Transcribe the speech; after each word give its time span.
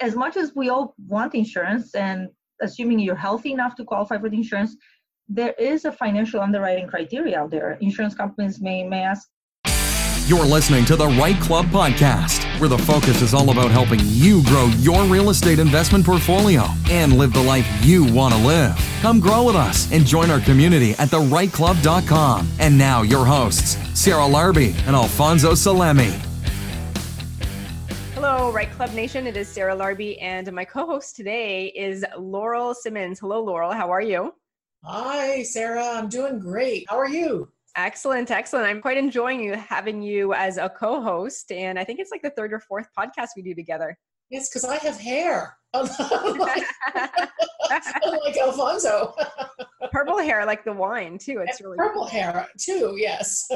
as 0.00 0.16
much 0.16 0.36
as 0.36 0.54
we 0.54 0.68
all 0.68 0.94
want 1.06 1.34
insurance 1.34 1.94
and 1.94 2.28
assuming 2.62 2.98
you're 2.98 3.14
healthy 3.14 3.52
enough 3.52 3.74
to 3.76 3.84
qualify 3.84 4.18
for 4.18 4.28
the 4.28 4.36
insurance, 4.36 4.76
there 5.28 5.54
is 5.58 5.84
a 5.84 5.92
financial 5.92 6.40
underwriting 6.40 6.88
criteria 6.88 7.38
out 7.38 7.50
there. 7.50 7.72
Insurance 7.80 8.14
companies 8.14 8.60
may, 8.60 8.82
may 8.82 9.02
ask. 9.02 9.28
You're 10.26 10.44
listening 10.44 10.84
to 10.84 10.96
the 10.96 11.06
REITE 11.06 11.40
Club 11.40 11.66
podcast, 11.66 12.44
where 12.60 12.68
the 12.68 12.78
focus 12.78 13.20
is 13.20 13.34
all 13.34 13.50
about 13.50 13.70
helping 13.70 13.98
you 14.02 14.44
grow 14.44 14.66
your 14.78 15.02
real 15.04 15.30
estate 15.30 15.58
investment 15.58 16.04
portfolio 16.04 16.66
and 16.88 17.18
live 17.18 17.32
the 17.32 17.42
life 17.42 17.66
you 17.84 18.04
want 18.12 18.34
to 18.34 18.40
live. 18.40 18.76
Come 19.00 19.18
grow 19.18 19.44
with 19.44 19.56
us 19.56 19.90
and 19.92 20.06
join 20.06 20.30
our 20.30 20.40
community 20.40 20.92
at 20.92 21.08
thereiteclub.com. 21.08 22.48
And 22.60 22.78
now, 22.78 23.02
your 23.02 23.24
hosts, 23.24 23.76
Sarah 23.98 24.22
Larbi 24.22 24.74
and 24.86 24.94
Alfonso 24.94 25.52
Salemi. 25.52 26.29
Hello, 28.22 28.52
REITE 28.52 28.70
Club 28.72 28.92
Nation. 28.92 29.26
It 29.26 29.34
is 29.34 29.48
Sarah 29.48 29.74
Larbi, 29.74 30.18
and 30.20 30.52
my 30.52 30.62
co 30.62 30.84
host 30.84 31.16
today 31.16 31.68
is 31.68 32.04
Laurel 32.18 32.74
Simmons. 32.74 33.18
Hello, 33.18 33.42
Laurel. 33.42 33.72
How 33.72 33.90
are 33.90 34.02
you? 34.02 34.34
Hi, 34.84 35.42
Sarah. 35.42 35.86
I'm 35.86 36.10
doing 36.10 36.38
great. 36.38 36.84
How 36.90 36.98
are 36.98 37.08
you? 37.08 37.48
Excellent, 37.78 38.30
excellent. 38.30 38.66
I'm 38.66 38.82
quite 38.82 38.98
enjoying 38.98 39.42
you 39.42 39.54
having 39.54 40.02
you 40.02 40.34
as 40.34 40.58
a 40.58 40.68
co-host, 40.68 41.50
and 41.50 41.78
I 41.78 41.84
think 41.84 41.98
it's 41.98 42.10
like 42.10 42.20
the 42.20 42.28
third 42.28 42.52
or 42.52 42.60
fourth 42.60 42.88
podcast 42.96 43.28
we 43.36 43.42
do 43.42 43.54
together. 43.54 43.96
Yes, 44.28 44.50
because 44.50 44.66
I 44.66 44.76
have 44.76 45.00
hair, 45.00 45.56
like, 45.74 46.62
like 46.94 48.36
Alfonso. 48.36 49.14
purple 49.92 50.18
hair, 50.18 50.44
like 50.46 50.64
the 50.64 50.72
wine 50.72 51.18
too. 51.18 51.42
It's 51.46 51.60
and 51.60 51.66
really 51.66 51.78
purple 51.78 52.02
cool. 52.02 52.10
hair 52.10 52.46
too. 52.58 52.94
Yes. 52.96 53.48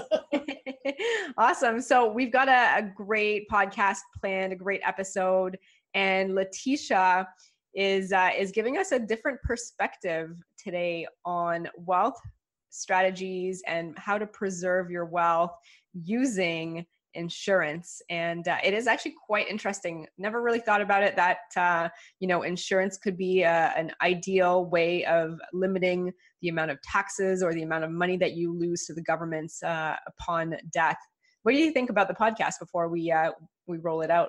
awesome. 1.39 1.81
So 1.81 2.11
we've 2.11 2.33
got 2.33 2.49
a, 2.49 2.79
a 2.79 2.93
great 2.95 3.49
podcast 3.49 3.99
planned, 4.21 4.53
a 4.53 4.57
great 4.57 4.81
episode, 4.85 5.59
and 5.95 6.35
Letitia 6.35 7.29
is 7.75 8.13
uh, 8.13 8.31
is 8.37 8.53
giving 8.53 8.79
us 8.79 8.93
a 8.93 8.99
different 8.99 9.41
perspective 9.43 10.37
today 10.59 11.07
on 11.25 11.69
wealth 11.77 12.19
strategies 12.71 13.63
and 13.67 13.97
how 13.99 14.19
to 14.19 14.27
preserve 14.27 14.91
your 14.91 15.05
wealth 15.05 15.53
using 15.93 16.85
insurance 17.15 18.03
and 18.11 18.49
uh, 18.49 18.57
it 18.65 18.75
is 18.75 18.87
actually 18.87 19.15
quite 19.27 19.49
interesting 19.49 20.07
never 20.19 20.43
really 20.43 20.59
thought 20.61 20.81
about 20.81 21.03
it 21.03 21.17
that 21.17 21.39
uh, 21.57 21.89
you 22.21 22.29
know 22.29 22.43
insurance 22.43 22.97
could 22.99 23.17
be 23.17 23.43
a, 23.43 23.73
an 23.77 23.91
ideal 24.03 24.67
way 24.67 25.05
of 25.05 25.39
limiting 25.53 26.13
the 26.43 26.49
amount 26.49 26.71
of 26.71 26.81
taxes 26.83 27.43
or 27.43 27.53
the 27.55 27.63
amount 27.63 27.85
of 27.85 27.91
money 27.91 28.17
that 28.17 28.33
you 28.33 28.53
lose 28.53 28.85
to 28.85 28.95
the 28.95 29.03
governments 29.03 29.63
uh, 29.63 29.97
upon 30.07 30.55
death 30.73 30.99
what 31.43 31.53
do 31.53 31.59
you 31.59 31.71
think 31.71 31.91
about 31.91 32.09
the 32.09 32.15
podcast 32.15 32.55
before 32.61 32.89
we 32.89 33.11
uh, 33.11 33.31
we 33.67 33.79
roll 33.79 34.01
it 34.03 34.11
out 34.11 34.29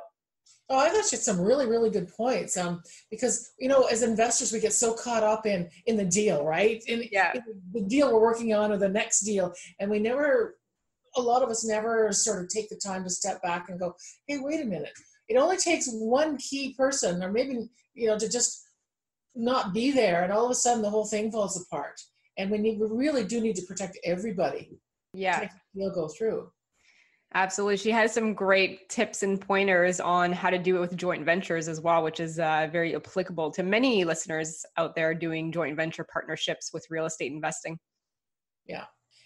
Oh, 0.70 0.80
I 0.80 0.89
thought 0.89 1.11
you 1.11 1.17
had 1.17 1.20
some 1.20 1.39
really, 1.39 1.67
really 1.67 1.92
good 1.92 2.08
points. 2.08 2.58
Um, 2.58 2.81
because 3.11 3.52
you 3.59 3.67
know, 3.67 3.83
as 3.86 4.02
investors, 4.02 4.52
we 4.52 4.59
get 4.59 4.73
so 4.73 4.94
caught 4.94 5.22
up 5.23 5.45
in 5.45 5.70
in 5.86 5.95
the 5.95 6.05
deal, 6.05 6.44
right? 6.44 6.83
In, 6.88 7.03
Yeah. 7.11 7.33
in 7.36 7.44
the 7.72 7.81
deal 7.81 8.11
we're 8.11 8.22
working 8.22 8.53
on 8.53 8.72
or 8.72 8.77
the 8.77 8.89
next 8.89 9.22
deal, 9.22 9.53
and 9.80 9.92
we 9.92 9.99
never, 9.99 10.55
a 11.16 11.21
lot 11.21 11.44
of 11.44 11.49
us 11.49 11.66
never 11.66 12.11
sort 12.11 12.44
of 12.44 12.49
take 12.49 12.69
the 12.69 12.75
time 12.75 13.03
to 13.03 13.09
step 13.09 13.41
back 13.41 13.69
and 13.69 13.80
go, 13.80 13.95
"Hey, 14.27 14.39
wait 14.39 14.61
a 14.61 14.66
minute." 14.66 14.94
It 15.27 15.38
only 15.38 15.58
takes 15.58 15.89
one 15.91 16.38
key 16.38 16.73
person, 16.75 17.23
or 17.23 17.31
maybe 17.31 17.69
you 17.94 18.08
know, 18.08 18.19
to 18.19 18.30
just 18.30 18.61
not 19.36 19.73
be 19.73 19.91
there, 19.91 20.23
and 20.23 20.31
all 20.31 20.45
of 20.45 20.52
a 20.52 20.55
sudden 20.55 20.81
the 20.81 20.89
whole 20.89 21.05
thing 21.05 21.31
falls 21.31 21.61
apart. 21.61 21.99
And 22.38 22.52
we 22.52 22.58
need, 22.58 22.80
we 22.80 22.88
really 22.88 23.23
do 23.23 23.39
need 23.39 23.55
to 23.55 23.66
protect 23.66 23.97
everybody 24.03 24.77
yeah 25.16 25.47
You'll 25.73 25.93
go 25.93 26.08
through. 26.08 26.49
Absolutely. 27.33 27.77
She 27.77 27.91
has 27.91 28.13
some 28.13 28.33
great 28.33 28.88
tips 28.88 29.23
and 29.23 29.41
pointers 29.41 29.99
on 29.99 30.31
how 30.31 30.49
to 30.49 30.58
do 30.58 30.77
it 30.77 30.80
with 30.80 30.95
joint 30.95 31.25
ventures 31.25 31.67
as 31.67 31.81
well, 31.81 32.02
which 32.02 32.21
is 32.21 32.39
uh, 32.39 32.69
very 32.71 32.95
applicable 32.95 33.52
to 33.52 33.63
many 33.63 34.05
listeners 34.05 34.66
out 34.77 34.95
there 34.95 35.13
doing 35.13 35.52
joint 35.52 35.75
venture 35.75 36.05
partnerships 36.05 36.71
with 36.73 36.86
real 36.89 37.05
estate 37.05 37.33
investing. 37.33 37.77
Yeah. 38.67 38.86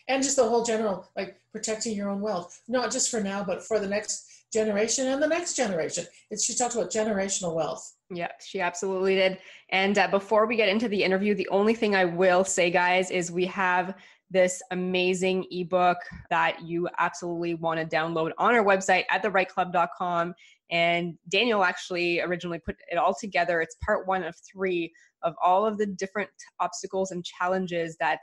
And 0.09 0.23
just 0.23 0.35
the 0.35 0.49
whole 0.49 0.65
general, 0.65 1.07
like 1.15 1.39
protecting 1.51 1.95
your 1.95 2.09
own 2.09 2.19
wealth, 2.19 2.61
not 2.67 2.91
just 2.91 3.09
for 3.09 3.21
now, 3.21 3.43
but 3.43 3.63
for 3.63 3.79
the 3.79 3.87
next 3.87 4.25
generation 4.51 5.07
and 5.07 5.21
the 5.21 5.27
next 5.27 5.55
generation. 5.55 6.05
It's, 6.31 6.43
she 6.43 6.55
talked 6.55 6.75
about 6.75 6.91
generational 6.91 7.55
wealth. 7.55 7.95
Yeah, 8.09 8.31
she 8.43 8.59
absolutely 8.59 9.15
did. 9.15 9.37
And 9.69 9.97
uh, 9.97 10.07
before 10.07 10.47
we 10.47 10.55
get 10.55 10.67
into 10.67 10.87
the 10.87 11.03
interview, 11.03 11.35
the 11.35 11.47
only 11.49 11.75
thing 11.75 11.95
I 11.95 12.05
will 12.05 12.43
say, 12.43 12.71
guys, 12.71 13.11
is 13.11 13.31
we 13.31 13.45
have 13.45 13.95
this 14.31 14.61
amazing 14.71 15.45
ebook 15.51 15.97
that 16.29 16.61
you 16.63 16.87
absolutely 16.97 17.55
want 17.55 17.79
to 17.79 17.95
download 17.95 18.31
on 18.37 18.55
our 18.55 18.63
website 18.63 19.05
at 19.09 19.23
thereiteclub.com. 19.23 20.33
And 20.71 21.15
Daniel 21.29 21.63
actually 21.63 22.21
originally 22.21 22.59
put 22.59 22.75
it 22.91 22.97
all 22.97 23.15
together. 23.19 23.61
It's 23.61 23.75
part 23.85 24.07
one 24.07 24.23
of 24.23 24.35
three 24.51 24.91
of 25.23 25.33
all 25.43 25.65
of 25.65 25.77
the 25.77 25.85
different 25.85 26.29
obstacles 26.59 27.11
and 27.11 27.25
challenges 27.25 27.97
that 27.99 28.19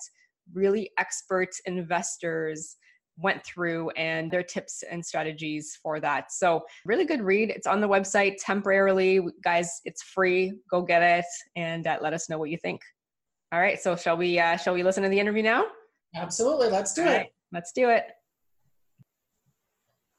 really 0.53 0.91
expert 0.99 1.51
investors 1.67 2.77
went 3.19 3.45
through 3.45 3.91
and 3.91 4.31
their 4.31 4.43
tips 4.43 4.85
and 4.91 5.05
strategies 5.05 5.79
for 5.83 6.01
that. 6.01 6.31
So, 6.31 6.65
really 6.85 7.05
good 7.05 7.23
read. 7.23 7.51
It's 7.51 7.67
on 7.67 7.81
the 7.81 7.89
website 7.89 8.37
temporarily. 8.39 9.21
Guys, 9.43 9.81
it's 9.85 10.03
free. 10.03 10.53
Go 10.71 10.83
get 10.83 11.03
it 11.03 11.25
and 11.57 11.87
uh, 11.87 11.99
let 12.03 12.13
us 12.13 12.29
know 12.29 12.39
what 12.39 12.51
you 12.51 12.59
think. 12.59 12.81
All 13.53 13.61
right, 13.61 13.81
so 13.81 13.97
shall 13.97 14.17
we 14.17 14.39
uh, 14.39 14.57
shall 14.57 14.75
we 14.75 14.83
listen 14.83 15.03
to 15.03 15.09
the 15.09 15.19
interview 15.19 15.43
now? 15.43 15.67
Absolutely. 16.15 16.69
Let's 16.69 16.93
do 16.93 17.03
All 17.03 17.09
it. 17.09 17.17
right, 17.17 17.29
let's 17.53 17.73
do 17.73 17.89
it. 17.91 18.05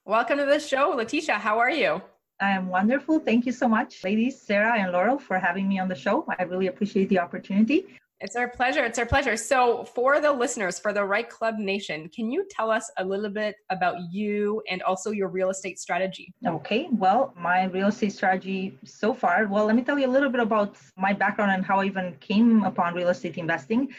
Welcome 0.05 0.37
to 0.37 0.45
the 0.45 0.59
show, 0.59 0.93
Letitia. 0.95 1.35
How 1.35 1.59
are 1.59 1.71
you? 1.71 2.01
I 2.39 2.51
am 2.51 2.67
wonderful. 2.67 3.19
Thank 3.19 3.45
you 3.45 3.51
so 3.51 3.67
much, 3.67 4.03
ladies, 4.03 4.39
Sarah 4.39 4.79
and 4.79 4.91
Laurel, 4.91 5.17
for 5.17 5.39
having 5.39 5.67
me 5.67 5.79
on 5.79 5.87
the 5.87 5.95
show. 5.95 6.25
I 6.39 6.43
really 6.43 6.67
appreciate 6.67 7.09
the 7.09 7.19
opportunity. 7.19 7.87
It's 8.19 8.35
our 8.35 8.47
pleasure. 8.47 8.83
It's 8.83 8.97
our 8.97 9.05
pleasure. 9.05 9.37
So, 9.37 9.83
for 9.83 10.19
the 10.19 10.31
listeners, 10.31 10.79
for 10.79 10.91
the 10.91 11.05
REITE 11.05 11.29
Club 11.29 11.59
Nation, 11.59 12.09
can 12.09 12.31
you 12.31 12.47
tell 12.49 12.71
us 12.71 12.89
a 12.97 13.05
little 13.05 13.29
bit 13.29 13.55
about 13.69 13.97
you 14.11 14.63
and 14.67 14.81
also 14.81 15.11
your 15.11 15.27
real 15.27 15.51
estate 15.51 15.77
strategy? 15.77 16.33
Okay, 16.45 16.87
well, 16.91 17.31
my 17.39 17.65
real 17.65 17.89
estate 17.89 18.13
strategy 18.13 18.75
so 18.83 19.13
far, 19.13 19.45
well, 19.45 19.65
let 19.65 19.75
me 19.75 19.83
tell 19.83 19.99
you 19.99 20.07
a 20.07 20.13
little 20.15 20.31
bit 20.31 20.41
about 20.41 20.77
my 20.97 21.13
background 21.13 21.51
and 21.51 21.63
how 21.63 21.79
I 21.79 21.85
even 21.85 22.15
came 22.19 22.63
upon 22.63 22.95
real 22.95 23.09
estate 23.09 23.37
investing. 23.37 23.89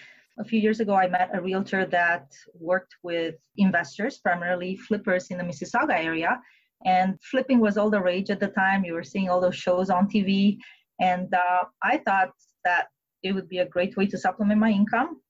A 0.41 0.45
few 0.45 0.59
years 0.59 0.81
ago, 0.81 0.95
I 0.95 1.07
met 1.07 1.31
a 1.33 1.41
realtor 1.41 1.87
that 1.87 2.33
worked 2.59 2.97
with 3.05 3.37
investors, 3.57 4.19
primarily 4.19 4.77
flippers 4.77 5.29
in 5.31 5.39
the 5.39 5.45
Mississauga 5.45 5.97
area. 5.97 6.41
And 6.85 7.21
flipping 7.23 7.61
was 7.61 7.77
all 7.77 7.91
the 7.91 8.01
rage 8.01 8.31
at 8.31 8.41
the 8.41 8.49
time. 8.49 8.85
You 8.85 8.95
were 8.95 9.05
seeing 9.05 9.29
all 9.29 9.41
those 9.41 9.57
shows 9.57 9.91
on 9.91 10.09
TV. 10.09 10.59
And 11.01 11.33
uh, 11.33 11.65
I 11.83 11.99
thought 11.99 12.31
that 12.65 12.89
it 13.23 13.33
would 13.33 13.49
be 13.49 13.59
a 13.59 13.67
great 13.67 13.97
way 13.97 14.07
to 14.07 14.19
supplement 14.19 14.61
my 14.61 14.71
income. 14.71 15.21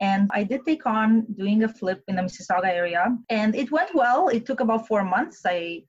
And 0.00 0.30
I 0.32 0.44
did 0.44 0.64
take 0.64 0.86
on 0.86 1.26
doing 1.36 1.64
a 1.64 1.68
flip 1.68 2.02
in 2.08 2.16
the 2.16 2.22
Mississauga 2.22 2.68
area. 2.68 3.16
And 3.30 3.54
it 3.56 3.70
went 3.72 3.94
well. 3.94 4.28
It 4.28 4.46
took 4.46 4.60
about 4.60 4.86
four 4.86 5.04
months. 5.04 5.42
I 5.44 5.82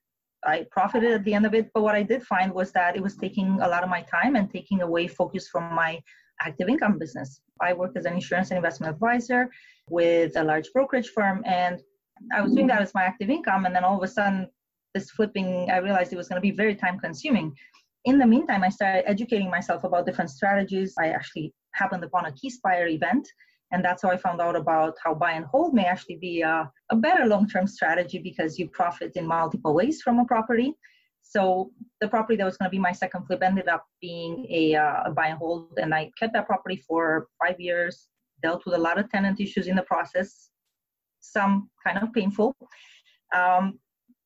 I 0.46 0.66
profited 0.72 1.12
at 1.12 1.24
the 1.26 1.34
end 1.34 1.46
of 1.46 1.54
it, 1.54 1.70
but 1.74 1.84
what 1.84 1.96
I 1.96 2.04
did 2.04 2.24
find 2.24 2.54
was 2.54 2.72
that 2.72 2.96
it 2.96 3.04
was 3.04 3.18
taking 3.18 3.60
a 3.62 3.68
lot 3.68 3.84
of 3.84 3.90
my 3.90 4.02
time 4.04 4.38
and 4.38 4.50
taking 4.50 4.82
away 4.82 5.08
focus 5.08 5.50
from 5.50 5.76
my 5.76 6.02
active 6.42 6.70
income 6.70 6.98
business. 6.98 7.42
I 7.62 7.74
worked 7.74 7.98
as 7.98 8.06
an 8.06 8.14
insurance 8.14 8.50
and 8.50 8.58
investment 8.58 8.94
advisor 8.94 9.50
with 9.90 10.38
a 10.38 10.44
large 10.44 10.72
brokerage 10.74 11.10
firm, 11.10 11.44
and 11.46 11.82
I 12.34 12.42
was 12.42 12.54
doing 12.54 12.68
that 12.68 12.82
as 12.82 12.94
my 12.94 13.04
active 13.04 13.30
income. 13.30 13.66
And 13.66 13.76
then 13.76 13.84
all 13.84 13.98
of 13.98 14.04
a 14.04 14.08
sudden, 14.08 14.48
this 14.94 15.12
flipping, 15.12 15.70
I 15.70 15.78
realized 15.78 16.14
it 16.14 16.18
was 16.18 16.30
going 16.30 16.42
to 16.42 16.50
be 16.50 16.56
very 16.56 16.76
time 16.76 17.00
consuming. 17.00 17.54
In 18.06 18.18
the 18.18 18.26
meantime, 18.26 18.64
I 18.64 18.70
started 18.70 19.10
educating 19.10 19.50
myself 19.50 19.84
about 19.84 20.06
different 20.06 20.30
strategies. 20.30 20.94
I 20.98 21.10
actually 21.10 21.54
happened 21.74 22.04
upon 22.04 22.26
a 22.26 22.32
Keyspire 22.32 22.90
event, 22.90 23.28
and 23.72 23.84
that's 23.84 24.04
how 24.04 24.10
I 24.10 24.18
found 24.18 24.42
out 24.42 24.56
about 24.56 24.96
how 25.04 25.14
buy 25.14 25.34
and 25.34 25.46
hold 25.46 25.74
may 25.74 25.86
actually 25.86 26.16
be 26.16 26.42
a, 26.42 26.72
a 26.92 26.96
better 26.96 27.26
long 27.26 27.48
term 27.48 27.68
strategy 27.68 28.20
because 28.20 28.58
you 28.58 28.70
profit 28.70 29.12
in 29.16 29.28
multiple 29.28 29.74
ways 29.74 30.02
from 30.02 30.20
a 30.20 30.26
property. 30.26 30.74
So 31.22 31.72
the 32.02 32.08
property 32.08 32.38
that 32.38 32.46
was 32.46 32.58
going 32.58 32.68
to 32.68 32.72
be 32.72 32.80
my 32.80 32.94
second 32.94 33.26
flip 33.28 33.44
ended 33.44 33.68
up 33.68 33.86
being 34.02 34.48
a, 34.50 34.76
uh, 34.76 35.04
a 35.06 35.12
buy 35.12 35.28
and 35.28 35.38
hold, 35.38 35.78
and 35.78 35.94
I 35.94 36.12
kept 36.18 36.34
that 36.34 36.48
property 36.48 36.82
for 36.88 37.28
five 37.44 37.60
years. 37.60 38.08
Dealt 38.42 38.66
with 38.66 38.76
a 38.76 38.78
lot 38.78 38.98
of 38.98 39.10
tenant 39.12 39.42
issues 39.42 39.68
in 39.68 39.76
the 39.76 39.82
process, 39.84 40.50
some 41.20 41.70
kind 41.86 41.98
of 42.02 42.14
painful, 42.14 42.56
um, 43.36 43.78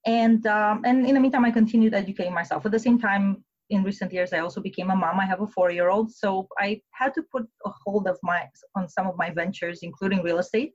and 0.06 0.46
um, 0.46 0.84
and 0.86 1.08
in 1.08 1.16
the 1.16 1.20
meantime, 1.20 1.46
I 1.46 1.52
continued 1.52 1.96
educating 1.96 2.32
myself. 2.32 2.64
At 2.64 2.72
the 2.72 2.80
same 2.80 3.00
time, 3.00 3.44
in 3.70 3.84
recent 3.84 4.12
years, 4.12 4.34
I 4.34 4.40
also 4.40 4.62
became 4.62 4.90
a 4.92 4.96
mom. 4.96 5.20
I 5.20 5.26
have 5.26 5.42
a 5.42 5.48
four-year-old, 5.48 6.12
so 6.12 6.48
I 6.60 6.82
had 6.92 7.14
to 7.16 7.24
put 7.32 7.44
a 7.66 7.72
hold 7.84 8.08
of 8.08 8.18
my 8.24 8.48
on 8.76 8.90
some 8.90 9.08
of 9.08 9.18
my 9.18 9.30
ventures, 9.30 9.80
including 9.82 10.22
real 10.22 10.40
estate. 10.40 10.72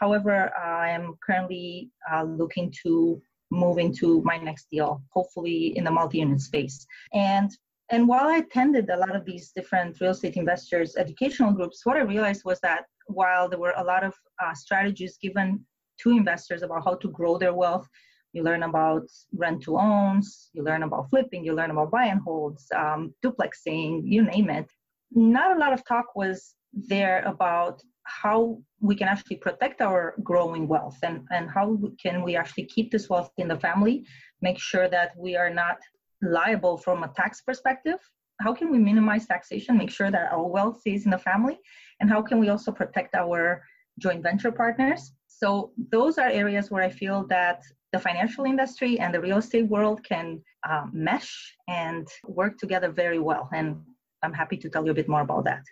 However, 0.00 0.56
I 0.56 0.90
am 0.90 1.14
currently 1.24 1.90
uh, 2.12 2.22
looking 2.22 2.72
to 2.84 3.20
move 3.50 3.78
into 3.78 4.22
my 4.22 4.38
next 4.38 4.66
deal, 4.70 5.02
hopefully 5.10 5.76
in 5.76 5.84
the 5.84 5.90
multi-unit 5.90 6.40
space. 6.40 6.86
And 7.12 7.50
and 7.90 8.06
while 8.06 8.28
I 8.28 8.36
attended 8.36 8.90
a 8.90 8.98
lot 8.98 9.16
of 9.16 9.24
these 9.24 9.50
different 9.56 9.98
real 10.00 10.10
estate 10.10 10.36
investors 10.36 10.96
educational 10.96 11.52
groups, 11.52 11.86
what 11.86 11.96
I 11.96 12.00
realized 12.00 12.42
was 12.44 12.60
that 12.60 12.84
while 13.06 13.48
there 13.48 13.58
were 13.58 13.74
a 13.76 13.84
lot 13.84 14.04
of 14.04 14.14
uh, 14.44 14.54
strategies 14.54 15.16
given 15.16 15.64
to 16.02 16.10
investors 16.10 16.62
about 16.62 16.84
how 16.84 16.96
to 16.96 17.08
grow 17.08 17.38
their 17.38 17.54
wealth, 17.54 17.88
You 18.32 18.42
learn 18.42 18.62
about 18.62 19.08
rent 19.32 19.62
to 19.64 19.78
owns, 19.78 20.50
you 20.52 20.62
learn 20.62 20.82
about 20.82 21.08
flipping, 21.10 21.44
you 21.44 21.54
learn 21.54 21.70
about 21.70 21.90
buy 21.90 22.06
and 22.06 22.20
holds, 22.20 22.66
um, 22.76 23.14
duplexing, 23.24 24.02
you 24.04 24.22
name 24.22 24.50
it. 24.50 24.70
Not 25.12 25.56
a 25.56 25.58
lot 25.58 25.72
of 25.72 25.84
talk 25.86 26.14
was 26.14 26.54
there 26.72 27.22
about 27.24 27.82
how 28.04 28.58
we 28.80 28.94
can 28.94 29.08
actually 29.08 29.36
protect 29.36 29.80
our 29.80 30.14
growing 30.22 30.66
wealth 30.66 30.98
and, 31.02 31.26
and 31.30 31.50
how 31.50 31.78
can 32.02 32.22
we 32.22 32.36
actually 32.36 32.64
keep 32.64 32.90
this 32.90 33.08
wealth 33.08 33.30
in 33.38 33.48
the 33.48 33.58
family, 33.58 34.04
make 34.40 34.58
sure 34.58 34.88
that 34.88 35.12
we 35.16 35.36
are 35.36 35.50
not 35.50 35.78
liable 36.22 36.76
from 36.76 37.02
a 37.02 37.08
tax 37.08 37.40
perspective. 37.40 37.98
How 38.40 38.54
can 38.54 38.70
we 38.70 38.78
minimize 38.78 39.26
taxation, 39.26 39.76
make 39.76 39.90
sure 39.90 40.10
that 40.10 40.32
our 40.32 40.46
wealth 40.46 40.80
stays 40.80 41.04
in 41.04 41.10
the 41.10 41.18
family? 41.18 41.58
And 42.00 42.08
how 42.08 42.22
can 42.22 42.38
we 42.38 42.48
also 42.48 42.70
protect 42.72 43.14
our 43.14 43.62
joint 43.98 44.22
venture 44.22 44.52
partners? 44.52 45.12
So, 45.26 45.72
those 45.90 46.18
are 46.18 46.28
areas 46.28 46.70
where 46.70 46.82
I 46.82 46.88
feel 46.88 47.26
that 47.28 47.62
the 47.92 47.98
financial 47.98 48.44
industry 48.44 48.98
and 48.98 49.14
the 49.14 49.20
real 49.20 49.38
estate 49.38 49.68
world 49.68 50.04
can 50.04 50.42
um, 50.68 50.90
mesh 50.92 51.54
and 51.68 52.06
work 52.26 52.58
together 52.58 52.90
very 52.90 53.18
well. 53.18 53.48
And 53.52 53.80
I'm 54.22 54.32
happy 54.32 54.56
to 54.58 54.68
tell 54.68 54.84
you 54.84 54.90
a 54.90 54.94
bit 54.94 55.08
more 55.08 55.22
about 55.22 55.44
that. 55.44 55.62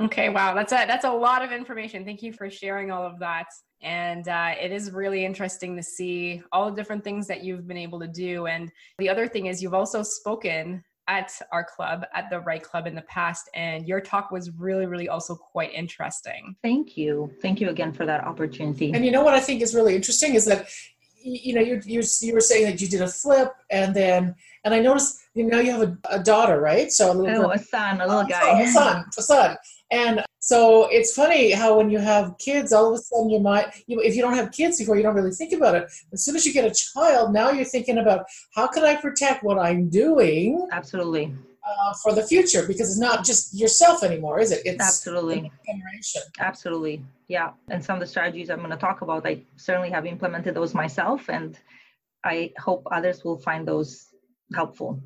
Okay, 0.00 0.30
wow, 0.30 0.54
that's 0.54 0.72
a 0.72 0.86
that's 0.86 1.04
a 1.04 1.12
lot 1.12 1.44
of 1.44 1.52
information. 1.52 2.06
Thank 2.06 2.22
you 2.22 2.32
for 2.32 2.48
sharing 2.48 2.90
all 2.90 3.04
of 3.04 3.18
that. 3.18 3.46
And 3.82 4.26
uh, 4.28 4.54
it 4.60 4.72
is 4.72 4.90
really 4.92 5.24
interesting 5.24 5.76
to 5.76 5.82
see 5.82 6.42
all 6.52 6.70
the 6.70 6.76
different 6.76 7.04
things 7.04 7.26
that 7.26 7.44
you've 7.44 7.66
been 7.66 7.76
able 7.76 8.00
to 8.00 8.08
do. 8.08 8.46
And 8.46 8.70
the 8.98 9.10
other 9.10 9.28
thing 9.28 9.46
is, 9.46 9.62
you've 9.62 9.74
also 9.74 10.02
spoken 10.02 10.82
at 11.06 11.32
our 11.52 11.64
club, 11.64 12.04
at 12.14 12.30
the 12.30 12.40
REITE 12.40 12.62
Club 12.62 12.86
in 12.86 12.94
the 12.94 13.02
past, 13.02 13.50
and 13.54 13.86
your 13.86 14.00
talk 14.00 14.30
was 14.30 14.50
really, 14.52 14.86
really 14.86 15.08
also 15.08 15.34
quite 15.34 15.72
interesting. 15.74 16.54
Thank 16.62 16.96
you. 16.96 17.32
Thank 17.42 17.60
you 17.60 17.68
again 17.68 17.92
for 17.92 18.06
that 18.06 18.24
opportunity. 18.24 18.92
And 18.92 19.04
you 19.04 19.10
know 19.10 19.24
what 19.24 19.34
I 19.34 19.40
think 19.40 19.60
is 19.60 19.74
really 19.74 19.96
interesting 19.96 20.34
is 20.34 20.44
that 20.46 20.68
you 21.22 21.54
know 21.54 21.60
you 21.60 21.80
you 21.84 22.02
you 22.20 22.34
were 22.34 22.40
saying 22.40 22.64
that 22.64 22.80
you 22.80 22.88
did 22.88 23.02
a 23.02 23.08
flip 23.08 23.52
and 23.70 23.94
then 23.94 24.34
and 24.64 24.74
I 24.74 24.80
noticed 24.80 25.20
you 25.34 25.44
know 25.44 25.60
you 25.60 25.70
have 25.72 25.82
a, 25.82 25.98
a 26.10 26.22
daughter, 26.22 26.60
right? 26.60 26.90
So 26.90 27.12
a 27.12 27.14
little 27.14 27.46
oh, 27.46 27.52
a 27.52 27.58
son, 27.58 28.00
a 28.00 28.06
little 28.06 28.22
oh, 28.22 28.26
guy, 28.26 28.60
a 28.60 28.68
son, 28.68 29.04
a 29.16 29.22
son, 29.22 29.56
and 29.90 30.24
so 30.38 30.88
it's 30.88 31.12
funny 31.12 31.50
how 31.50 31.76
when 31.76 31.90
you 31.90 31.98
have 31.98 32.38
kids, 32.38 32.72
all 32.72 32.92
of 32.92 32.98
a 32.98 33.02
sudden 33.02 33.28
you 33.28 33.40
might, 33.40 33.66
you, 33.86 34.00
if 34.00 34.14
you 34.14 34.22
don't 34.22 34.34
have 34.34 34.52
kids 34.52 34.78
before, 34.78 34.96
you 34.96 35.02
don't 35.02 35.14
really 35.14 35.32
think 35.32 35.52
about 35.52 35.74
it. 35.74 35.90
As 36.12 36.24
soon 36.24 36.36
as 36.36 36.46
you 36.46 36.52
get 36.52 36.64
a 36.64 36.74
child, 36.74 37.32
now 37.32 37.50
you're 37.50 37.64
thinking 37.64 37.98
about 37.98 38.24
how 38.54 38.66
can 38.68 38.84
I 38.84 38.96
protect 38.96 39.42
what 39.42 39.58
I'm 39.58 39.88
doing? 39.88 40.66
Absolutely. 40.72 41.34
Uh, 41.70 41.92
for 42.02 42.12
the 42.12 42.22
future, 42.22 42.66
because 42.66 42.90
it's 42.90 42.98
not 42.98 43.24
just 43.24 43.54
yourself 43.54 44.02
anymore, 44.02 44.40
is 44.40 44.50
it? 44.50 44.60
It's 44.64 44.82
absolutely 44.82 45.52
generation. 45.66 46.22
Absolutely, 46.40 47.04
yeah. 47.28 47.50
And 47.70 47.84
some 47.84 47.94
of 47.94 48.00
the 48.00 48.06
strategies 48.06 48.50
I'm 48.50 48.58
going 48.58 48.70
to 48.70 48.76
talk 48.76 49.02
about, 49.02 49.24
I 49.24 49.42
certainly 49.56 49.90
have 49.90 50.04
implemented 50.04 50.54
those 50.54 50.74
myself, 50.74 51.28
and 51.28 51.56
I 52.24 52.52
hope 52.58 52.82
others 52.90 53.24
will 53.24 53.38
find 53.38 53.68
those 53.68 54.06
helpful. 54.52 55.00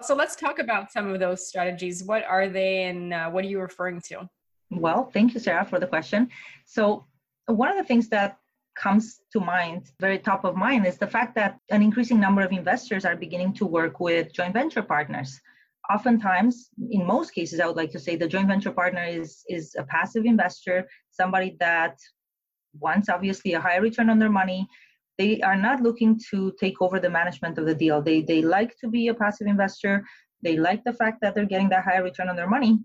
So 0.00 0.14
let's 0.14 0.34
talk 0.34 0.58
about 0.60 0.90
some 0.92 1.12
of 1.12 1.20
those 1.20 1.46
strategies. 1.46 2.04
What 2.04 2.24
are 2.24 2.48
they 2.48 2.84
and 2.84 3.12
uh, 3.12 3.28
what 3.30 3.44
are 3.44 3.48
you 3.48 3.60
referring 3.60 4.00
to? 4.08 4.28
Well, 4.70 5.10
thank 5.12 5.34
you, 5.34 5.40
Sarah, 5.40 5.66
for 5.66 5.78
the 5.78 5.86
question. 5.86 6.30
So, 6.64 7.04
one 7.46 7.68
of 7.70 7.76
the 7.76 7.84
things 7.84 8.08
that 8.08 8.38
comes 8.76 9.20
to 9.32 9.40
mind, 9.40 9.90
very 10.00 10.18
top 10.18 10.44
of 10.44 10.56
mind, 10.56 10.86
is 10.86 10.96
the 10.96 11.06
fact 11.06 11.34
that 11.34 11.58
an 11.70 11.82
increasing 11.82 12.20
number 12.20 12.42
of 12.42 12.52
investors 12.52 13.04
are 13.04 13.16
beginning 13.16 13.52
to 13.54 13.66
work 13.66 14.00
with 14.00 14.32
joint 14.32 14.54
venture 14.54 14.82
partners. 14.82 15.40
Oftentimes, 15.92 16.70
in 16.90 17.06
most 17.06 17.32
cases, 17.32 17.60
I 17.60 17.66
would 17.66 17.76
like 17.76 17.90
to 17.92 17.98
say 17.98 18.14
the 18.14 18.28
joint 18.28 18.48
venture 18.48 18.72
partner 18.72 19.04
is, 19.04 19.42
is 19.48 19.74
a 19.78 19.84
passive 19.84 20.26
investor, 20.26 20.86
somebody 21.10 21.56
that 21.60 21.98
wants 22.78 23.08
obviously 23.08 23.54
a 23.54 23.60
higher 23.60 23.80
return 23.80 24.10
on 24.10 24.18
their 24.18 24.30
money 24.30 24.68
they 25.18 25.40
are 25.40 25.56
not 25.56 25.82
looking 25.82 26.18
to 26.30 26.54
take 26.60 26.80
over 26.80 27.00
the 27.00 27.10
management 27.10 27.58
of 27.58 27.66
the 27.66 27.74
deal. 27.74 28.00
They 28.00 28.22
they 28.22 28.40
like 28.40 28.76
to 28.78 28.88
be 28.88 29.08
a 29.08 29.14
passive 29.14 29.48
investor. 29.48 30.04
They 30.42 30.56
like 30.56 30.84
the 30.84 30.92
fact 30.92 31.20
that 31.20 31.34
they're 31.34 31.52
getting 31.52 31.68
that 31.70 31.84
higher 31.84 32.04
return 32.04 32.28
on 32.28 32.36
their 32.36 32.48
money. 32.48 32.78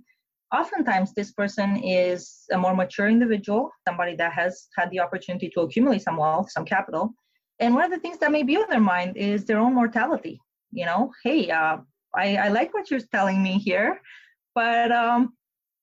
Oftentimes, 0.51 1.13
this 1.13 1.31
person 1.31 1.77
is 1.77 2.45
a 2.51 2.57
more 2.57 2.75
mature 2.75 3.07
individual, 3.07 3.71
somebody 3.87 4.15
that 4.15 4.33
has 4.33 4.67
had 4.77 4.89
the 4.89 4.99
opportunity 4.99 5.49
to 5.49 5.61
accumulate 5.61 6.01
some 6.01 6.17
wealth, 6.17 6.51
some 6.51 6.65
capital. 6.65 7.13
And 7.59 7.73
one 7.75 7.83
of 7.83 7.91
the 7.91 7.99
things 7.99 8.17
that 8.19 8.31
may 8.31 8.43
be 8.43 8.57
on 8.57 8.69
their 8.69 8.79
mind 8.79 9.15
is 9.15 9.45
their 9.45 9.59
own 9.59 9.73
mortality. 9.75 10.39
You 10.71 10.85
know, 10.85 11.11
hey, 11.23 11.51
uh, 11.51 11.77
I, 12.15 12.37
I 12.37 12.47
like 12.49 12.73
what 12.73 12.89
you're 12.91 12.99
telling 12.99 13.41
me 13.41 13.57
here, 13.59 14.01
but 14.55 14.91
um, 14.91 15.33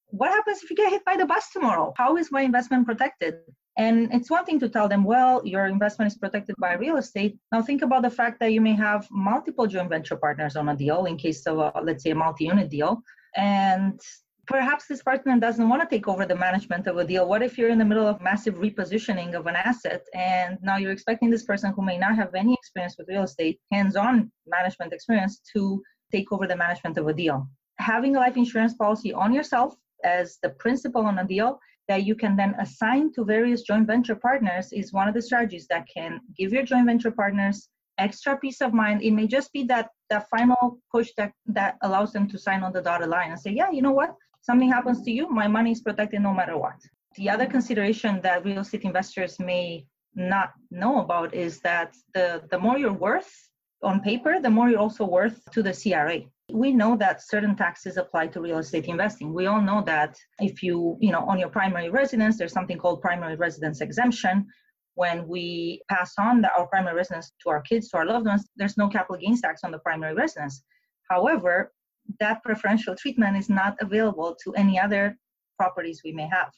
what 0.06 0.30
happens 0.30 0.62
if 0.62 0.70
you 0.70 0.76
get 0.76 0.90
hit 0.90 1.04
by 1.04 1.16
the 1.16 1.26
bus 1.26 1.50
tomorrow? 1.52 1.92
How 1.96 2.16
is 2.16 2.30
my 2.30 2.42
investment 2.42 2.86
protected? 2.86 3.34
And 3.76 4.12
it's 4.12 4.30
one 4.30 4.44
thing 4.44 4.60
to 4.60 4.68
tell 4.68 4.88
them, 4.88 5.04
well, 5.04 5.40
your 5.44 5.66
investment 5.66 6.12
is 6.12 6.18
protected 6.18 6.56
by 6.58 6.74
real 6.74 6.96
estate. 6.96 7.38
Now 7.52 7.62
think 7.62 7.82
about 7.82 8.02
the 8.02 8.10
fact 8.10 8.40
that 8.40 8.52
you 8.52 8.60
may 8.60 8.74
have 8.74 9.06
multiple 9.10 9.66
joint 9.66 9.88
venture 9.88 10.16
partners 10.16 10.56
on 10.56 10.68
a 10.68 10.76
deal 10.76 11.06
in 11.06 11.16
case 11.16 11.46
of, 11.46 11.58
a, 11.58 11.72
let's 11.82 12.02
say, 12.02 12.10
a 12.10 12.14
multi-unit 12.14 12.68
deal. 12.68 13.02
And 13.36 13.98
perhaps 14.46 14.86
this 14.88 15.02
partner 15.02 15.38
doesn't 15.38 15.68
want 15.68 15.80
to 15.80 15.88
take 15.88 16.08
over 16.08 16.26
the 16.26 16.34
management 16.34 16.88
of 16.88 16.98
a 16.98 17.04
deal. 17.04 17.28
What 17.28 17.42
if 17.42 17.56
you're 17.56 17.70
in 17.70 17.78
the 17.78 17.84
middle 17.84 18.06
of 18.06 18.20
massive 18.20 18.56
repositioning 18.56 19.34
of 19.34 19.46
an 19.46 19.54
asset 19.56 20.02
and 20.14 20.58
now 20.60 20.76
you're 20.76 20.90
expecting 20.90 21.30
this 21.30 21.44
person 21.44 21.72
who 21.72 21.82
may 21.82 21.96
not 21.96 22.16
have 22.16 22.34
any 22.34 22.54
experience 22.54 22.96
with 22.98 23.08
real 23.08 23.22
estate, 23.22 23.60
hands-on 23.72 24.30
management 24.46 24.92
experience, 24.92 25.40
to 25.54 25.80
take 26.12 26.32
over 26.32 26.46
the 26.46 26.56
management 26.56 26.98
of 26.98 27.06
a 27.06 27.14
deal? 27.14 27.48
Having 27.78 28.16
a 28.16 28.20
life 28.20 28.36
insurance 28.36 28.74
policy 28.74 29.12
on 29.12 29.32
yourself 29.32 29.74
as 30.04 30.38
the 30.42 30.50
principal 30.50 31.06
on 31.06 31.18
a 31.18 31.26
deal 31.26 31.60
that 31.88 32.04
you 32.04 32.14
can 32.14 32.36
then 32.36 32.54
assign 32.60 33.12
to 33.12 33.24
various 33.24 33.62
joint 33.62 33.86
venture 33.86 34.14
partners 34.14 34.72
is 34.72 34.92
one 34.92 35.08
of 35.08 35.14
the 35.14 35.22
strategies 35.22 35.66
that 35.68 35.86
can 35.92 36.20
give 36.38 36.52
your 36.52 36.62
joint 36.62 36.86
venture 36.86 37.10
partners 37.10 37.68
extra 37.98 38.36
peace 38.36 38.60
of 38.60 38.72
mind. 38.72 39.02
It 39.02 39.12
may 39.12 39.26
just 39.26 39.52
be 39.52 39.62
that 39.64 39.90
that 40.08 40.28
final 40.28 40.78
push 40.90 41.10
that 41.16 41.32
that 41.46 41.76
allows 41.82 42.12
them 42.12 42.28
to 42.28 42.38
sign 42.38 42.62
on 42.62 42.72
the 42.72 42.82
dotted 42.82 43.08
line 43.08 43.30
and 43.30 43.40
say, 43.40 43.50
yeah, 43.50 43.70
you 43.70 43.82
know 43.82 43.92
what? 43.92 44.14
Something 44.42 44.70
happens 44.70 45.02
to 45.02 45.10
you, 45.10 45.28
my 45.28 45.48
money 45.48 45.72
is 45.72 45.82
protected 45.82 46.20
no 46.22 46.32
matter 46.32 46.56
what. 46.56 46.78
The 47.16 47.28
other 47.28 47.46
consideration 47.46 48.20
that 48.22 48.44
real 48.44 48.60
estate 48.60 48.84
investors 48.84 49.38
may 49.38 49.86
not 50.14 50.52
know 50.70 51.00
about 51.00 51.34
is 51.34 51.60
that 51.60 51.94
the 52.14 52.42
the 52.50 52.58
more 52.58 52.78
you're 52.78 53.00
worth 53.08 53.32
on 53.82 54.00
paper, 54.00 54.40
the 54.40 54.50
more 54.50 54.68
you're 54.68 54.80
also 54.80 55.04
worth 55.04 55.40
to 55.52 55.62
the 55.62 55.72
CRA 55.72 56.22
we 56.52 56.72
know 56.72 56.96
that 56.96 57.22
certain 57.22 57.56
taxes 57.56 57.96
apply 57.96 58.28
to 58.28 58.40
real 58.40 58.58
estate 58.58 58.86
investing. 58.86 59.32
We 59.32 59.46
all 59.46 59.60
know 59.60 59.82
that 59.86 60.16
if 60.40 60.62
you 60.62 60.96
you 61.00 61.12
know 61.12 61.20
on 61.20 61.38
your 61.38 61.48
primary 61.48 61.90
residence 61.90 62.38
there's 62.38 62.52
something 62.52 62.78
called 62.78 63.00
primary 63.00 63.36
residence 63.36 63.80
exemption. 63.80 64.46
When 64.94 65.26
we 65.28 65.82
pass 65.88 66.14
on 66.18 66.42
the, 66.42 66.52
our 66.52 66.66
primary 66.66 66.96
residence 66.96 67.32
to 67.42 67.50
our 67.50 67.62
kids 67.62 67.88
to 67.88 67.98
our 67.98 68.06
loved 68.06 68.26
ones 68.26 68.48
there's 68.56 68.76
no 68.76 68.88
capital 68.88 69.16
gains 69.16 69.40
tax 69.40 69.62
on 69.64 69.70
the 69.70 69.78
primary 69.78 70.14
residence. 70.14 70.62
However 71.08 71.72
that 72.18 72.42
preferential 72.42 72.96
treatment 72.96 73.36
is 73.36 73.48
not 73.48 73.76
available 73.80 74.36
to 74.42 74.52
any 74.54 74.78
other 74.78 75.16
properties 75.58 76.00
we 76.04 76.12
may 76.12 76.26
have. 76.26 76.50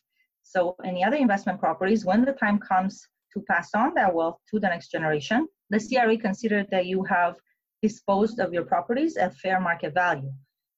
So 0.42 0.76
any 0.84 1.04
other 1.04 1.16
investment 1.16 1.60
properties 1.60 2.04
when 2.04 2.24
the 2.24 2.32
time 2.32 2.58
comes 2.58 3.06
to 3.32 3.40
pass 3.48 3.70
on 3.74 3.94
that 3.94 4.14
wealth 4.14 4.38
to 4.50 4.60
the 4.60 4.68
next 4.68 4.90
generation 4.90 5.46
the 5.72 5.80
cra 5.80 6.16
considered 6.18 6.68
that 6.70 6.86
you 6.86 7.02
have 7.04 7.36
disposed 7.80 8.38
of 8.38 8.52
your 8.52 8.64
properties 8.64 9.16
at 9.16 9.34
fair 9.36 9.58
market 9.58 9.94
value. 9.94 10.32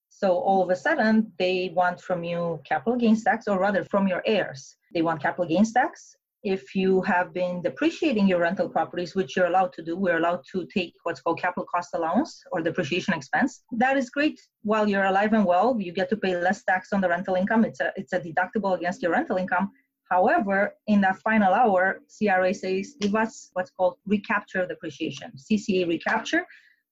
So 0.08 0.28
all 0.32 0.62
of 0.62 0.70
a 0.70 0.76
sudden, 0.76 1.32
they 1.38 1.72
want 1.74 2.00
from 2.00 2.22
you 2.22 2.60
capital 2.64 2.96
gains 2.96 3.24
tax, 3.24 3.48
or 3.48 3.58
rather 3.58 3.84
from 3.84 4.06
your 4.06 4.22
heirs. 4.24 4.76
They 4.94 5.02
want 5.02 5.20
capital 5.20 5.46
gains 5.46 5.72
tax. 5.72 6.16
If 6.44 6.76
you 6.76 7.02
have 7.02 7.34
been 7.34 7.62
depreciating 7.62 8.28
your 8.28 8.38
rental 8.38 8.68
properties, 8.68 9.16
which 9.16 9.34
you're 9.34 9.46
allowed 9.46 9.72
to 9.72 9.82
do, 9.82 9.96
we're 9.96 10.18
allowed 10.18 10.44
to 10.52 10.66
take 10.66 10.94
what's 11.02 11.20
called 11.20 11.40
capital 11.40 11.66
cost 11.74 11.90
allowance 11.94 12.40
or 12.52 12.60
depreciation 12.60 13.14
expense. 13.14 13.62
That 13.72 13.96
is 13.96 14.10
great 14.10 14.38
while 14.62 14.86
you're 14.86 15.06
alive 15.06 15.32
and 15.32 15.44
well. 15.44 15.76
You 15.80 15.90
get 15.90 16.08
to 16.10 16.16
pay 16.16 16.36
less 16.36 16.62
tax 16.62 16.92
on 16.92 17.00
the 17.00 17.08
rental 17.08 17.34
income. 17.34 17.64
It's 17.64 17.80
a, 17.80 17.92
it's 17.96 18.12
a 18.12 18.20
deductible 18.20 18.76
against 18.76 19.02
your 19.02 19.10
rental 19.10 19.38
income. 19.38 19.72
However, 20.10 20.74
in 20.86 21.00
that 21.02 21.16
final 21.18 21.52
hour, 21.52 22.02
CRA 22.16 22.52
says 22.54 22.94
give 23.00 23.14
us 23.14 23.50
what's 23.54 23.70
called 23.70 23.96
recapture 24.06 24.66
depreciation, 24.66 25.32
CCA 25.36 25.88
recapture. 25.88 26.46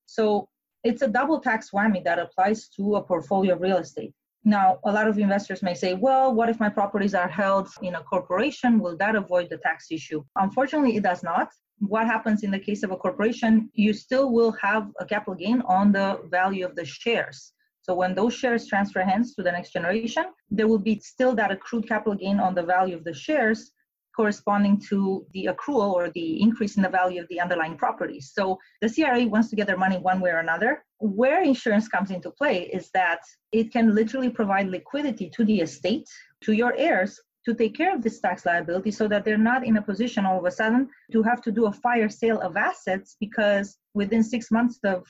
So 0.07 0.49
it's 0.85 1.03
a 1.03 1.09
double 1.09 1.41
tax 1.41 1.71
whammy 1.71 2.03
that 2.05 2.19
applies 2.19 2.69
to 2.77 2.97
a 2.97 3.03
portfolio 3.03 3.55
of 3.55 3.61
real 3.61 3.79
estate. 3.79 4.13
Now, 4.45 4.81
a 4.85 4.91
lot 4.91 5.07
of 5.07 5.19
investors 5.19 5.63
may 5.63 5.75
say, 5.75 5.95
well, 5.95 6.35
what 6.35 6.49
if 6.49 6.59
my 6.59 6.69
properties 6.69 7.15
are 7.15 7.29
held 7.29 7.69
in 7.81 7.95
a 7.95 8.03
corporation? 8.03 8.81
Will 8.81 8.97
that 8.97 9.15
avoid 9.15 9.49
the 9.51 9.59
tax 9.59 9.87
issue? 9.93 10.25
Unfortunately, 10.37 10.97
it 10.97 11.05
does 11.05 11.23
not. 11.23 11.49
What 11.79 12.07
happens 12.07 12.43
in 12.43 12.51
the 12.51 12.59
case 12.59 12.83
of 12.83 12.91
a 12.91 12.97
corporation, 12.97 13.71
you 13.75 13.93
still 13.93 14.33
will 14.33 14.53
have 14.53 14.91
a 14.99 15.07
capital 15.07 15.35
gain 15.35 15.63
on 15.63 15.93
the 15.93 16.21
value 16.29 16.67
of 16.67 16.75
the 16.75 16.85
shares. 16.85 17.53
So 17.83 17.95
when 17.95 18.15
those 18.15 18.35
shares 18.35 18.67
transfer 18.67 19.03
hands 19.03 19.35
to 19.35 19.43
the 19.43 19.53
next 19.53 19.73
generation, 19.73 20.27
there 20.51 20.69
will 20.69 20.79
be 20.79 21.01
still 21.01 21.35
that 21.35 21.51
accrued 21.51 21.89
capital 21.89 22.15
gain 22.15 22.39
on 22.39 22.55
the 22.55 22.63
value 22.63 22.97
of 22.97 23.05
the 23.05 23.15
shares 23.15 23.73
corresponding 24.15 24.79
to 24.79 25.27
the 25.33 25.49
accrual 25.51 25.93
or 25.93 26.11
the 26.11 26.41
increase 26.41 26.77
in 26.77 26.83
the 26.83 26.89
value 26.89 27.21
of 27.21 27.29
the 27.29 27.41
underlying 27.41 27.77
properties. 27.77 28.33
So 28.35 28.59
the 28.81 28.91
CRA 28.91 29.27
wants 29.27 29.49
to 29.51 29.57
get 29.57 29.67
their 29.67 29.79
money 29.79 29.99
one 29.99 30.21
way 30.21 30.31
or 30.31 30.39
another. 30.39 30.85
Where 30.99 31.43
insurance 31.43 31.89
comes 31.89 32.11
into 32.11 32.31
play 32.31 32.71
is 32.73 32.91
that 32.95 33.21
it 33.53 33.73
can 33.73 33.95
literally 33.95 34.31
provide 34.31 34.69
liquidity 34.69 35.31
to 35.31 35.45
the 35.45 35.61
estate, 35.61 36.09
to 36.43 36.53
your 36.53 36.75
heirs, 36.77 37.19
to 37.45 37.55
take 37.55 37.75
care 37.75 37.95
of 37.95 38.03
this 38.03 38.21
tax 38.21 38.47
liability 38.47 38.91
so 38.91 39.09
that 39.09 39.25
they're 39.25 39.37
not 39.37 39.67
in 39.67 39.77
a 39.77 39.83
position 39.83 40.25
all 40.25 40.39
of 40.39 40.45
a 40.45 40.51
sudden 40.51 40.89
to 41.11 41.23
have 41.23 41.43
to 41.43 41.51
do 41.51 41.67
a 41.67 41.73
fire 41.73 42.09
sale 42.09 42.41
of 42.41 42.57
assets 42.57 43.17
because 43.19 43.79
within 43.95 44.23
six 44.23 44.51
months 44.51 44.79
of 44.85 45.05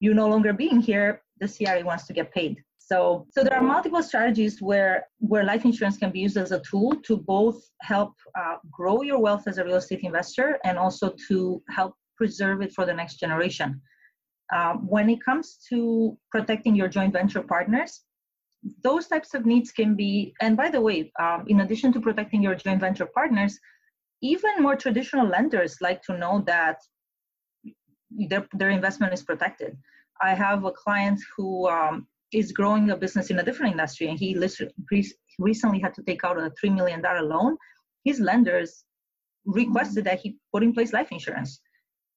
you 0.00 0.14
no 0.14 0.28
longer 0.28 0.52
being 0.52 0.80
here, 0.80 1.22
the 1.40 1.48
CRA 1.48 1.84
wants 1.84 2.06
to 2.06 2.12
get 2.12 2.32
paid. 2.32 2.62
So, 2.78 3.26
so 3.30 3.42
there 3.42 3.56
are 3.56 3.62
multiple 3.62 4.02
strategies 4.02 4.60
where 4.60 5.06
where 5.18 5.42
life 5.44 5.64
insurance 5.64 5.96
can 5.96 6.10
be 6.10 6.20
used 6.20 6.36
as 6.36 6.52
a 6.52 6.60
tool 6.60 6.94
to 7.06 7.16
both 7.16 7.58
help 7.80 8.12
uh, 8.38 8.56
grow 8.70 9.00
your 9.02 9.18
wealth 9.18 9.44
as 9.46 9.56
a 9.56 9.64
real 9.64 9.76
estate 9.76 10.00
investor 10.00 10.58
and 10.64 10.76
also 10.78 11.14
to 11.28 11.62
help 11.70 11.94
preserve 12.18 12.60
it 12.60 12.72
for 12.72 12.84
the 12.84 12.92
next 12.92 13.18
generation. 13.18 13.80
Um, 14.54 14.86
when 14.86 15.08
it 15.08 15.24
comes 15.24 15.58
to 15.70 16.18
protecting 16.30 16.76
your 16.76 16.88
joint 16.88 17.14
venture 17.14 17.42
partners, 17.42 18.02
those 18.82 19.06
types 19.08 19.34
of 19.34 19.46
needs 19.46 19.72
can 19.72 19.94
be, 19.94 20.34
and 20.42 20.56
by 20.56 20.70
the 20.70 20.80
way, 20.80 21.10
um, 21.18 21.44
in 21.48 21.60
addition 21.60 21.92
to 21.94 22.00
protecting 22.00 22.42
your 22.42 22.54
joint 22.54 22.80
venture 22.80 23.06
partners, 23.06 23.58
even 24.22 24.62
more 24.62 24.76
traditional 24.76 25.26
lenders 25.26 25.76
like 25.80 26.02
to 26.02 26.16
know 26.16 26.42
that 26.46 26.78
their, 28.28 28.46
their 28.52 28.70
investment 28.70 29.12
is 29.12 29.22
protected. 29.22 29.76
I 30.20 30.34
have 30.34 30.64
a 30.64 30.70
client 30.70 31.20
who 31.36 31.68
um, 31.68 32.06
is 32.32 32.52
growing 32.52 32.90
a 32.90 32.96
business 32.96 33.30
in 33.30 33.38
a 33.38 33.42
different 33.42 33.72
industry, 33.72 34.08
and 34.08 34.18
he 34.18 34.36
recently 35.38 35.80
had 35.80 35.94
to 35.94 36.02
take 36.02 36.24
out 36.24 36.38
a 36.38 36.52
$3 36.62 36.74
million 36.74 37.02
loan. 37.02 37.56
His 38.04 38.20
lenders 38.20 38.84
requested 39.44 40.04
that 40.04 40.20
he 40.20 40.38
put 40.52 40.62
in 40.62 40.72
place 40.72 40.92
life 40.92 41.08
insurance. 41.10 41.60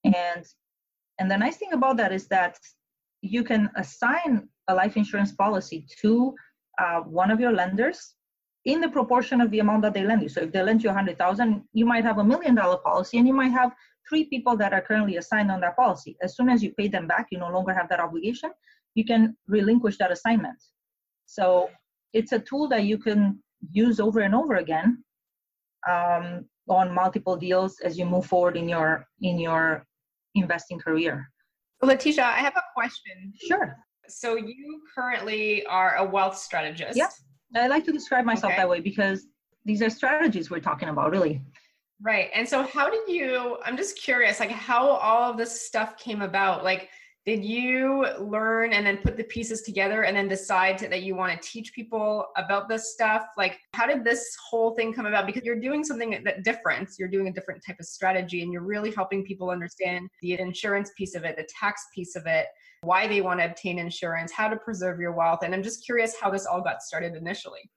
And, 0.03 0.45
and 1.19 1.29
the 1.29 1.37
nice 1.37 1.57
thing 1.57 1.73
about 1.73 1.97
that 1.97 2.11
is 2.11 2.27
that 2.27 2.57
you 3.21 3.43
can 3.43 3.69
assign 3.75 4.47
a 4.67 4.75
life 4.75 4.97
insurance 4.97 5.31
policy 5.31 5.85
to 6.01 6.35
uh, 6.79 6.99
one 7.01 7.31
of 7.31 7.39
your 7.39 7.51
lenders 7.51 8.13
in 8.65 8.81
the 8.81 8.89
proportion 8.89 9.41
of 9.41 9.49
the 9.51 9.59
amount 9.59 9.81
that 9.81 9.93
they 9.93 10.03
lend 10.03 10.21
you. 10.21 10.29
So 10.29 10.41
if 10.41 10.51
they 10.51 10.61
lend 10.61 10.83
you 10.83 10.89
100,000, 10.89 11.63
you 11.73 11.85
might 11.85 12.03
have 12.03 12.17
a 12.17 12.23
million 12.23 12.55
dollar 12.55 12.77
policy 12.77 13.17
and 13.17 13.27
you 13.27 13.33
might 13.33 13.51
have 13.51 13.71
three 14.07 14.25
people 14.25 14.55
that 14.57 14.73
are 14.73 14.81
currently 14.81 15.17
assigned 15.17 15.51
on 15.51 15.61
that 15.61 15.75
policy. 15.75 16.17
As 16.21 16.35
soon 16.35 16.49
as 16.49 16.63
you 16.63 16.71
pay 16.73 16.87
them 16.87 17.07
back, 17.07 17.27
you 17.31 17.37
no 17.39 17.49
longer 17.49 17.73
have 17.73 17.89
that 17.89 17.99
obligation. 17.99 18.51
You 18.95 19.05
can 19.05 19.35
relinquish 19.47 19.97
that 19.97 20.11
assignment. 20.11 20.57
So 21.25 21.69
it's 22.13 22.31
a 22.31 22.39
tool 22.39 22.67
that 22.69 22.83
you 22.85 22.97
can 22.97 23.39
use 23.71 23.99
over 23.99 24.21
and 24.21 24.33
over 24.33 24.55
again 24.55 25.03
um, 25.89 26.45
on 26.67 26.93
multiple 26.93 27.35
deals 27.35 27.79
as 27.83 27.97
you 27.97 28.05
move 28.05 28.25
forward 28.25 28.57
in 28.57 28.67
your 28.67 29.05
in 29.21 29.39
your 29.39 29.85
investing 30.35 30.79
career. 30.79 31.29
Letitia, 31.81 32.23
I 32.23 32.39
have 32.39 32.55
a 32.55 32.63
question. 32.73 33.33
Sure. 33.47 33.75
So 34.07 34.35
you 34.35 34.81
currently 34.95 35.65
are 35.65 35.95
a 35.97 36.03
wealth 36.03 36.37
strategist. 36.37 36.97
Yeah. 36.97 37.09
I 37.55 37.67
like 37.67 37.85
to 37.85 37.91
describe 37.91 38.25
myself 38.25 38.53
okay. 38.53 38.61
that 38.61 38.69
way 38.69 38.79
because 38.79 39.27
these 39.65 39.81
are 39.81 39.89
strategies 39.89 40.49
we're 40.49 40.59
talking 40.59 40.89
about, 40.89 41.11
really. 41.11 41.41
Right. 42.01 42.29
And 42.33 42.47
so 42.47 42.63
how 42.63 42.89
did 42.89 43.07
you 43.07 43.57
I'm 43.65 43.77
just 43.77 43.99
curious 43.99 44.39
like 44.39 44.51
how 44.51 44.87
all 44.87 45.31
of 45.31 45.37
this 45.37 45.65
stuff 45.65 45.97
came 45.97 46.21
about? 46.21 46.63
Like 46.63 46.89
did 47.27 47.43
you 47.43 48.07
learn 48.19 48.71
and 48.71 48.87
then 48.87 48.95
put 48.99 49.17
the 49.17 49.23
pieces 49.25 49.61
together 49.61 50.03
and 50.03 50.15
then 50.15 50.29
decide 50.29 50.77
to, 50.77 50.87
that 50.87 51.03
you 51.03 51.13
want 51.13 51.29
to 51.29 51.47
teach 51.49 51.73
people 51.73 52.25
about 52.37 52.69
this 52.69 52.93
stuff 52.93 53.25
like 53.37 53.59
how 53.73 53.85
did 53.85 54.03
this 54.05 54.33
whole 54.49 54.73
thing 54.75 54.93
come 54.93 55.05
about 55.05 55.27
because 55.27 55.43
you're 55.43 55.59
doing 55.59 55.83
something 55.83 56.23
that 56.23 56.43
different 56.43 56.89
you're 56.97 57.09
doing 57.09 57.27
a 57.27 57.33
different 57.33 57.61
type 57.67 57.75
of 57.81 57.85
strategy 57.85 58.41
and 58.43 58.53
you're 58.53 58.63
really 58.63 58.91
helping 58.91 59.25
people 59.25 59.49
understand 59.49 60.07
the 60.21 60.39
insurance 60.39 60.91
piece 60.97 61.15
of 61.15 61.25
it 61.25 61.35
the 61.35 61.47
tax 61.59 61.87
piece 61.93 62.15
of 62.15 62.25
it 62.25 62.45
why 62.81 63.07
they 63.07 63.19
want 63.19 63.41
to 63.41 63.45
obtain 63.45 63.77
insurance 63.77 64.31
how 64.31 64.47
to 64.47 64.55
preserve 64.55 64.97
your 64.97 65.11
wealth 65.11 65.39
and 65.43 65.53
i'm 65.53 65.63
just 65.63 65.85
curious 65.85 66.15
how 66.21 66.29
this 66.29 66.45
all 66.45 66.61
got 66.61 66.81
started 66.81 67.13
initially 67.13 67.69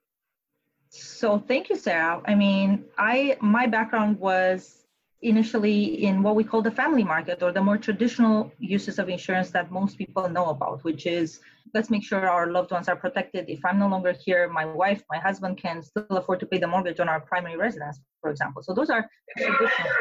so 0.90 1.38
thank 1.38 1.68
you 1.70 1.76
sarah 1.76 2.20
i 2.26 2.34
mean 2.34 2.84
i 2.98 3.36
my 3.40 3.66
background 3.66 4.18
was 4.18 4.80
initially 5.22 6.04
in 6.04 6.22
what 6.22 6.34
we 6.34 6.44
call 6.44 6.62
the 6.62 6.70
family 6.70 7.04
market 7.04 7.42
or 7.42 7.52
the 7.52 7.62
more 7.62 7.76
traditional 7.76 8.50
uses 8.58 8.98
of 8.98 9.08
insurance 9.08 9.50
that 9.50 9.70
most 9.70 9.98
people 9.98 10.28
know 10.28 10.46
about, 10.46 10.82
which 10.82 11.06
is 11.06 11.40
let's 11.74 11.90
make 11.90 12.02
sure 12.02 12.28
our 12.28 12.50
loved 12.50 12.70
ones 12.70 12.88
are 12.88 12.96
protected. 12.96 13.48
If 13.48 13.64
I'm 13.64 13.78
no 13.78 13.88
longer 13.88 14.12
here, 14.12 14.48
my 14.48 14.64
wife, 14.64 15.02
my 15.10 15.18
husband 15.18 15.58
can 15.58 15.82
still 15.82 16.06
afford 16.10 16.40
to 16.40 16.46
pay 16.46 16.58
the 16.58 16.66
mortgage 16.66 17.00
on 17.00 17.08
our 17.08 17.20
primary 17.20 17.56
residence, 17.56 18.00
for 18.20 18.30
example. 18.30 18.62
So 18.62 18.72
those 18.72 18.90
are 18.90 19.06
traditional. 19.36 19.92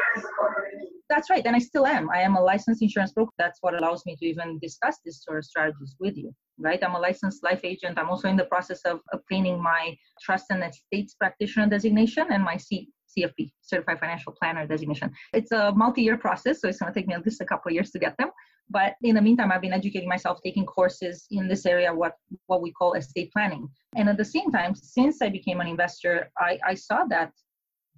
That's 1.10 1.28
right, 1.28 1.44
and 1.44 1.56
I 1.56 1.58
still 1.58 1.86
am. 1.86 2.08
I 2.10 2.20
am 2.20 2.36
a 2.36 2.40
licensed 2.40 2.82
insurance 2.82 3.12
broker. 3.12 3.32
That's 3.36 3.58
what 3.62 3.74
allows 3.74 4.06
me 4.06 4.16
to 4.16 4.24
even 4.24 4.58
discuss 4.60 4.98
these 5.04 5.22
sort 5.22 5.38
of 5.38 5.44
strategies 5.44 5.96
with 5.98 6.16
you, 6.16 6.32
right? 6.60 6.82
I'm 6.82 6.94
a 6.94 7.00
licensed 7.00 7.42
life 7.42 7.60
agent. 7.64 7.98
I'm 7.98 8.10
also 8.10 8.28
in 8.28 8.36
the 8.36 8.44
process 8.44 8.80
of 8.82 9.00
obtaining 9.12 9.62
my 9.62 9.96
trust 10.20 10.46
and 10.50 10.62
estates 10.62 11.14
practitioner 11.14 11.66
designation 11.66 12.26
and 12.30 12.42
my 12.42 12.56
C- 12.56 12.88
CFP, 13.16 13.50
Certified 13.62 13.98
Financial 13.98 14.32
Planner 14.40 14.66
designation. 14.66 15.10
It's 15.32 15.52
a 15.52 15.72
multi-year 15.72 16.16
process, 16.16 16.60
so 16.60 16.68
it's 16.68 16.78
going 16.78 16.92
to 16.92 16.98
take 16.98 17.08
me 17.08 17.14
at 17.14 17.24
least 17.24 17.40
a 17.40 17.44
couple 17.44 17.70
of 17.70 17.74
years 17.74 17.90
to 17.90 17.98
get 17.98 18.16
them. 18.18 18.30
But 18.70 18.94
in 19.02 19.16
the 19.16 19.22
meantime, 19.22 19.50
I've 19.50 19.60
been 19.60 19.72
educating 19.72 20.08
myself, 20.08 20.38
taking 20.44 20.64
courses 20.64 21.26
in 21.32 21.48
this 21.48 21.66
area, 21.66 21.92
what 21.92 22.14
what 22.46 22.62
we 22.62 22.70
call 22.72 22.92
estate 22.92 23.32
planning. 23.32 23.68
And 23.96 24.08
at 24.08 24.16
the 24.16 24.24
same 24.24 24.52
time, 24.52 24.76
since 24.76 25.20
I 25.20 25.28
became 25.28 25.60
an 25.60 25.66
investor, 25.66 26.30
I, 26.38 26.58
I 26.64 26.74
saw 26.74 27.04
that 27.08 27.32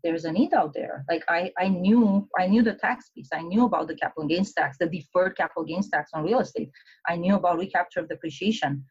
there's 0.02 0.24
a 0.24 0.32
need 0.32 0.52
out 0.54 0.74
there. 0.74 1.04
Like 1.08 1.24
I, 1.28 1.52
I 1.58 1.68
knew 1.68 2.28
I 2.38 2.46
knew 2.46 2.62
the 2.62 2.74
tax 2.74 3.10
piece. 3.14 3.28
I 3.32 3.42
knew 3.42 3.66
about 3.66 3.88
the 3.88 3.94
capital 3.94 4.26
gains 4.28 4.52
tax, 4.52 4.78
the 4.78 4.86
deferred 4.86 5.36
capital 5.36 5.64
gains 5.64 5.88
tax 5.90 6.10
on 6.14 6.24
real 6.24 6.40
estate. 6.40 6.70
I 7.08 7.16
knew 7.16 7.36
about 7.36 7.58
recapture 7.58 8.00
of 8.00 8.08
depreciation. 8.08 8.84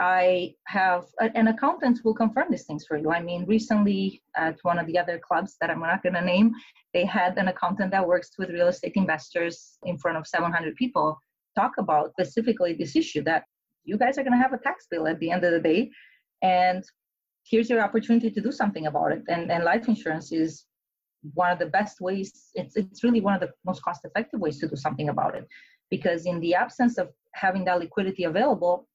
I 0.00 0.54
have, 0.66 1.04
an 1.20 1.48
accountant 1.48 2.00
will 2.04 2.14
confirm 2.14 2.46
these 2.50 2.64
things 2.64 2.86
for 2.86 2.96
you. 2.96 3.10
I 3.10 3.20
mean, 3.20 3.44
recently 3.44 4.22
at 4.34 4.58
one 4.62 4.78
of 4.78 4.86
the 4.86 4.98
other 4.98 5.18
clubs 5.18 5.56
that 5.60 5.68
I'm 5.68 5.80
not 5.80 6.02
going 6.02 6.14
to 6.14 6.22
name, 6.22 6.54
they 6.94 7.04
had 7.04 7.36
an 7.36 7.48
accountant 7.48 7.90
that 7.90 8.08
works 8.08 8.30
with 8.38 8.48
real 8.48 8.68
estate 8.68 8.94
investors 8.94 9.76
in 9.84 9.98
front 9.98 10.16
of 10.16 10.26
700 10.26 10.74
people 10.76 11.18
talk 11.54 11.72
about 11.78 12.12
specifically 12.12 12.72
this 12.72 12.96
issue 12.96 13.22
that 13.24 13.44
you 13.84 13.98
guys 13.98 14.16
are 14.16 14.22
going 14.22 14.32
to 14.32 14.38
have 14.38 14.54
a 14.54 14.58
tax 14.58 14.86
bill 14.90 15.06
at 15.06 15.18
the 15.20 15.30
end 15.30 15.44
of 15.44 15.52
the 15.52 15.60
day. 15.60 15.90
And 16.40 16.82
here's 17.48 17.68
your 17.70 17.82
opportunity 17.82 18.30
to 18.30 18.40
do 18.40 18.52
something 18.52 18.86
about 18.86 19.12
it. 19.12 19.22
And, 19.28 19.50
and 19.50 19.64
life 19.64 19.88
insurance 19.88 20.32
is 20.32 20.64
one 21.34 21.50
of 21.50 21.58
the 21.58 21.66
best 21.66 22.00
ways, 22.00 22.50
it's, 22.54 22.76
it's 22.76 23.04
really 23.04 23.20
one 23.20 23.34
of 23.34 23.40
the 23.40 23.50
most 23.64 23.82
cost 23.82 24.04
effective 24.04 24.40
ways 24.40 24.58
to 24.60 24.68
do 24.68 24.76
something 24.76 25.08
about 25.08 25.34
it. 25.34 25.46
Because 25.90 26.26
in 26.26 26.40
the 26.40 26.54
absence 26.54 26.98
of 26.98 27.10
having 27.34 27.64
that 27.64 27.78
liquidity 27.78 28.24
available, 28.24 28.86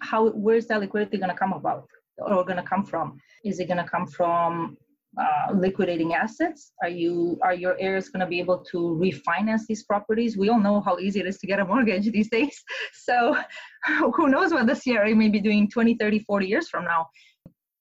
how 0.00 0.28
where's 0.30 0.66
that 0.66 0.80
liquidity 0.80 1.18
going 1.18 1.30
to 1.30 1.36
come 1.36 1.52
about 1.52 1.86
or 2.18 2.44
going 2.44 2.56
to 2.56 2.62
come 2.62 2.84
from? 2.84 3.18
Is 3.44 3.60
it 3.60 3.66
going 3.66 3.82
to 3.82 3.88
come 3.88 4.06
from 4.06 4.76
uh, 5.18 5.52
liquidating 5.54 6.14
assets? 6.14 6.72
Are 6.82 6.88
you 6.88 7.38
are 7.42 7.54
your 7.54 7.76
heirs 7.78 8.08
going 8.08 8.20
to 8.20 8.26
be 8.26 8.40
able 8.40 8.58
to 8.72 8.78
refinance 9.00 9.62
these 9.68 9.84
properties? 9.84 10.36
We 10.36 10.48
all 10.48 10.60
know 10.60 10.80
how 10.80 10.98
easy 10.98 11.20
it 11.20 11.26
is 11.26 11.38
to 11.38 11.46
get 11.46 11.60
a 11.60 11.64
mortgage 11.64 12.10
these 12.12 12.28
days. 12.28 12.62
So 12.92 13.36
who 14.14 14.28
knows 14.28 14.52
what 14.52 14.66
the 14.66 14.74
cra 14.74 15.14
may 15.14 15.28
be 15.28 15.40
doing 15.40 15.70
20 15.70 15.94
30 15.94 16.20
40 16.20 16.46
years 16.46 16.68
from 16.68 16.84
now 16.84 17.06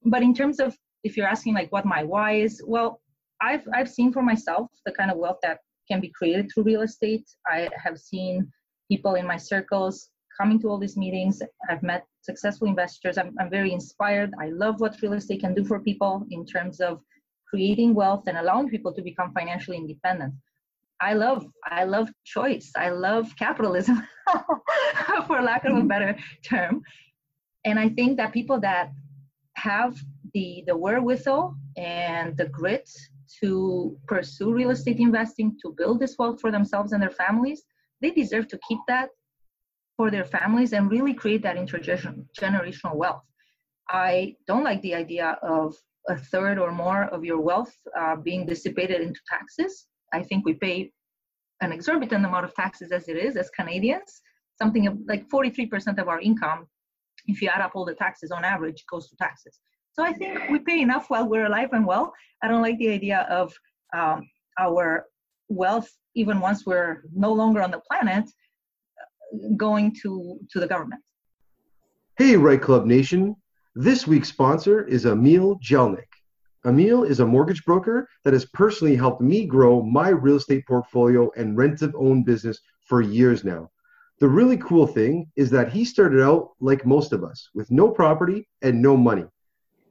but 0.05 0.22
in 0.22 0.33
terms 0.33 0.60
of 0.60 0.75
if 1.03 1.17
you're 1.17 1.27
asking 1.27 1.53
like 1.53 1.72
what 1.72 1.86
my 1.86 2.03
why 2.03 2.33
is 2.33 2.62
well 2.65 3.01
i've 3.41 3.67
i've 3.74 3.89
seen 3.89 4.12
for 4.12 4.22
myself 4.22 4.67
the 4.86 4.91
kind 4.91 5.12
of 5.12 5.17
wealth 5.17 5.39
that 5.43 5.60
can 5.89 6.00
be 6.00 6.10
created 6.10 6.50
through 6.50 6.63
real 6.63 6.81
estate 6.81 7.25
i 7.48 7.69
have 7.75 7.98
seen 7.98 8.51
people 8.89 9.15
in 9.15 9.25
my 9.25 9.38
circles 9.38 10.10
coming 10.39 10.60
to 10.60 10.67
all 10.69 10.77
these 10.77 10.98
meetings. 10.98 11.41
I've 11.69 11.83
met 11.83 12.05
successful 12.22 12.67
investors. 12.67 13.17
I'm, 13.17 13.36
I'm 13.39 13.50
very 13.50 13.72
inspired. 13.72 14.31
I 14.41 14.50
love 14.50 14.81
what 14.81 15.01
real 15.01 15.13
estate 15.13 15.41
can 15.41 15.53
do 15.53 15.63
for 15.63 15.79
people 15.79 16.25
in 16.31 16.45
terms 16.45 16.79
of 16.79 17.01
creating 17.48 17.93
wealth 17.93 18.24
and 18.27 18.38
allowing 18.38 18.69
people 18.69 18.93
to 18.93 19.01
become 19.01 19.31
financially 19.33 19.77
independent. 19.77 20.33
I 21.00 21.13
love 21.13 21.45
I 21.65 21.83
love 21.83 22.10
choice. 22.24 22.72
I 22.77 22.89
love 22.89 23.36
capitalism, 23.38 24.07
for 25.27 25.41
lack 25.41 25.65
of 25.65 25.74
a 25.74 25.79
mm-hmm. 25.79 25.88
better 25.88 26.17
term. 26.48 26.81
And 27.65 27.77
I 27.77 27.89
think 27.89 28.17
that 28.17 28.31
people 28.31 28.60
that 28.62 28.91
have 29.72 29.93
the 30.34 30.63
the 30.67 30.75
wherewithal 30.84 31.55
and 31.77 32.36
the 32.38 32.48
grit 32.58 32.89
to 33.39 33.98
pursue 34.08 34.53
real 34.53 34.72
estate 34.72 35.00
investing, 35.00 35.58
to 35.62 35.74
build 35.79 36.00
this 36.00 36.15
wealth 36.20 36.39
for 36.41 36.51
themselves 36.51 36.91
and 36.91 37.01
their 37.01 37.17
families, 37.25 37.63
they 38.01 38.12
deserve 38.12 38.48
to 38.50 38.60
keep 38.67 38.79
that 38.88 39.10
for 39.98 40.12
their 40.12 40.25
families 40.25 40.74
and 40.74 40.91
really 40.91 41.13
create 41.13 41.43
that 41.43 41.58
intergenerational 41.58 42.96
wealth. 42.96 43.24
I 43.89 44.36
don't 44.48 44.63
like 44.63 44.82
the 44.82 44.96
idea 44.96 45.38
of 45.41 45.75
a 46.10 46.17
third 46.17 46.58
or 46.58 46.72
more 46.72 47.03
of 47.05 47.24
your 47.24 47.39
wealth 47.39 47.74
uh, 48.00 48.15
being 48.17 48.46
dissipated 48.46 49.01
into 49.01 49.20
taxes. 49.29 49.88
I 50.13 50.22
think 50.24 50.46
we 50.46 50.53
pay 50.53 50.91
an 51.62 51.72
exorbitant 51.72 52.25
amount 52.25 52.46
of 52.46 52.53
taxes 52.53 52.91
as 52.91 53.08
it 53.08 53.17
is 53.17 53.38
as 53.38 53.50
Canadians. 53.51 54.22
Something 54.62 54.84
like 55.08 55.27
43% 55.29 55.98
of 56.00 56.08
our 56.08 56.20
income, 56.20 56.67
if 57.27 57.42
you 57.42 57.50
add 57.50 57.62
up 57.62 57.72
all 57.75 57.86
the 57.86 57.96
taxes 57.96 58.32
on 58.32 58.44
average, 58.44 58.84
goes 58.89 59.10
to 59.10 59.15
taxes. 59.15 59.60
So 59.94 60.03
I 60.03 60.13
think 60.13 60.50
we 60.50 60.60
pay 60.60 60.82
enough 60.82 61.10
while 61.10 61.27
we're 61.27 61.46
alive 61.46 61.70
and 61.72 61.86
well. 61.86 62.13
I 62.42 62.48
don't 62.48 62.62
like 62.62 62.77
the 62.80 62.89
idea 62.89 63.27
of 63.30 63.53
um, 63.96 64.27
our 64.60 65.06
wealth, 65.50 65.89
even 66.15 66.39
once 66.39 66.65
we're 66.65 67.03
no 67.13 67.32
longer 67.32 67.62
on 67.62 67.72
the 67.72 67.82
planet, 67.89 68.25
going 69.56 69.96
to, 70.01 70.39
to 70.51 70.60
the 70.60 70.68
government. 70.68 71.01
Hey, 72.18 72.36
REITE 72.38 72.62
Club 72.62 72.86
Nation. 72.86 73.36
This 73.75 74.06
week's 74.06 74.30
sponsor 74.30 74.84
is 74.88 75.06
Emil 75.06 75.60
Jelnik. 75.60 76.10
Emil 76.65 77.03
is 77.03 77.20
a 77.20 77.25
mortgage 77.25 77.65
broker 77.65 78.08
that 78.24 78.34
has 78.34 78.46
personally 78.46 78.96
helped 78.96 79.22
me 79.22 79.46
grow 79.46 79.82
my 79.82 80.10
real 80.10 80.38
estate 80.38 80.65
portfolio 80.68 81.30
and 81.36 81.58
rent 81.58 81.80
to 81.80 81.92
own 81.98 82.24
business 82.24 82.60
for 82.86 83.01
years 83.01 83.44
now. 83.44 83.70
The 84.24 84.30
really 84.30 84.56
cool 84.56 84.88
thing 84.88 85.30
is 85.36 85.50
that 85.50 85.74
he 85.74 85.84
started 85.84 86.24
out 86.24 86.51
like 86.62 86.86
most 86.86 87.12
of 87.12 87.25
us 87.25 87.50
with 87.53 87.70
no 87.70 87.89
property 87.89 88.48
and 88.62 88.82
no 88.82 88.96
money. 88.96 89.25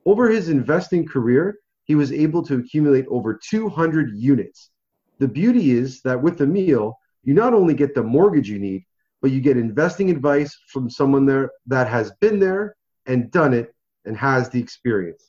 Over 0.06 0.30
his 0.30 0.48
investing 0.48 1.06
career, 1.06 1.58
he 1.84 1.96
was 1.96 2.10
able 2.12 2.42
to 2.44 2.54
accumulate 2.54 3.04
over 3.08 3.38
200 3.46 4.16
units. 4.16 4.70
The 5.18 5.28
beauty 5.28 5.72
is 5.72 6.00
that 6.04 6.22
with 6.22 6.38
the 6.38 6.46
meal, 6.46 6.98
you 7.24 7.34
not 7.34 7.52
only 7.52 7.74
get 7.74 7.94
the 7.94 8.02
mortgage 8.02 8.48
you 8.48 8.58
need, 8.58 8.86
but 9.20 9.32
you 9.32 9.42
get 9.42 9.58
investing 9.58 10.08
advice 10.08 10.58
from 10.68 10.88
someone 10.88 11.26
there 11.26 11.50
that 11.66 11.86
has 11.88 12.10
been 12.22 12.38
there 12.38 12.74
and 13.04 13.30
done 13.32 13.52
it 13.52 13.74
and 14.06 14.16
has 14.16 14.48
the 14.48 14.58
experience. 14.58 15.28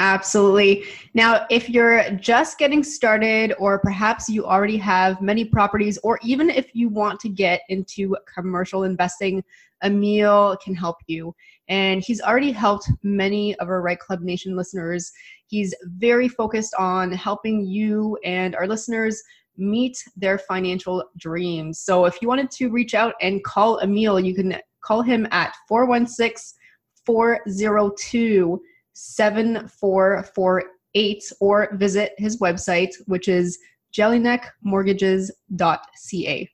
Absolutely. 0.00 0.84
Now, 1.14 1.44
if 1.50 1.68
you're 1.68 2.08
just 2.12 2.58
getting 2.58 2.84
started, 2.84 3.52
or 3.58 3.80
perhaps 3.80 4.28
you 4.28 4.46
already 4.46 4.76
have 4.76 5.20
many 5.20 5.44
properties, 5.44 5.98
or 6.04 6.20
even 6.22 6.50
if 6.50 6.72
you 6.72 6.88
want 6.88 7.18
to 7.20 7.28
get 7.28 7.62
into 7.68 8.16
commercial 8.32 8.84
investing, 8.84 9.42
Emil 9.82 10.56
can 10.62 10.74
help 10.74 10.98
you. 11.08 11.34
And 11.68 12.02
he's 12.02 12.20
already 12.20 12.52
helped 12.52 12.90
many 13.02 13.56
of 13.56 13.68
our 13.68 13.82
REITE 13.82 13.98
Club 13.98 14.20
Nation 14.20 14.56
listeners. 14.56 15.10
He's 15.46 15.74
very 15.96 16.28
focused 16.28 16.74
on 16.78 17.10
helping 17.12 17.64
you 17.64 18.16
and 18.24 18.54
our 18.54 18.66
listeners 18.66 19.20
meet 19.56 20.02
their 20.16 20.38
financial 20.38 21.04
dreams. 21.16 21.80
So 21.80 22.04
if 22.04 22.22
you 22.22 22.28
wanted 22.28 22.50
to 22.52 22.68
reach 22.68 22.94
out 22.94 23.14
and 23.20 23.42
call 23.42 23.80
Emil, 23.80 24.20
you 24.20 24.34
can 24.34 24.56
call 24.80 25.02
him 25.02 25.26
at 25.32 25.54
416 25.68 26.56
402 27.04 28.60
7448 28.98 31.32
or 31.40 31.68
visit 31.74 32.12
his 32.18 32.38
website, 32.40 32.92
which 33.06 33.28
is 33.28 33.56
jellyneckmortgages.ca. 33.96 36.50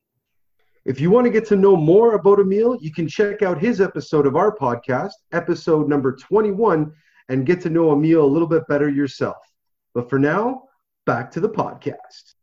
If 0.84 1.00
you 1.00 1.10
want 1.10 1.24
to 1.24 1.30
get 1.30 1.46
to 1.46 1.56
know 1.56 1.74
more 1.74 2.12
about 2.12 2.40
Emil, 2.40 2.76
you 2.82 2.92
can 2.92 3.08
check 3.08 3.40
out 3.40 3.58
his 3.58 3.80
episode 3.80 4.26
of 4.26 4.36
our 4.36 4.54
podcast, 4.54 5.12
episode 5.32 5.88
number 5.88 6.14
21, 6.14 6.92
and 7.30 7.46
get 7.46 7.62
to 7.62 7.70
know 7.70 7.92
Emil 7.92 8.22
a 8.22 8.26
little 8.26 8.46
bit 8.46 8.68
better 8.68 8.90
yourself. 8.90 9.38
But 9.94 10.10
for 10.10 10.18
now, 10.18 10.64
back 11.06 11.30
to 11.32 11.40
the 11.40 11.48
podcast. 11.48 12.34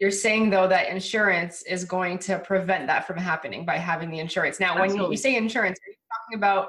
You're 0.00 0.10
saying 0.10 0.50
though 0.50 0.68
that 0.68 0.88
insurance 0.88 1.62
is 1.62 1.86
going 1.86 2.18
to 2.20 2.38
prevent 2.40 2.86
that 2.88 3.06
from 3.06 3.16
happening 3.16 3.64
by 3.64 3.78
having 3.78 4.10
the 4.10 4.18
insurance. 4.18 4.60
Now, 4.60 4.72
Absolutely. 4.72 5.00
when 5.00 5.10
you 5.12 5.16
say 5.16 5.36
insurance, 5.36 5.78
are 5.78 5.90
you 5.90 5.96
talking 6.12 6.36
about 6.38 6.68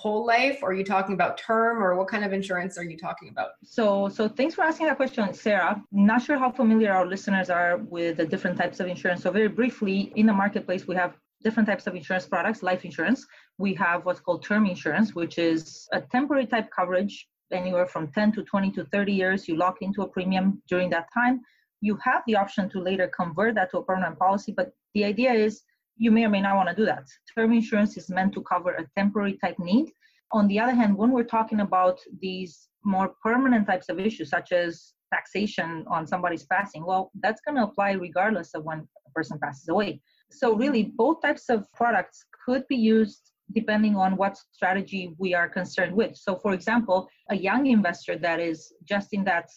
whole 0.00 0.24
life? 0.24 0.58
Or 0.62 0.70
are 0.70 0.78
you 0.80 0.84
talking 0.84 1.14
about 1.14 1.36
term 1.36 1.82
or 1.82 1.94
what 1.98 2.08
kind 2.08 2.24
of 2.24 2.32
insurance 2.32 2.78
are 2.78 2.84
you 2.92 2.96
talking 2.96 3.28
about? 3.28 3.50
So 3.64 4.08
so 4.16 4.22
thanks 4.28 4.54
for 4.54 4.62
asking 4.70 4.86
that 4.86 4.96
question 4.96 5.22
sarah. 5.34 5.72
Not 5.92 6.22
sure 6.26 6.38
how 6.38 6.50
familiar 6.62 6.92
our 6.98 7.06
listeners 7.14 7.48
are 7.50 7.72
with 7.96 8.16
the 8.20 8.26
different 8.32 8.56
types 8.62 8.80
of 8.80 8.86
insurance. 8.94 9.22
So 9.22 9.30
very 9.30 9.52
briefly 9.60 9.98
in 10.16 10.24
the 10.30 10.36
marketplace 10.42 10.82
we 10.92 10.96
have 11.02 11.12
different 11.46 11.68
types 11.70 11.86
of 11.88 11.94
insurance 12.00 12.26
products 12.34 12.62
life 12.70 12.82
insurance. 12.90 13.20
We 13.58 13.74
have 13.84 13.98
what's 14.06 14.22
called 14.26 14.42
term 14.50 14.64
insurance 14.74 15.08
which 15.20 15.36
is 15.38 15.60
a 15.98 16.00
temporary 16.14 16.46
type 16.46 16.68
coverage 16.78 17.14
anywhere 17.52 17.86
from 17.94 18.04
10 18.12 18.32
to 18.36 18.42
20 18.42 18.70
to 18.76 18.84
30 18.84 19.12
years. 19.12 19.48
You 19.48 19.56
lock 19.64 19.76
into 19.86 20.00
a 20.02 20.08
premium 20.08 20.62
during 20.72 20.88
that 20.90 21.06
time. 21.12 21.40
You 21.82 21.98
have 22.08 22.22
the 22.26 22.36
option 22.36 22.70
to 22.70 22.78
later 22.88 23.06
convert 23.20 23.54
that 23.56 23.70
to 23.72 23.78
a 23.78 23.84
permanent 23.84 24.18
policy 24.18 24.52
but 24.60 24.68
the 24.94 25.04
idea 25.12 25.32
is 25.46 25.62
you 26.00 26.10
may 26.10 26.24
or 26.24 26.30
may 26.30 26.40
not 26.40 26.56
want 26.56 26.68
to 26.70 26.74
do 26.74 26.86
that. 26.86 27.06
Term 27.34 27.52
insurance 27.52 27.96
is 27.98 28.08
meant 28.08 28.32
to 28.32 28.42
cover 28.42 28.70
a 28.70 28.86
temporary 28.96 29.36
type 29.44 29.58
need. 29.58 29.92
On 30.32 30.48
the 30.48 30.58
other 30.58 30.72
hand, 30.72 30.96
when 30.96 31.12
we're 31.12 31.32
talking 31.36 31.60
about 31.60 32.00
these 32.20 32.68
more 32.84 33.12
permanent 33.22 33.66
types 33.66 33.90
of 33.90 34.00
issues, 34.00 34.30
such 34.30 34.50
as 34.50 34.94
taxation 35.12 35.84
on 35.88 36.06
somebody's 36.06 36.44
passing, 36.44 36.86
well, 36.86 37.10
that's 37.22 37.42
going 37.46 37.56
to 37.56 37.64
apply 37.64 37.92
regardless 37.92 38.54
of 38.54 38.64
when 38.64 38.78
a 38.78 39.10
person 39.14 39.38
passes 39.42 39.68
away. 39.68 40.00
So, 40.30 40.54
really, 40.54 40.84
both 40.84 41.20
types 41.20 41.50
of 41.50 41.70
products 41.74 42.24
could 42.46 42.64
be 42.68 42.76
used 42.76 43.20
depending 43.52 43.94
on 43.96 44.16
what 44.16 44.38
strategy 44.52 45.14
we 45.18 45.34
are 45.34 45.48
concerned 45.48 45.94
with. 45.94 46.16
So, 46.16 46.36
for 46.36 46.54
example, 46.54 47.08
a 47.28 47.36
young 47.36 47.66
investor 47.66 48.16
that 48.18 48.40
is 48.40 48.72
just 48.84 49.08
in 49.12 49.24
that 49.24 49.50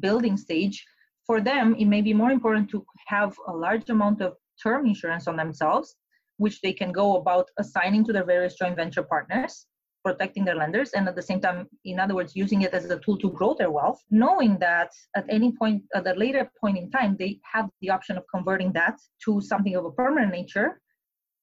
building 0.00 0.36
stage, 0.36 0.84
for 1.26 1.40
them, 1.40 1.76
it 1.78 1.84
may 1.84 2.00
be 2.00 2.14
more 2.14 2.32
important 2.32 2.70
to 2.70 2.84
have 3.06 3.36
a 3.46 3.52
large 3.52 3.88
amount 3.90 4.20
of 4.20 4.34
term 4.62 4.86
insurance 4.86 5.26
on 5.26 5.36
themselves, 5.36 5.96
which 6.38 6.60
they 6.60 6.72
can 6.72 6.92
go 6.92 7.16
about 7.16 7.48
assigning 7.58 8.04
to 8.04 8.12
their 8.12 8.24
various 8.24 8.54
joint 8.54 8.76
venture 8.76 9.02
partners, 9.02 9.66
protecting 10.04 10.44
their 10.44 10.54
lenders, 10.54 10.90
and 10.92 11.08
at 11.08 11.16
the 11.16 11.22
same 11.22 11.40
time, 11.40 11.66
in 11.84 11.98
other 11.98 12.14
words, 12.14 12.36
using 12.36 12.62
it 12.62 12.72
as 12.72 12.84
a 12.84 12.98
tool 13.00 13.18
to 13.18 13.30
grow 13.30 13.54
their 13.54 13.70
wealth, 13.70 14.00
knowing 14.10 14.58
that 14.58 14.90
at 15.16 15.24
any 15.28 15.52
point, 15.52 15.82
at 15.94 16.06
a 16.06 16.14
later 16.14 16.50
point 16.60 16.78
in 16.78 16.90
time, 16.90 17.16
they 17.18 17.40
have 17.52 17.68
the 17.80 17.90
option 17.90 18.16
of 18.16 18.24
converting 18.32 18.72
that 18.72 18.96
to 19.24 19.40
something 19.40 19.74
of 19.74 19.84
a 19.84 19.90
permanent 19.90 20.32
nature. 20.32 20.80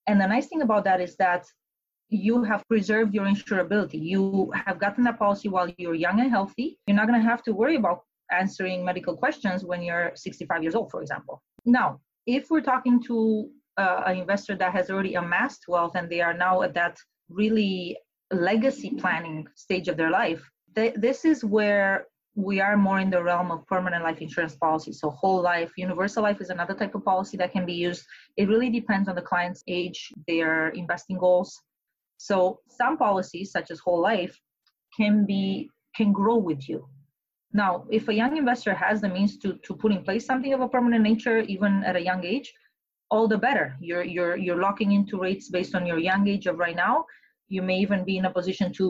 And 0.08 0.20
the 0.20 0.28
nice 0.28 0.48
thing 0.48 0.62
about 0.62 0.84
that 0.86 1.02
is 1.02 1.16
that 1.18 1.46
you 2.10 2.44
have 2.44 2.64
preserved 2.68 3.14
your 3.14 3.26
insurability. 3.26 4.02
You 4.02 4.52
have 4.66 4.80
gotten 4.80 5.04
that 5.06 5.18
policy 5.18 5.50
while 5.50 5.70
you're 5.78 5.96
young 5.96 6.20
and 6.20 6.30
healthy. 6.30 6.78
You're 6.86 6.96
not 6.96 7.08
going 7.08 7.20
to 7.22 7.28
have 7.28 7.44
to 7.44 7.54
worry 7.54 7.76
about 7.76 8.02
answering 8.32 8.86
medical 8.86 9.16
questions 9.18 9.66
when 9.66 9.82
you're 9.82 10.12
65 10.16 10.64
years 10.64 10.76
old, 10.76 10.92
for 10.92 11.02
example. 11.02 11.42
Now, 11.66 12.00
if 12.26 12.50
we're 12.50 12.62
talking 12.62 13.02
to 13.04 13.50
uh, 13.78 14.04
an 14.06 14.18
investor 14.18 14.56
that 14.56 14.72
has 14.72 14.90
already 14.90 15.16
amassed 15.16 15.66
wealth 15.68 15.96
and 15.96 16.10
they 16.10 16.22
are 16.22 16.34
now 16.34 16.62
at 16.62 16.74
that 16.74 16.98
really 17.30 17.98
legacy 18.32 18.92
planning 18.92 19.48
stage 19.56 19.88
of 19.88 19.98
their 19.98 20.10
life, 20.10 20.42
th- 20.76 20.96
this 20.96 21.26
is 21.26 21.44
where 21.44 22.08
we 22.36 22.60
are 22.60 22.76
more 22.76 23.00
in 23.00 23.10
the 23.10 23.22
realm 23.22 23.52
of 23.52 23.66
permanent 23.68 24.04
life 24.04 24.20
insurance 24.20 24.56
policies. 24.56 25.00
So, 25.00 25.12
whole 25.12 25.42
life, 25.42 25.72
universal 25.78 26.24
life 26.24 26.42
is 26.42 26.50
another 26.50 26.74
type 26.74 26.96
of 26.96 27.06
policy 27.06 27.38
that 27.38 27.52
can 27.52 27.66
be 27.66 27.74
used. 27.74 28.04
It 28.38 28.48
really 28.48 28.70
depends 28.70 29.08
on 29.08 29.16
the 29.16 29.22
client's 29.22 29.64
age, 29.68 30.12
their 30.28 30.70
investing 30.70 31.18
goals. 31.18 31.62
So, 32.18 32.60
some 32.68 32.98
policies, 32.98 33.52
such 33.52 33.70
as 33.70 33.80
whole 33.80 34.02
life, 34.02 34.40
can 34.98 35.26
be 35.26 35.70
can 35.96 36.12
grow 36.12 36.38
with 36.38 36.68
you. 36.68 36.88
Now, 37.54 37.86
if 37.92 38.08
a 38.08 38.14
young 38.14 38.36
investor 38.36 38.74
has 38.74 39.02
the 39.02 39.10
means 39.10 39.38
to, 39.40 39.54
to 39.54 39.76
put 39.76 39.92
in 39.92 40.04
place 40.04 40.26
something 40.26 40.54
of 40.54 40.62
a 40.62 40.68
permanent 40.68 41.04
nature, 41.04 41.40
even 41.42 41.84
at 41.84 41.96
a 41.96 42.02
young 42.02 42.26
age, 42.26 42.52
all 43.12 43.28
the 43.28 43.38
better. 43.38 43.76
You're, 43.80 44.04
you're, 44.04 44.36
you're 44.36 44.60
locking 44.60 44.92
into 44.92 45.20
rates 45.20 45.50
based 45.50 45.76
on 45.76 45.86
your 45.86 46.00
young 46.00 46.28
age 46.28 46.48
of 46.48 46.58
right 46.58 46.76
now. 46.76 47.06
You 47.48 47.62
may 47.62 47.78
even 47.78 48.04
be 48.04 48.18
in 48.18 48.26
a 48.26 48.32
position 48.32 48.74
to 48.74 48.90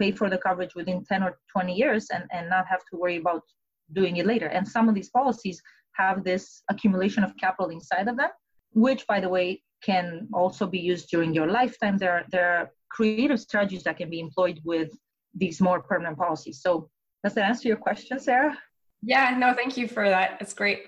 pay 0.00 0.12
for 0.12 0.30
the 0.30 0.38
coverage 0.38 0.74
within 0.74 1.04
10 1.04 1.22
or 1.22 1.38
20 1.52 1.74
years 1.74 2.08
and, 2.10 2.24
and 2.32 2.48
not 2.48 2.66
have 2.66 2.80
to 2.90 2.96
worry 2.96 3.18
about 3.18 3.42
doing 3.92 4.16
it 4.16 4.26
later. 4.26 4.46
And 4.46 4.66
some 4.66 4.88
of 4.88 4.94
these 4.94 5.10
policies 5.10 5.60
have 5.92 6.24
this 6.24 6.62
accumulation 6.70 7.24
of 7.24 7.36
capital 7.36 7.70
inside 7.70 8.08
of 8.08 8.16
them, 8.16 8.30
which, 8.72 9.06
by 9.06 9.20
the 9.20 9.28
way, 9.28 9.62
can 9.82 10.28
also 10.32 10.66
be 10.66 10.78
used 10.78 11.10
during 11.10 11.34
your 11.34 11.48
lifetime. 11.48 11.98
There 11.98 12.12
are, 12.12 12.24
there 12.30 12.50
are 12.54 12.70
creative 12.90 13.38
strategies 13.38 13.82
that 13.82 13.98
can 13.98 14.08
be 14.08 14.20
employed 14.20 14.60
with 14.64 14.90
these 15.34 15.60
more 15.60 15.82
permanent 15.82 16.16
policies. 16.16 16.62
So 16.62 16.88
does 17.24 17.34
that 17.34 17.48
answer 17.48 17.68
your 17.68 17.76
question, 17.76 18.18
Sarah? 18.18 18.56
Yeah, 19.02 19.36
no, 19.38 19.54
thank 19.54 19.76
you 19.76 19.88
for 19.88 20.08
that. 20.08 20.38
It's 20.40 20.54
great. 20.54 20.82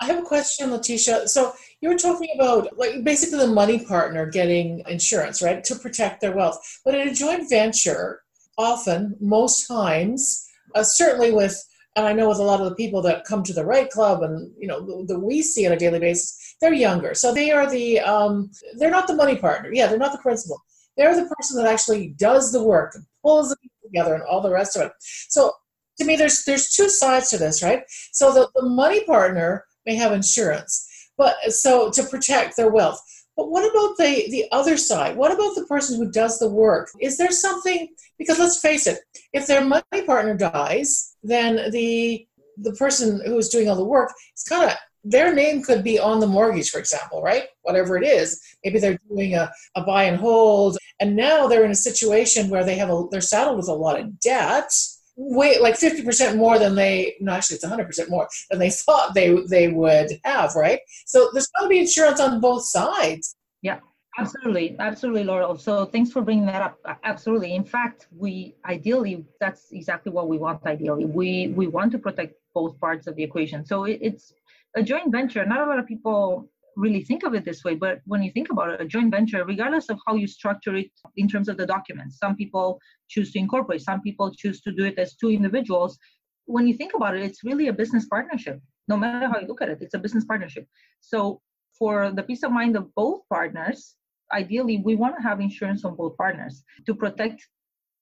I 0.00 0.06
have 0.06 0.18
a 0.18 0.26
question, 0.26 0.70
Letitia. 0.70 1.28
So 1.28 1.52
you 1.80 1.88
were 1.88 1.98
talking 1.98 2.28
about 2.34 2.76
like 2.78 3.04
basically 3.04 3.38
the 3.38 3.46
money 3.46 3.84
partner 3.84 4.26
getting 4.26 4.82
insurance, 4.88 5.42
right, 5.42 5.62
to 5.64 5.76
protect 5.76 6.20
their 6.20 6.32
wealth. 6.32 6.60
But 6.84 6.94
in 6.94 7.08
a 7.08 7.14
joint 7.14 7.48
venture, 7.48 8.22
often, 8.58 9.16
most 9.20 9.66
times, 9.66 10.46
uh, 10.74 10.82
certainly 10.82 11.32
with, 11.32 11.56
and 11.94 12.06
I 12.06 12.12
know 12.14 12.28
with 12.28 12.38
a 12.38 12.42
lot 12.42 12.60
of 12.60 12.68
the 12.68 12.74
people 12.74 13.02
that 13.02 13.24
come 13.24 13.42
to 13.44 13.52
the 13.52 13.64
REITE 13.64 13.90
Club 13.90 14.22
and 14.22 14.50
you 14.58 14.66
know 14.66 15.04
that 15.06 15.20
we 15.20 15.42
see 15.42 15.66
on 15.66 15.72
a 15.72 15.78
daily 15.78 15.98
basis, 15.98 16.56
they're 16.60 16.72
younger, 16.72 17.14
so 17.14 17.34
they 17.34 17.50
are 17.50 17.70
the 17.70 18.00
um, 18.00 18.50
they're 18.78 18.90
not 18.90 19.06
the 19.06 19.14
money 19.14 19.36
partner. 19.36 19.70
Yeah, 19.72 19.88
they're 19.88 19.98
not 19.98 20.12
the 20.12 20.18
principal. 20.18 20.62
They're 20.96 21.14
the 21.14 21.32
person 21.34 21.62
that 21.62 21.70
actually 21.70 22.08
does 22.18 22.50
the 22.50 22.62
work, 22.62 22.94
and 22.94 23.04
pulls 23.22 23.52
it 23.52 23.58
together, 23.84 24.14
and 24.14 24.22
all 24.24 24.40
the 24.40 24.50
rest 24.50 24.76
of 24.76 24.82
it. 24.82 24.92
So 25.00 25.52
to 25.98 26.04
me 26.04 26.16
there's 26.16 26.44
there's 26.44 26.70
two 26.70 26.88
sides 26.88 27.30
to 27.30 27.38
this 27.38 27.62
right? 27.62 27.82
So 28.12 28.32
the, 28.32 28.48
the 28.54 28.68
money 28.68 29.04
partner 29.04 29.64
may 29.86 29.94
have 29.96 30.12
insurance 30.12 30.88
but 31.16 31.36
so 31.52 31.90
to 31.90 32.02
protect 32.04 32.56
their 32.56 32.70
wealth. 32.70 33.00
But 33.36 33.50
what 33.50 33.68
about 33.70 33.96
the 33.96 34.30
the 34.30 34.44
other 34.52 34.76
side? 34.76 35.16
What 35.16 35.32
about 35.32 35.54
the 35.54 35.66
person 35.66 35.96
who 35.96 36.10
does 36.10 36.38
the 36.38 36.48
work? 36.48 36.90
Is 37.00 37.16
there 37.16 37.30
something 37.30 37.88
because 38.18 38.38
let's 38.38 38.60
face 38.60 38.86
it 38.86 38.98
if 39.32 39.46
their 39.46 39.64
money 39.64 40.02
partner 40.06 40.36
dies 40.36 41.16
then 41.22 41.70
the 41.70 42.26
the 42.58 42.72
person 42.74 43.20
who 43.24 43.36
is 43.38 43.48
doing 43.48 43.68
all 43.68 43.76
the 43.76 43.84
work 43.84 44.12
it's 44.32 44.48
kind 44.48 44.70
of 44.70 44.76
their 45.04 45.34
name 45.34 45.62
could 45.62 45.82
be 45.82 45.98
on 45.98 46.20
the 46.20 46.26
mortgage 46.26 46.70
for 46.70 46.78
example 46.78 47.22
right? 47.22 47.44
Whatever 47.62 47.96
it 47.96 48.06
is. 48.06 48.40
Maybe 48.64 48.78
they're 48.78 48.98
doing 49.08 49.34
a, 49.34 49.50
a 49.74 49.82
buy 49.82 50.04
and 50.04 50.18
hold 50.18 50.78
and 51.00 51.16
now 51.16 51.46
they're 51.46 51.64
in 51.64 51.70
a 51.72 51.86
situation 51.90 52.48
where 52.48 52.64
they 52.64 52.76
have 52.76 52.90
a 52.90 53.04
they're 53.10 53.20
saddled 53.20 53.56
with 53.56 53.68
a 53.68 53.72
lot 53.72 53.98
of 53.98 54.20
debt 54.20 54.70
way 55.16 55.58
like 55.58 55.74
50% 55.74 56.36
more 56.36 56.58
than 56.58 56.74
they 56.74 57.16
no 57.20 57.32
actually 57.32 57.56
it's 57.56 57.64
100% 57.64 58.08
more 58.08 58.28
than 58.50 58.58
they 58.58 58.70
thought 58.70 59.14
they 59.14 59.36
they 59.50 59.68
would 59.68 60.08
have 60.24 60.54
right 60.54 60.80
so 61.06 61.28
there's 61.32 61.48
going 61.58 61.68
to 61.68 61.74
be 61.74 61.80
insurance 61.80 62.18
on 62.18 62.40
both 62.40 62.64
sides 62.64 63.36
yeah 63.60 63.78
Absolutely, 64.18 64.76
absolutely, 64.78 65.24
Laurel. 65.24 65.56
So 65.56 65.86
thanks 65.86 66.10
for 66.10 66.20
bringing 66.20 66.44
that 66.46 66.60
up. 66.60 66.98
Absolutely. 67.02 67.54
In 67.54 67.64
fact, 67.64 68.08
we 68.14 68.54
ideally 68.66 69.24
that's 69.40 69.72
exactly 69.72 70.12
what 70.12 70.28
we 70.28 70.36
want. 70.36 70.64
Ideally, 70.66 71.06
we 71.06 71.48
we 71.56 71.66
want 71.66 71.92
to 71.92 71.98
protect 71.98 72.34
both 72.54 72.78
parts 72.78 73.06
of 73.06 73.16
the 73.16 73.22
equation. 73.22 73.64
So 73.64 73.84
it, 73.84 73.98
it's 74.02 74.34
a 74.76 74.82
joint 74.82 75.10
venture. 75.10 75.46
Not 75.46 75.66
a 75.66 75.66
lot 75.66 75.78
of 75.78 75.86
people 75.86 76.50
really 76.76 77.04
think 77.04 77.22
of 77.22 77.34
it 77.34 77.44
this 77.44 77.64
way, 77.64 77.74
but 77.74 78.00
when 78.06 78.22
you 78.22 78.30
think 78.32 78.50
about 78.50 78.70
it, 78.70 78.80
a 78.80 78.84
joint 78.84 79.10
venture, 79.10 79.44
regardless 79.44 79.88
of 79.88 79.98
how 80.06 80.14
you 80.14 80.26
structure 80.26 80.74
it 80.74 80.90
in 81.16 81.28
terms 81.28 81.48
of 81.48 81.56
the 81.56 81.66
documents, 81.66 82.18
some 82.18 82.36
people 82.36 82.80
choose 83.08 83.32
to 83.32 83.38
incorporate, 83.38 83.82
some 83.82 84.00
people 84.00 84.32
choose 84.34 84.60
to 84.62 84.72
do 84.72 84.84
it 84.84 84.98
as 84.98 85.14
two 85.16 85.30
individuals. 85.30 85.98
When 86.46 86.66
you 86.66 86.74
think 86.74 86.94
about 86.94 87.16
it, 87.16 87.22
it's 87.22 87.44
really 87.44 87.68
a 87.68 87.72
business 87.72 88.06
partnership. 88.06 88.60
No 88.88 88.96
matter 88.96 89.28
how 89.28 89.38
you 89.40 89.46
look 89.46 89.62
at 89.62 89.68
it, 89.68 89.78
it's 89.80 89.94
a 89.94 89.98
business 89.98 90.24
partnership. 90.24 90.66
So 91.00 91.40
for 91.78 92.12
the 92.12 92.22
peace 92.22 92.42
of 92.42 92.52
mind 92.52 92.76
of 92.76 92.94
both 92.94 93.20
partners, 93.28 93.96
ideally 94.32 94.78
we 94.84 94.94
want 94.94 95.16
to 95.16 95.22
have 95.22 95.40
insurance 95.40 95.84
on 95.84 95.94
both 95.94 96.16
partners 96.16 96.64
to 96.86 96.94
protect 96.94 97.46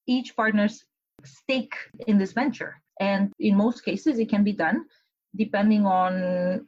each 0.07 0.35
partner's 0.37 0.85
stake 1.25 1.75
in 2.07 2.19
this 2.19 2.33
venture 2.33 2.81
and 3.01 3.33
in 3.39 3.57
most 3.57 3.85
cases 3.85 4.19
it 4.19 4.29
can 4.29 4.43
be 4.43 4.53
done 4.53 4.85
depending 5.37 5.85
on 5.85 6.67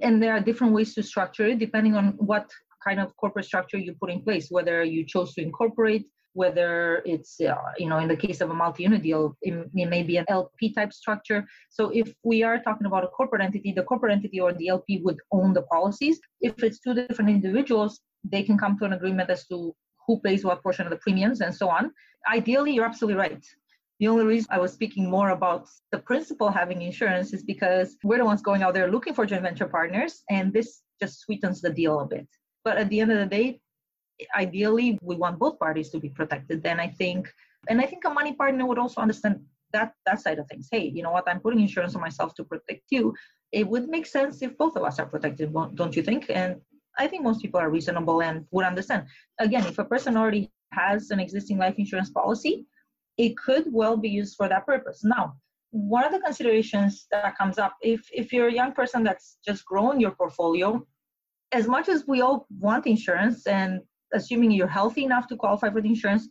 and 0.00 0.22
there 0.22 0.32
are 0.32 0.40
different 0.40 0.72
ways 0.72 0.94
to 0.94 1.02
structure 1.02 1.46
it 1.46 1.58
depending 1.58 1.94
on 1.94 2.12
what 2.18 2.50
kind 2.84 3.00
of 3.00 3.16
corporate 3.16 3.44
structure 3.44 3.78
you 3.78 3.94
put 4.00 4.10
in 4.10 4.20
place 4.22 4.48
whether 4.50 4.82
you 4.82 5.04
chose 5.04 5.34
to 5.34 5.42
incorporate 5.42 6.06
whether 6.34 7.02
it's 7.04 7.40
uh, 7.42 7.54
you 7.76 7.88
know 7.88 7.98
in 7.98 8.08
the 8.08 8.16
case 8.16 8.40
of 8.40 8.50
a 8.50 8.54
multi-unit 8.54 9.02
deal 9.02 9.36
it, 9.42 9.52
it, 9.74 9.88
may 9.88 10.02
be 10.02 10.16
an 10.16 10.24
lp 10.28 10.72
type 10.72 10.92
structure 10.92 11.44
so 11.68 11.90
if 11.90 12.14
we 12.22 12.42
are 12.42 12.58
talking 12.62 12.86
about 12.86 13.04
a 13.04 13.08
corporate 13.08 13.42
entity 13.42 13.72
the 13.72 13.82
corporate 13.82 14.12
entity 14.12 14.40
or 14.40 14.52
the 14.54 14.68
lp 14.68 15.00
would 15.04 15.18
own 15.30 15.52
the 15.52 15.62
policies 15.62 16.18
if 16.40 16.62
it's 16.62 16.80
two 16.80 16.94
different 16.94 17.30
individuals 17.30 18.00
they 18.24 18.42
can 18.42 18.56
come 18.56 18.78
to 18.78 18.84
an 18.84 18.92
agreement 18.94 19.28
as 19.30 19.46
to 19.46 19.74
who 20.06 20.20
pays 20.20 20.44
what 20.44 20.62
portion 20.62 20.86
of 20.86 20.90
the 20.90 20.96
premiums 20.96 21.40
and 21.40 21.54
so 21.54 21.68
on. 21.68 21.92
Ideally, 22.32 22.72
you're 22.72 22.84
absolutely 22.84 23.18
right. 23.18 23.44
The 24.02 24.08
only 24.08 24.24
reason 24.24 24.48
I 24.50 24.58
was 24.58 24.72
speaking 24.72 25.08
more 25.08 25.30
about 25.30 25.68
the 25.92 25.98
principal 26.00 26.50
having 26.50 26.82
insurance 26.82 27.32
is 27.32 27.44
because 27.44 27.96
we're 28.02 28.18
the 28.18 28.24
ones 28.24 28.42
going 28.42 28.64
out 28.64 28.74
there 28.74 28.90
looking 28.90 29.14
for 29.14 29.24
joint 29.24 29.42
venture 29.42 29.68
partners, 29.68 30.24
and 30.28 30.52
this 30.52 30.82
just 31.00 31.20
sweetens 31.20 31.60
the 31.60 31.70
deal 31.70 32.00
a 32.00 32.04
bit. 32.04 32.26
But 32.64 32.78
at 32.78 32.88
the 32.88 32.98
end 32.98 33.12
of 33.12 33.18
the 33.18 33.26
day, 33.26 33.60
ideally, 34.34 34.98
we 35.02 35.14
want 35.14 35.38
both 35.38 35.56
parties 35.60 35.90
to 35.90 36.00
be 36.00 36.08
protected. 36.08 36.64
Then 36.64 36.80
I 36.80 36.88
think, 36.88 37.32
and 37.68 37.80
I 37.80 37.86
think 37.86 38.04
a 38.04 38.10
money 38.10 38.32
partner 38.32 38.66
would 38.66 38.76
also 38.76 39.00
understand 39.00 39.44
that 39.72 39.92
that 40.04 40.20
side 40.20 40.40
of 40.40 40.48
things. 40.48 40.66
Hey, 40.68 40.88
you 40.88 41.04
know 41.04 41.12
what? 41.12 41.28
I'm 41.28 41.38
putting 41.38 41.60
insurance 41.60 41.94
on 41.94 42.00
myself 42.00 42.34
to 42.34 42.42
protect 42.42 42.82
you. 42.90 43.14
It 43.52 43.68
would 43.68 43.88
make 43.88 44.06
sense 44.06 44.42
if 44.42 44.58
both 44.58 44.74
of 44.74 44.82
us 44.82 44.98
are 44.98 45.06
protected, 45.06 45.54
don't 45.76 45.94
you 45.94 46.02
think? 46.02 46.26
And 46.28 46.60
I 46.98 47.06
think 47.06 47.22
most 47.22 47.40
people 47.40 47.60
are 47.60 47.70
reasonable 47.70 48.20
and 48.20 48.46
would 48.50 48.64
understand. 48.64 49.06
Again, 49.38 49.64
if 49.64 49.78
a 49.78 49.84
person 49.84 50.16
already 50.16 50.50
has 50.72 51.12
an 51.12 51.20
existing 51.20 51.58
life 51.58 51.76
insurance 51.78 52.10
policy, 52.10 52.66
it 53.18 53.36
could 53.36 53.64
well 53.72 53.96
be 53.96 54.08
used 54.08 54.36
for 54.36 54.48
that 54.48 54.66
purpose. 54.66 55.00
Now, 55.04 55.34
one 55.70 56.04
of 56.04 56.12
the 56.12 56.20
considerations 56.20 57.06
that 57.10 57.36
comes 57.36 57.58
up 57.58 57.74
if 57.80 58.00
if 58.12 58.32
you're 58.32 58.48
a 58.48 58.52
young 58.52 58.72
person 58.72 59.02
that's 59.02 59.38
just 59.46 59.64
growing 59.64 60.00
your 60.00 60.12
portfolio, 60.12 60.86
as 61.52 61.66
much 61.66 61.88
as 61.88 62.06
we 62.06 62.20
all 62.20 62.46
want 62.58 62.86
insurance 62.86 63.46
and 63.46 63.80
assuming 64.12 64.50
you're 64.50 64.66
healthy 64.66 65.04
enough 65.04 65.26
to 65.28 65.36
qualify 65.36 65.70
for 65.70 65.80
the 65.80 65.88
insurance, 65.88 66.28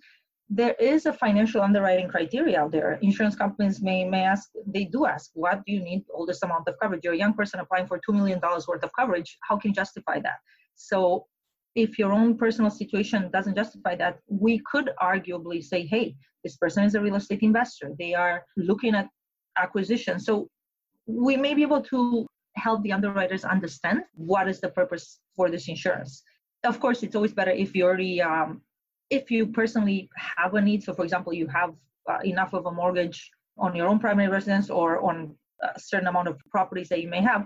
there 0.49 0.75
is 0.79 1.05
a 1.05 1.13
financial 1.13 1.61
underwriting 1.61 2.09
criteria 2.09 2.59
out 2.61 2.71
there. 2.71 2.99
Insurance 3.01 3.35
companies 3.35 3.81
may 3.81 4.03
may 4.03 4.23
ask, 4.23 4.49
they 4.67 4.85
do 4.85 5.05
ask, 5.05 5.31
what 5.33 5.63
do 5.65 5.71
you 5.73 5.81
need 5.81 6.03
all 6.13 6.25
this 6.25 6.43
amount 6.43 6.67
of 6.67 6.75
coverage? 6.81 7.01
You're 7.03 7.13
a 7.13 7.17
young 7.17 7.33
person 7.33 7.59
applying 7.59 7.87
for 7.87 7.99
two 8.05 8.13
million 8.13 8.39
dollars 8.39 8.67
worth 8.67 8.83
of 8.83 8.91
coverage. 8.99 9.37
How 9.47 9.57
can 9.57 9.69
you 9.69 9.75
justify 9.75 10.19
that? 10.19 10.39
So 10.75 11.25
if 11.75 11.97
your 11.97 12.12
own 12.12 12.38
personal 12.38 12.69
situation 12.69 13.29
doesn't 13.31 13.55
justify 13.55 13.95
that, 13.95 14.19
we 14.27 14.62
could 14.69 14.91
arguably 15.01 15.63
say, 15.63 15.86
hey, 15.86 16.15
this 16.43 16.57
person 16.57 16.84
is 16.84 16.95
a 16.95 17.01
real 17.01 17.15
estate 17.15 17.41
investor. 17.41 17.91
They 17.97 18.13
are 18.13 18.43
looking 18.57 18.95
at 18.95 19.07
acquisition. 19.57 20.19
So 20.19 20.49
we 21.05 21.38
may 21.38 21.53
be 21.53 21.62
able 21.62 21.81
to 21.84 22.27
help 22.55 22.84
the 22.84 22.91
underwriters 22.91 23.45
understand 23.45 24.03
what 24.15 24.47
is 24.49 24.60
the 24.60 24.69
purpose 24.69 25.19
for 25.36 25.49
this 25.49 25.67
insurance. 25.67 26.23
Of 26.63 26.79
course, 26.79 27.03
it's 27.03 27.15
always 27.15 27.34
better 27.34 27.51
if 27.51 27.75
you 27.75 27.86
already 27.86 28.21
um, 28.21 28.62
if 29.10 29.29
you 29.29 29.47
personally 29.47 30.10
have 30.15 30.53
a 30.53 30.62
need, 30.62 30.84
so 30.84 30.93
for 30.93 31.03
example, 31.03 31.34
you 31.34 31.47
have 31.47 31.73
uh, 32.10 32.19
enough 32.23 32.53
of 32.53 32.65
a 32.65 32.71
mortgage 32.71 33.29
on 33.57 33.75
your 33.75 33.88
own 33.88 33.99
primary 33.99 34.29
residence 34.29 34.69
or 34.69 35.01
on 35.01 35.36
a 35.62 35.79
certain 35.79 36.07
amount 36.07 36.27
of 36.27 36.39
properties 36.49 36.88
that 36.89 37.01
you 37.01 37.10
may 37.10 37.21
have, 37.21 37.45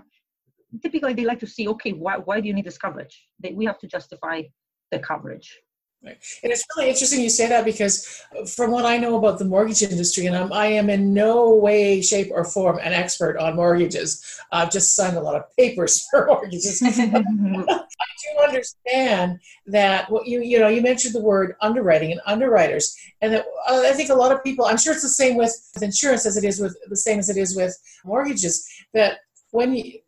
typically 0.82 1.14
they 1.14 1.24
like 1.24 1.40
to 1.40 1.46
see, 1.46 1.68
okay, 1.68 1.92
why, 1.92 2.16
why 2.16 2.40
do 2.40 2.48
you 2.48 2.54
need 2.54 2.64
this 2.64 2.78
coverage? 2.78 3.28
They, 3.40 3.52
we 3.52 3.64
have 3.66 3.78
to 3.80 3.86
justify 3.86 4.42
the 4.90 4.98
coverage. 4.98 5.58
Right. 6.04 6.18
And 6.44 6.52
it's 6.52 6.64
really 6.76 6.90
interesting 6.90 7.20
you 7.20 7.30
say 7.30 7.48
that 7.48 7.64
because 7.64 8.22
from 8.54 8.70
what 8.70 8.84
I 8.84 8.96
know 8.96 9.16
about 9.16 9.38
the 9.38 9.44
mortgage 9.44 9.82
industry, 9.82 10.26
and 10.26 10.36
I'm, 10.36 10.52
I 10.52 10.66
am 10.66 10.88
in 10.90 11.12
no 11.12 11.54
way, 11.54 12.00
shape, 12.00 12.28
or 12.30 12.44
form 12.44 12.78
an 12.78 12.92
expert 12.92 13.38
on 13.38 13.56
mortgages. 13.56 14.22
I've 14.52 14.70
just 14.70 14.94
signed 14.94 15.16
a 15.16 15.20
lot 15.20 15.34
of 15.34 15.44
papers 15.58 16.06
for 16.10 16.26
mortgages. 16.26 16.80
I 16.84 16.98
do 17.00 18.44
understand 18.46 19.40
that 19.66 20.08
what 20.10 20.28
you 20.28 20.42
you 20.42 20.60
know 20.60 20.68
you 20.68 20.82
mentioned 20.82 21.14
the 21.14 21.20
word 21.20 21.56
underwriting 21.60 22.12
and 22.12 22.20
underwriters, 22.26 22.94
and 23.20 23.32
that 23.32 23.46
uh, 23.68 23.82
I 23.84 23.92
think 23.92 24.10
a 24.10 24.14
lot 24.14 24.32
of 24.32 24.44
people. 24.44 24.66
I'm 24.66 24.78
sure 24.78 24.92
it's 24.92 25.02
the 25.02 25.08
same 25.08 25.36
with, 25.36 25.54
with 25.74 25.82
insurance 25.82 26.24
as 26.26 26.36
it 26.36 26.44
is 26.44 26.60
with 26.60 26.76
the 26.88 26.96
same 26.96 27.18
as 27.18 27.30
it 27.30 27.36
is 27.36 27.56
with 27.56 27.76
mortgages. 28.04 28.68
That 28.94 29.18
when 29.50 29.74
you 29.74 29.98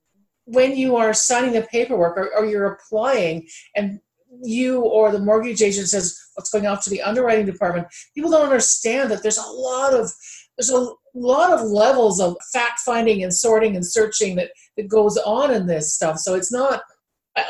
when 0.48 0.76
you 0.76 0.96
are 0.96 1.12
signing 1.12 1.52
the 1.52 1.66
paperwork 1.70 2.16
or, 2.16 2.34
or 2.34 2.46
you're 2.46 2.72
applying 2.72 3.46
and 3.76 4.00
you 4.42 4.80
or 4.80 5.10
the 5.10 5.18
mortgage 5.18 5.62
agent 5.62 5.88
says 5.88 6.18
what's 6.34 6.50
going 6.50 6.66
off 6.66 6.82
to 6.84 6.90
the 6.90 7.02
underwriting 7.02 7.46
department, 7.46 7.86
people 8.14 8.30
don't 8.30 8.44
understand 8.44 9.10
that 9.10 9.22
there's 9.22 9.38
a 9.38 9.50
lot 9.50 9.92
of 9.92 10.10
there's 10.56 10.70
a 10.70 10.88
lot 11.14 11.52
of 11.52 11.62
levels 11.62 12.20
of 12.20 12.36
fact 12.52 12.80
finding 12.80 13.22
and 13.22 13.32
sorting 13.32 13.76
and 13.76 13.86
searching 13.86 14.36
that, 14.36 14.50
that 14.76 14.88
goes 14.88 15.16
on 15.18 15.52
in 15.52 15.66
this 15.66 15.94
stuff. 15.94 16.18
So 16.18 16.34
it's 16.34 16.52
not 16.52 16.82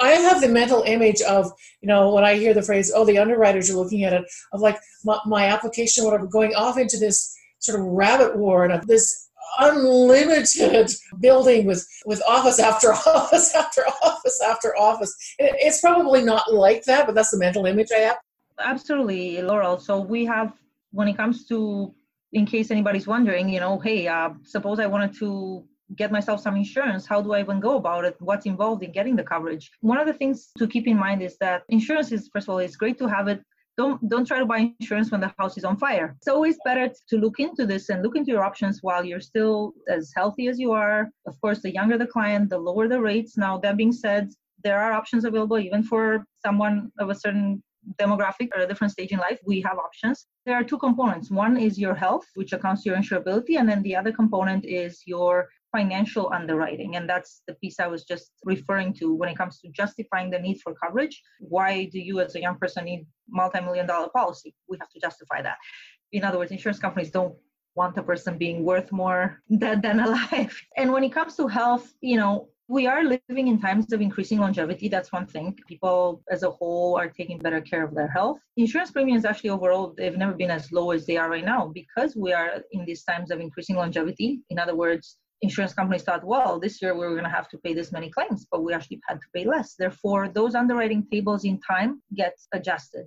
I 0.00 0.08
have 0.11 0.40
the 0.40 0.48
mental 0.48 0.82
image 0.82 1.22
of, 1.22 1.50
you 1.80 1.88
know, 1.88 2.12
when 2.12 2.24
I 2.24 2.34
hear 2.34 2.52
the 2.52 2.62
phrase, 2.62 2.92
oh, 2.94 3.04
the 3.04 3.18
underwriters 3.18 3.70
are 3.70 3.76
looking 3.76 4.04
at 4.04 4.12
it, 4.12 4.24
of 4.52 4.61
like 4.61 4.78
my, 5.04 5.18
my 5.24 5.46
application, 5.46 6.04
whatever, 6.04 6.26
going 6.26 6.54
off 6.54 6.78
into 6.78 6.98
this 6.98 7.34
sort 7.58 7.80
of 7.80 7.87
rabbit 7.87 8.37
warren 8.37 8.70
of 8.70 8.87
this 8.87 9.27
unlimited 9.59 10.90
building 11.21 11.66
with 11.66 11.87
with 12.07 12.23
office 12.27 12.59
after 12.59 12.92
office 13.16 13.55
after 13.55 13.83
office 14.03 14.40
after 14.40 14.77
office. 14.79 15.14
It's 15.38 15.81
probably 15.81 16.23
not 16.23 16.53
like 16.53 16.85
that, 16.85 17.07
but 17.07 17.14
that's 17.14 17.31
the 17.31 17.38
mental 17.38 17.66
image 17.66 17.88
I 17.94 18.01
have. 18.01 18.18
Absolutely, 18.61 19.40
Laurel. 19.42 19.79
So 19.79 20.01
we 20.01 20.25
have 20.25 20.53
when 20.92 21.09
it 21.09 21.16
comes 21.16 21.47
to 21.47 21.94
in 22.33 22.44
case 22.44 22.71
anybody's 22.71 23.07
wondering, 23.07 23.49
you 23.49 23.61
know, 23.61 23.79
hey, 23.79 24.07
uh, 24.07 24.31
suppose 24.42 24.79
I 24.81 24.87
wanted 24.87 25.14
to 25.18 25.64
get 25.97 26.12
myself 26.12 26.40
some 26.40 26.57
insurance 26.57 27.07
how 27.07 27.21
do 27.21 27.33
i 27.33 27.40
even 27.40 27.61
go 27.61 27.77
about 27.77 28.05
it 28.05 28.14
what's 28.21 28.47
involved 28.47 28.83
in 28.83 28.92
getting 28.92 29.16
the 29.16 29.23
coverage 29.23 29.71
one 29.81 29.99
of 29.99 30.07
the 30.07 30.12
things 30.12 30.51
to 30.59 30.66
keep 30.66 30.87
in 30.87 30.99
mind 30.99 31.23
is 31.23 31.38
that 31.38 31.62
insurance 31.71 32.12
is 32.12 32.29
first 32.33 32.44
of 32.44 32.51
all 32.51 32.59
it's 32.59 32.77
great 32.77 32.99
to 32.99 33.07
have 33.07 33.27
it 33.27 33.42
don't 33.78 33.98
don't 34.08 34.26
try 34.26 34.38
to 34.38 34.50
buy 34.52 34.58
insurance 34.80 35.10
when 35.10 35.20
the 35.20 35.32
house 35.38 35.56
is 35.56 35.64
on 35.64 35.76
fire 35.76 36.14
it's 36.18 36.28
always 36.28 36.56
better 36.64 36.90
to 37.08 37.16
look 37.16 37.38
into 37.38 37.64
this 37.64 37.88
and 37.88 38.02
look 38.02 38.16
into 38.16 38.32
your 38.32 38.44
options 38.50 38.80
while 38.82 39.04
you're 39.04 39.28
still 39.32 39.72
as 39.88 40.12
healthy 40.16 40.48
as 40.48 40.58
you 40.58 40.72
are 40.72 41.08
of 41.26 41.40
course 41.40 41.60
the 41.62 41.72
younger 41.72 41.96
the 41.96 42.12
client 42.14 42.50
the 42.50 42.58
lower 42.58 42.88
the 42.88 43.00
rates 43.00 43.36
now 43.36 43.56
that 43.56 43.76
being 43.76 43.92
said 43.92 44.28
there 44.64 44.80
are 44.80 44.92
options 44.92 45.24
available 45.24 45.58
even 45.58 45.82
for 45.82 46.24
someone 46.44 46.90
of 46.98 47.08
a 47.08 47.14
certain 47.14 47.62
demographic 47.96 48.48
or 48.54 48.62
a 48.62 48.66
different 48.66 48.92
stage 48.92 49.12
in 49.12 49.18
life, 49.18 49.38
we 49.46 49.60
have 49.62 49.78
options. 49.78 50.26
There 50.46 50.54
are 50.54 50.64
two 50.64 50.78
components. 50.78 51.30
One 51.30 51.56
is 51.56 51.78
your 51.78 51.94
health, 51.94 52.26
which 52.34 52.52
accounts 52.52 52.82
to 52.82 52.90
your 52.90 52.98
insurability, 52.98 53.58
and 53.58 53.68
then 53.68 53.82
the 53.82 53.96
other 53.96 54.12
component 54.12 54.64
is 54.64 55.02
your 55.06 55.48
financial 55.76 56.31
underwriting. 56.33 56.96
And 56.96 57.09
that's 57.09 57.42
the 57.46 57.54
piece 57.54 57.78
I 57.81 57.87
was 57.87 58.04
just 58.04 58.33
referring 58.44 58.94
to 58.94 59.14
when 59.14 59.28
it 59.28 59.37
comes 59.37 59.61
to 59.61 59.68
justifying 59.70 60.31
the 60.31 60.38
need 60.38 60.61
for 60.62 60.74
coverage. 60.74 61.20
Why 61.40 61.85
do 61.87 61.98
you, 61.98 62.20
as 62.20 62.35
a 62.35 62.40
young 62.40 62.59
person, 62.59 62.85
need 62.85 63.07
multi-million 63.28 63.87
dollar 63.87 64.09
policy? 64.09 64.54
We 64.68 64.78
have 64.81 64.90
to 64.90 65.00
justify 65.00 65.42
that. 65.42 65.57
In 66.12 66.24
other 66.24 66.38
words, 66.38 66.52
insurance 66.52 66.78
companies 66.78 67.11
don't 67.11 67.35
want 67.74 67.96
a 67.98 68.02
person 68.02 68.38
being 68.38 68.64
worth 68.64 68.90
more 68.92 69.42
dead 69.59 69.83
than 69.83 70.00
alive. 70.00 70.54
And 70.76 70.92
when 70.92 71.04
it 71.04 71.12
comes 71.12 71.37
to 71.37 71.46
health, 71.46 71.92
you 72.00 72.16
know, 72.16 72.48
we 72.70 72.87
are 72.87 73.02
living 73.02 73.48
in 73.48 73.59
times 73.59 73.92
of 73.94 74.02
increasing 74.02 74.38
longevity. 74.38 74.88
That's 74.88 75.11
one 75.11 75.26
thing. 75.26 75.59
People 75.66 76.22
as 76.31 76.42
a 76.42 76.50
whole 76.50 76.98
are 76.98 77.09
taking 77.09 77.38
better 77.38 77.62
care 77.62 77.83
of 77.83 77.94
their 77.94 78.09
health. 78.09 78.40
Insurance 78.59 78.90
premiums 78.90 79.24
actually 79.24 79.50
overall, 79.50 79.94
they've 79.96 80.18
never 80.18 80.35
been 80.35 80.50
as 80.50 80.70
low 80.70 80.90
as 80.90 81.07
they 81.07 81.16
are 81.16 81.31
right 81.31 81.46
now 81.46 81.72
because 81.81 82.14
we 82.14 82.35
are 82.35 82.62
in 82.72 82.85
these 82.85 83.04
times 83.04 83.31
of 83.31 83.40
increasing 83.40 83.76
longevity. 83.76 84.40
In 84.50 84.59
other 84.59 84.76
words, 84.76 85.16
insurance 85.42 85.72
companies 85.72 86.03
thought, 86.03 86.24
well, 86.24 86.59
this 86.59 86.83
year 86.83 86.94
we 86.94 87.05
are 87.07 87.11
going 87.11 87.24
to 87.24 87.31
have 87.31 87.48
to 87.51 87.59
pay 87.59 87.74
this 87.74 87.92
many 87.92 88.11
claims, 88.11 88.46
but 88.51 88.62
we 88.62 88.72
actually 88.72 89.01
had 89.09 89.20
to 89.20 89.27
pay 89.35 89.44
less. 89.44 89.74
Therefore, 89.79 90.29
those 90.29 90.55
underwriting 90.55 91.07
tables 91.11 91.44
in 91.44 91.61
time 91.61 92.03
get 92.14 92.35
adjusted. 92.53 93.07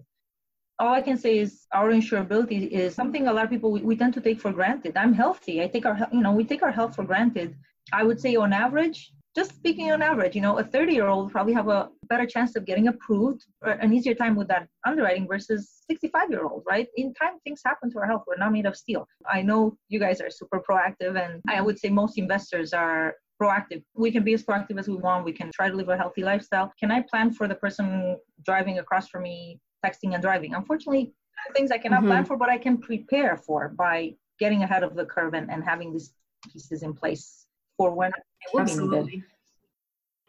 All 0.80 0.94
I 0.94 1.02
can 1.02 1.18
say 1.18 1.38
is 1.38 1.68
our 1.74 1.90
insurability 1.90 2.70
is 2.70 2.96
something 2.96 3.28
a 3.28 3.34
lot 3.34 3.44
of 3.44 3.50
people 3.50 3.72
we, 3.72 3.82
we 3.82 3.96
tend 3.96 4.14
to 4.16 4.22
take 4.22 4.40
for 4.42 4.52
granted. 4.52 4.98
I'm 4.98 5.14
healthy. 5.14 5.62
I 5.62 5.68
take 5.68 5.86
our 5.86 6.08
you 6.12 6.22
know 6.22 6.32
we 6.32 6.44
take 6.44 6.64
our 6.64 6.72
health 6.72 6.96
for 6.96 7.04
granted. 7.04 7.56
I 7.94 8.04
would 8.04 8.20
say 8.20 8.36
on 8.36 8.52
average, 8.52 9.12
just 9.36 9.56
speaking 9.56 9.92
on 9.92 10.02
average, 10.02 10.36
you 10.36 10.42
know, 10.42 10.58
a 10.60 10.64
30 10.64 10.94
year 10.94 11.08
old 11.08 11.32
probably 11.32 11.54
have 11.54 11.70
a 11.70 11.90
better 12.10 12.26
chance 12.26 12.56
of 12.56 12.66
getting 12.66 12.90
approved 12.90 13.46
or 13.64 13.72
an 13.72 13.94
easier 13.94 14.14
time 14.14 14.36
with 14.36 14.48
that 14.50 14.68
underwriting 14.86 15.28
versus 15.28 15.84
65 15.90 16.30
year 16.30 16.44
old, 16.44 16.64
right? 16.68 16.88
In 16.98 17.14
time, 17.14 17.40
things 17.44 17.62
happen 17.66 17.90
to 17.92 18.00
our 18.00 18.06
health. 18.06 18.24
We're 18.28 18.38
not 18.38 18.52
made 18.52 18.66
of 18.66 18.76
steel. 18.76 19.08
I 19.32 19.42
know 19.42 19.78
you 19.88 20.00
guys 20.00 20.20
are 20.20 20.30
super 20.30 20.60
proactive, 20.60 21.22
and 21.22 21.42
I 21.48 21.62
would 21.62 21.80
say 21.80 21.90
most 21.90 22.18
investors 22.18 22.74
are 22.74 23.16
proactive. 23.42 23.82
We 23.96 24.12
can 24.12 24.24
be 24.24 24.34
as 24.34 24.44
proactive 24.44 24.78
as 24.78 24.88
we 24.88 24.96
want. 24.96 25.24
We 25.26 25.34
can 25.34 25.50
try 25.54 25.70
to 25.70 25.76
live 25.76 25.90
a 25.90 25.98
healthy 25.98 26.24
lifestyle. 26.24 26.72
Can 26.78 26.92
I 26.92 27.02
plan 27.02 27.32
for 27.32 27.48
the 27.48 27.56
person 27.56 28.18
driving 28.46 28.80
across 28.80 29.08
from 29.08 29.24
me, 29.24 29.60
texting 29.86 30.14
and 30.14 30.22
driving? 30.22 30.54
Unfortunately, 30.54 31.14
things 31.56 31.72
I 31.72 31.78
cannot 31.78 32.02
mm-hmm. 32.02 32.10
plan 32.10 32.26
for, 32.26 32.38
but 32.38 32.50
I 32.50 32.58
can 32.58 32.78
prepare 32.78 33.38
for 33.38 33.70
by 33.70 34.14
getting 34.40 34.64
ahead 34.64 34.84
of 34.84 34.96
the 34.96 35.06
curve 35.06 35.34
and, 35.34 35.50
and 35.50 35.64
having 35.64 35.94
these 35.94 36.12
pieces 36.52 36.84
in 36.84 36.94
place 36.94 37.46
for 37.78 37.92
when 37.92 38.12
Absolutely. 38.58 39.24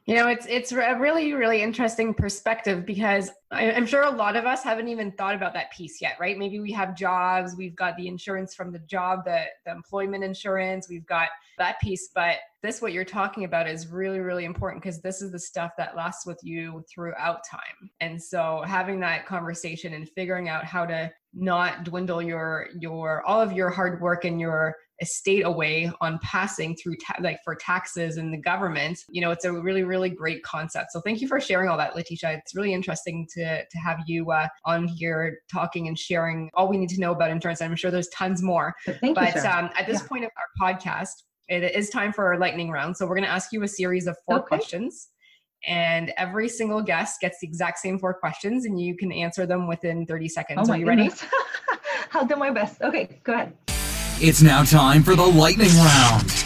You 0.07 0.16
know, 0.16 0.27
it's 0.27 0.46
it's 0.48 0.72
a 0.72 0.98
really 0.98 1.33
really 1.33 1.62
interesting 1.62 2.12
perspective 2.12 2.85
because 2.85 3.31
I, 3.53 3.64
am 3.66 3.87
sure 3.87 4.03
a 4.03 4.11
lot 4.11 4.35
of 4.35 4.46
us 4.46 4.64
haven't 4.64 4.88
even 4.88 5.12
thought 5.12 5.37
about 5.37 5.55
that 5.55 5.70
piece 5.70 6.03
yet, 6.03 6.16
right? 6.18 6.37
Maybe 6.37 6.59
we 6.59 6.72
have 6.72 6.96
jobs, 6.96 7.55
we've 7.57 7.77
got 7.77 7.96
the 7.96 8.09
insurance 8.09 8.53
from 8.53 8.72
the 8.72 8.81
job, 8.81 9.25
the 9.25 9.44
the 9.64 9.70
employment 9.70 10.25
insurance, 10.25 10.88
we've 10.88 11.07
got 11.07 11.29
that 11.59 11.81
piece, 11.81 12.09
but 12.12 12.38
this 12.62 12.83
what 12.83 12.92
you're 12.92 13.05
talking 13.05 13.44
about 13.44 13.68
is 13.68 13.87
really 13.87 14.18
really 14.18 14.44
important 14.44 14.83
because 14.83 15.01
this 15.01 15.22
is 15.22 15.31
the 15.31 15.38
stuff 15.38 15.70
that 15.79 15.94
lasts 15.94 16.27
with 16.27 16.40
you 16.42 16.85
throughout 16.92 17.46
time. 17.48 17.88
And 18.01 18.20
so 18.20 18.64
having 18.66 18.98
that 19.01 19.25
conversation 19.25 19.94
and 19.94 20.09
figuring 20.09 20.48
out 20.48 20.64
how 20.64 20.85
to 20.85 21.12
not 21.35 21.85
dwindle 21.85 22.23
your 22.23 22.68
your 22.79 23.23
all 23.27 23.40
of 23.40 23.53
your 23.53 23.71
hard 23.71 24.01
work 24.01 24.25
and 24.25 24.40
your 24.40 24.75
estate 25.01 25.42
away 25.45 25.90
on 26.01 26.18
passing 26.23 26.77
through 26.77 26.95
ta- 26.97 27.16
like 27.21 27.38
for 27.45 27.55
taxes 27.55 28.16
and 28.16 28.33
the 28.33 28.38
government. 28.38 28.99
You 29.09 29.23
know 29.23 29.31
it's 29.31 29.45
a 29.45 29.53
really 29.53 29.83
really 29.83 30.11
great 30.11 30.42
concept. 30.42 30.92
So 30.92 31.01
thank 31.01 31.21
you 31.21 31.29
for 31.29 31.40
sharing 31.40 31.68
all 31.68 31.79
that 31.79 31.97
letitia. 31.97 32.35
It's 32.35 32.55
really 32.55 32.75
interesting 32.75 33.27
to 33.35 33.64
to 33.64 33.79
have 33.79 34.01
you 34.07 34.31
uh, 34.31 34.49
on 34.64 34.87
here 34.87 35.38
talking 35.51 35.88
and 35.88 35.99
sharing 35.99 36.51
all 36.55 36.68
we 36.68 36.77
need 36.77 36.90
to 36.90 37.01
know 37.01 37.12
about 37.12 37.31
insurance. 37.31 37.61
I'm 37.61 37.77
sure 37.77 37.90
there's 37.90 38.09
tons 38.09 38.42
more. 38.42 38.75
But, 38.87 38.99
but 39.14 39.37
um, 39.47 39.71
at 39.77 39.87
this 39.87 40.01
yeah. 40.03 40.09
point 40.09 40.25
of 40.25 40.31
our 40.37 40.73
podcast 40.75 41.12
it 41.49 41.75
is 41.75 41.90
time 41.90 42.12
for 42.12 42.25
our 42.25 42.38
lightning 42.38 42.71
round. 42.71 42.97
So 42.97 43.05
we're 43.05 43.16
going 43.16 43.27
to 43.27 43.31
ask 43.31 43.53
you 43.53 43.62
a 43.62 43.68
series 43.68 44.07
of 44.07 44.16
four 44.27 44.38
okay. 44.38 44.47
questions 44.47 45.09
and 45.64 46.12
every 46.16 46.48
single 46.48 46.83
guest 46.83 47.20
gets 47.20 47.40
the 47.40 47.46
exact 47.46 47.79
same 47.79 47.98
four 47.98 48.14
questions 48.14 48.64
and 48.64 48.81
you 48.81 48.96
can 48.96 49.12
answer 49.12 49.46
them 49.46 49.66
within 49.66 50.07
30 50.07 50.29
seconds 50.29 50.68
oh 50.68 50.72
are 50.72 50.79
you 50.79 50.85
goodness. 50.85 51.22
ready 51.22 51.35
i'll 52.12 52.27
do 52.27 52.37
my 52.37 52.51
best 52.51 52.83
okay 52.83 53.20
go 53.25 53.35
ahead 53.35 53.55
it's 54.25 54.40
now 54.40 54.62
time 54.62 55.03
for 55.03 55.16
the 55.16 55.27
lightning 55.27 55.75
round. 55.75 56.41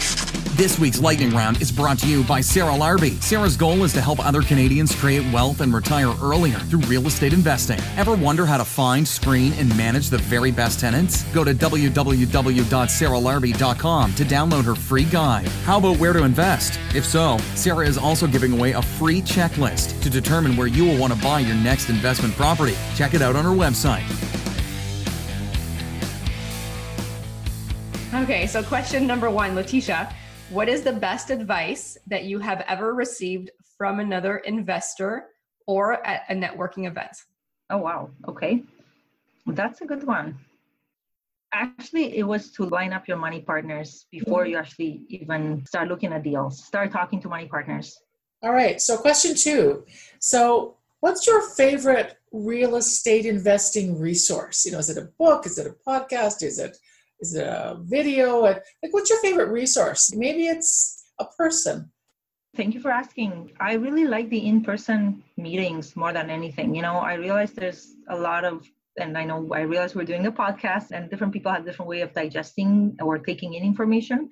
This 0.57 0.77
week's 0.79 0.99
lightning 0.99 1.29
round 1.29 1.61
is 1.61 1.71
brought 1.71 1.99
to 1.99 2.07
you 2.07 2.23
by 2.23 2.41
Sarah 2.41 2.73
Larbi. 2.73 3.21
Sarah's 3.21 3.55
goal 3.55 3.83
is 3.83 3.93
to 3.93 4.01
help 4.01 4.25
other 4.25 4.41
Canadians 4.41 4.95
create 4.95 5.23
wealth 5.31 5.61
and 5.61 5.71
retire 5.71 6.11
earlier 6.19 6.57
through 6.57 6.79
real 6.79 7.05
estate 7.05 7.31
investing. 7.31 7.79
Ever 7.95 8.15
wonder 8.15 8.43
how 8.43 8.57
to 8.57 8.65
find, 8.65 9.07
screen, 9.07 9.53
and 9.53 9.69
manage 9.77 10.09
the 10.09 10.17
very 10.17 10.49
best 10.49 10.79
tenants? 10.79 11.21
Go 11.25 11.43
to 11.43 11.53
www.sarahlarbi.com 11.53 14.15
to 14.15 14.25
download 14.25 14.63
her 14.63 14.73
free 14.73 15.03
guide. 15.03 15.47
How 15.63 15.77
about 15.77 15.99
where 15.99 16.13
to 16.13 16.23
invest? 16.23 16.79
If 16.95 17.05
so, 17.05 17.37
Sarah 17.53 17.85
is 17.85 17.99
also 17.99 18.25
giving 18.25 18.53
away 18.53 18.71
a 18.71 18.81
free 18.81 19.21
checklist 19.21 20.01
to 20.01 20.09
determine 20.09 20.57
where 20.57 20.65
you 20.65 20.85
will 20.85 20.97
want 20.97 21.13
to 21.13 21.21
buy 21.21 21.41
your 21.41 21.55
next 21.57 21.91
investment 21.91 22.33
property. 22.33 22.73
Check 22.95 23.13
it 23.13 23.21
out 23.21 23.35
on 23.35 23.45
her 23.45 23.51
website. 23.51 24.01
Okay, 28.23 28.47
so 28.47 28.63
question 28.63 29.05
number 29.05 29.29
one, 29.29 29.53
Letitia, 29.53 30.11
what 30.49 30.69
is 30.69 30.81
the 30.81 30.93
best 30.93 31.29
advice 31.29 31.97
that 32.07 32.23
you 32.23 32.39
have 32.39 32.63
ever 32.67 32.93
received 32.93 33.51
from 33.77 33.99
another 33.99 34.37
investor 34.37 35.27
or 35.65 36.05
at 36.07 36.23
a 36.29 36.33
networking 36.33 36.87
event? 36.87 37.11
Oh, 37.69 37.77
wow. 37.77 38.09
Okay. 38.27 38.63
That's 39.45 39.81
a 39.81 39.85
good 39.85 40.05
one. 40.05 40.37
Actually, 41.53 42.17
it 42.17 42.23
was 42.23 42.51
to 42.51 42.65
line 42.65 42.93
up 42.93 43.07
your 43.07 43.17
money 43.17 43.41
partners 43.41 44.05
before 44.11 44.43
mm-hmm. 44.43 44.51
you 44.51 44.57
actually 44.57 45.01
even 45.09 45.65
start 45.65 45.87
looking 45.89 46.13
at 46.13 46.23
deals. 46.23 46.63
Start 46.63 46.91
talking 46.91 47.21
to 47.21 47.29
money 47.29 47.47
partners. 47.47 47.99
All 48.41 48.53
right. 48.53 48.81
So, 48.81 48.97
question 48.97 49.35
two. 49.35 49.85
So, 50.19 50.75
what's 50.99 51.25
your 51.25 51.41
favorite 51.41 52.17
real 52.31 52.75
estate 52.75 53.25
investing 53.25 53.99
resource? 53.99 54.65
You 54.65 54.73
know, 54.73 54.79
is 54.79 54.89
it 54.89 54.97
a 54.97 55.09
book? 55.17 55.45
Is 55.45 55.57
it 55.57 55.67
a 55.67 55.89
podcast? 55.89 56.43
Is 56.43 56.59
it 56.59 56.77
is 57.19 57.35
it 57.35 57.47
a 57.47 57.77
video? 57.83 58.39
Like, 58.39 58.63
what's 58.91 59.09
your 59.09 59.19
favorite 59.19 59.49
resource? 59.49 60.13
Maybe 60.15 60.47
it's 60.47 61.05
a 61.19 61.25
person. 61.25 61.91
Thank 62.55 62.73
you 62.73 62.79
for 62.79 62.91
asking. 62.91 63.51
I 63.59 63.73
really 63.73 64.05
like 64.05 64.29
the 64.29 64.47
in 64.47 64.63
person 64.63 65.23
meetings 65.37 65.95
more 65.95 66.13
than 66.13 66.29
anything. 66.29 66.73
You 66.73 66.81
know, 66.81 66.97
I 66.97 67.13
realize 67.15 67.51
there's 67.51 67.93
a 68.09 68.17
lot 68.17 68.45
of, 68.45 68.67
and 68.97 69.17
I 69.17 69.25
know 69.25 69.47
I 69.53 69.61
realize 69.61 69.93
we're 69.93 70.05
doing 70.05 70.25
a 70.25 70.31
podcast 70.31 70.91
and 70.91 71.09
different 71.09 71.33
people 71.33 71.51
have 71.51 71.65
different 71.65 71.89
way 71.89 72.01
of 72.01 72.13
digesting 72.13 72.97
or 73.01 73.19
taking 73.19 73.53
in 73.53 73.63
information. 73.63 74.29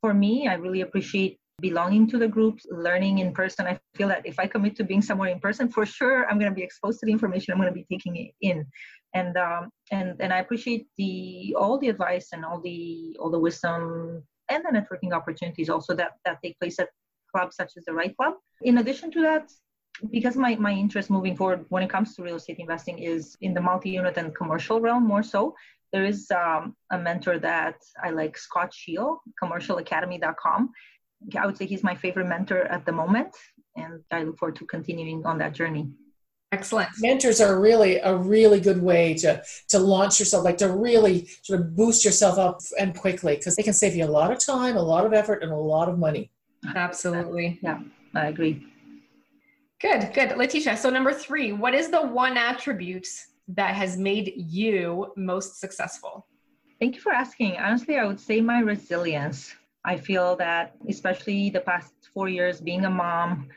For 0.00 0.14
me, 0.14 0.46
I 0.48 0.54
really 0.54 0.82
appreciate 0.82 1.40
belonging 1.60 2.08
to 2.10 2.18
the 2.18 2.28
groups, 2.28 2.66
learning 2.70 3.18
in 3.18 3.32
person. 3.32 3.66
I 3.66 3.78
feel 3.94 4.08
that 4.08 4.26
if 4.26 4.38
I 4.38 4.46
commit 4.46 4.76
to 4.76 4.84
being 4.84 5.02
somewhere 5.02 5.30
in 5.30 5.40
person, 5.40 5.68
for 5.68 5.86
sure 5.86 6.28
I'm 6.28 6.38
going 6.38 6.50
to 6.50 6.54
be 6.54 6.62
exposed 6.62 7.00
to 7.00 7.06
the 7.06 7.12
information. 7.12 7.52
I'm 7.52 7.58
going 7.58 7.72
to 7.72 7.74
be 7.74 7.86
taking 7.90 8.16
it 8.16 8.32
in 8.40 8.66
and 9.14 9.36
um, 9.36 9.70
and 9.90 10.16
and 10.20 10.32
I 10.32 10.38
appreciate 10.40 10.86
the 10.98 11.54
all 11.58 11.78
the 11.78 11.88
advice 11.88 12.28
and 12.32 12.44
all 12.44 12.60
the 12.60 13.16
all 13.20 13.30
the 13.30 13.38
wisdom 13.38 14.22
and 14.50 14.64
the 14.64 14.78
networking 14.78 15.12
opportunities 15.12 15.70
also 15.70 15.94
that 15.94 16.12
that 16.24 16.38
take 16.42 16.58
place 16.58 16.78
at 16.78 16.88
clubs 17.34 17.56
such 17.56 17.72
as 17.76 17.84
the 17.84 17.92
REITE 17.92 18.16
Club. 18.16 18.34
In 18.62 18.78
addition 18.78 19.10
to 19.12 19.22
that, 19.22 19.50
because 20.10 20.36
my 20.36 20.56
my 20.56 20.72
interest 20.72 21.10
moving 21.10 21.36
forward 21.36 21.64
when 21.68 21.82
it 21.82 21.90
comes 21.90 22.14
to 22.16 22.22
real 22.22 22.36
estate 22.36 22.58
investing 22.58 22.98
is 22.98 23.36
in 23.40 23.54
the 23.54 23.60
multi-unit 23.60 24.16
and 24.16 24.34
commercial 24.34 24.80
realm 24.80 25.06
more 25.06 25.22
so. 25.22 25.54
There 25.92 26.04
is 26.04 26.28
um, 26.32 26.74
a 26.90 26.98
mentor 26.98 27.38
that 27.38 27.76
I 28.02 28.10
like, 28.10 28.36
Scott 28.36 28.74
Shiel, 28.74 29.22
commercialacademy.com. 29.40 30.70
I 31.38 31.46
would 31.46 31.56
say 31.56 31.66
he's 31.66 31.82
my 31.82 31.94
favorite 31.94 32.26
mentor 32.26 32.62
at 32.64 32.84
the 32.86 32.92
moment, 32.92 33.34
and 33.76 34.02
I 34.10 34.22
look 34.22 34.38
forward 34.38 34.56
to 34.56 34.66
continuing 34.66 35.24
on 35.24 35.38
that 35.38 35.54
journey. 35.54 35.88
Excellent. 36.52 36.88
Mentors 37.00 37.40
are 37.40 37.60
really 37.60 37.96
a 37.96 38.14
really 38.14 38.60
good 38.60 38.80
way 38.80 39.14
to 39.14 39.42
to 39.70 39.78
launch 39.78 40.20
yourself, 40.20 40.44
like 40.44 40.58
to 40.58 40.70
really 40.70 41.26
sort 41.42 41.60
of 41.60 41.74
boost 41.74 42.04
yourself 42.04 42.38
up 42.38 42.60
and 42.78 42.94
quickly 42.94 43.34
because 43.34 43.56
they 43.56 43.62
can 43.62 43.72
save 43.72 43.96
you 43.96 44.04
a 44.04 44.14
lot 44.20 44.30
of 44.30 44.38
time, 44.38 44.76
a 44.76 44.82
lot 44.82 45.04
of 45.04 45.12
effort, 45.12 45.42
and 45.42 45.50
a 45.50 45.56
lot 45.56 45.88
of 45.88 45.98
money. 45.98 46.30
Absolutely. 46.76 47.58
Yeah, 47.60 47.80
I 48.14 48.28
agree. 48.28 48.64
Good, 49.80 50.12
good. 50.14 50.36
Letitia, 50.36 50.76
so 50.76 50.90
number 50.90 51.12
three, 51.12 51.52
what 51.52 51.74
is 51.74 51.90
the 51.90 52.00
one 52.00 52.36
attribute 52.36 53.08
that 53.48 53.74
has 53.74 53.96
made 53.96 54.32
you 54.36 55.12
most 55.16 55.58
successful? 55.60 56.26
Thank 56.78 56.94
you 56.94 57.00
for 57.00 57.12
asking. 57.12 57.56
Honestly, 57.56 57.98
I 57.98 58.04
would 58.04 58.20
say 58.20 58.40
my 58.40 58.60
resilience. 58.60 59.54
I 59.84 59.96
feel 59.96 60.36
that, 60.36 60.74
especially 60.88 61.50
the 61.50 61.60
past 61.60 61.92
four 62.12 62.28
years 62.28 62.60
being 62.60 62.84
a 62.84 62.90
mom, 62.90 63.48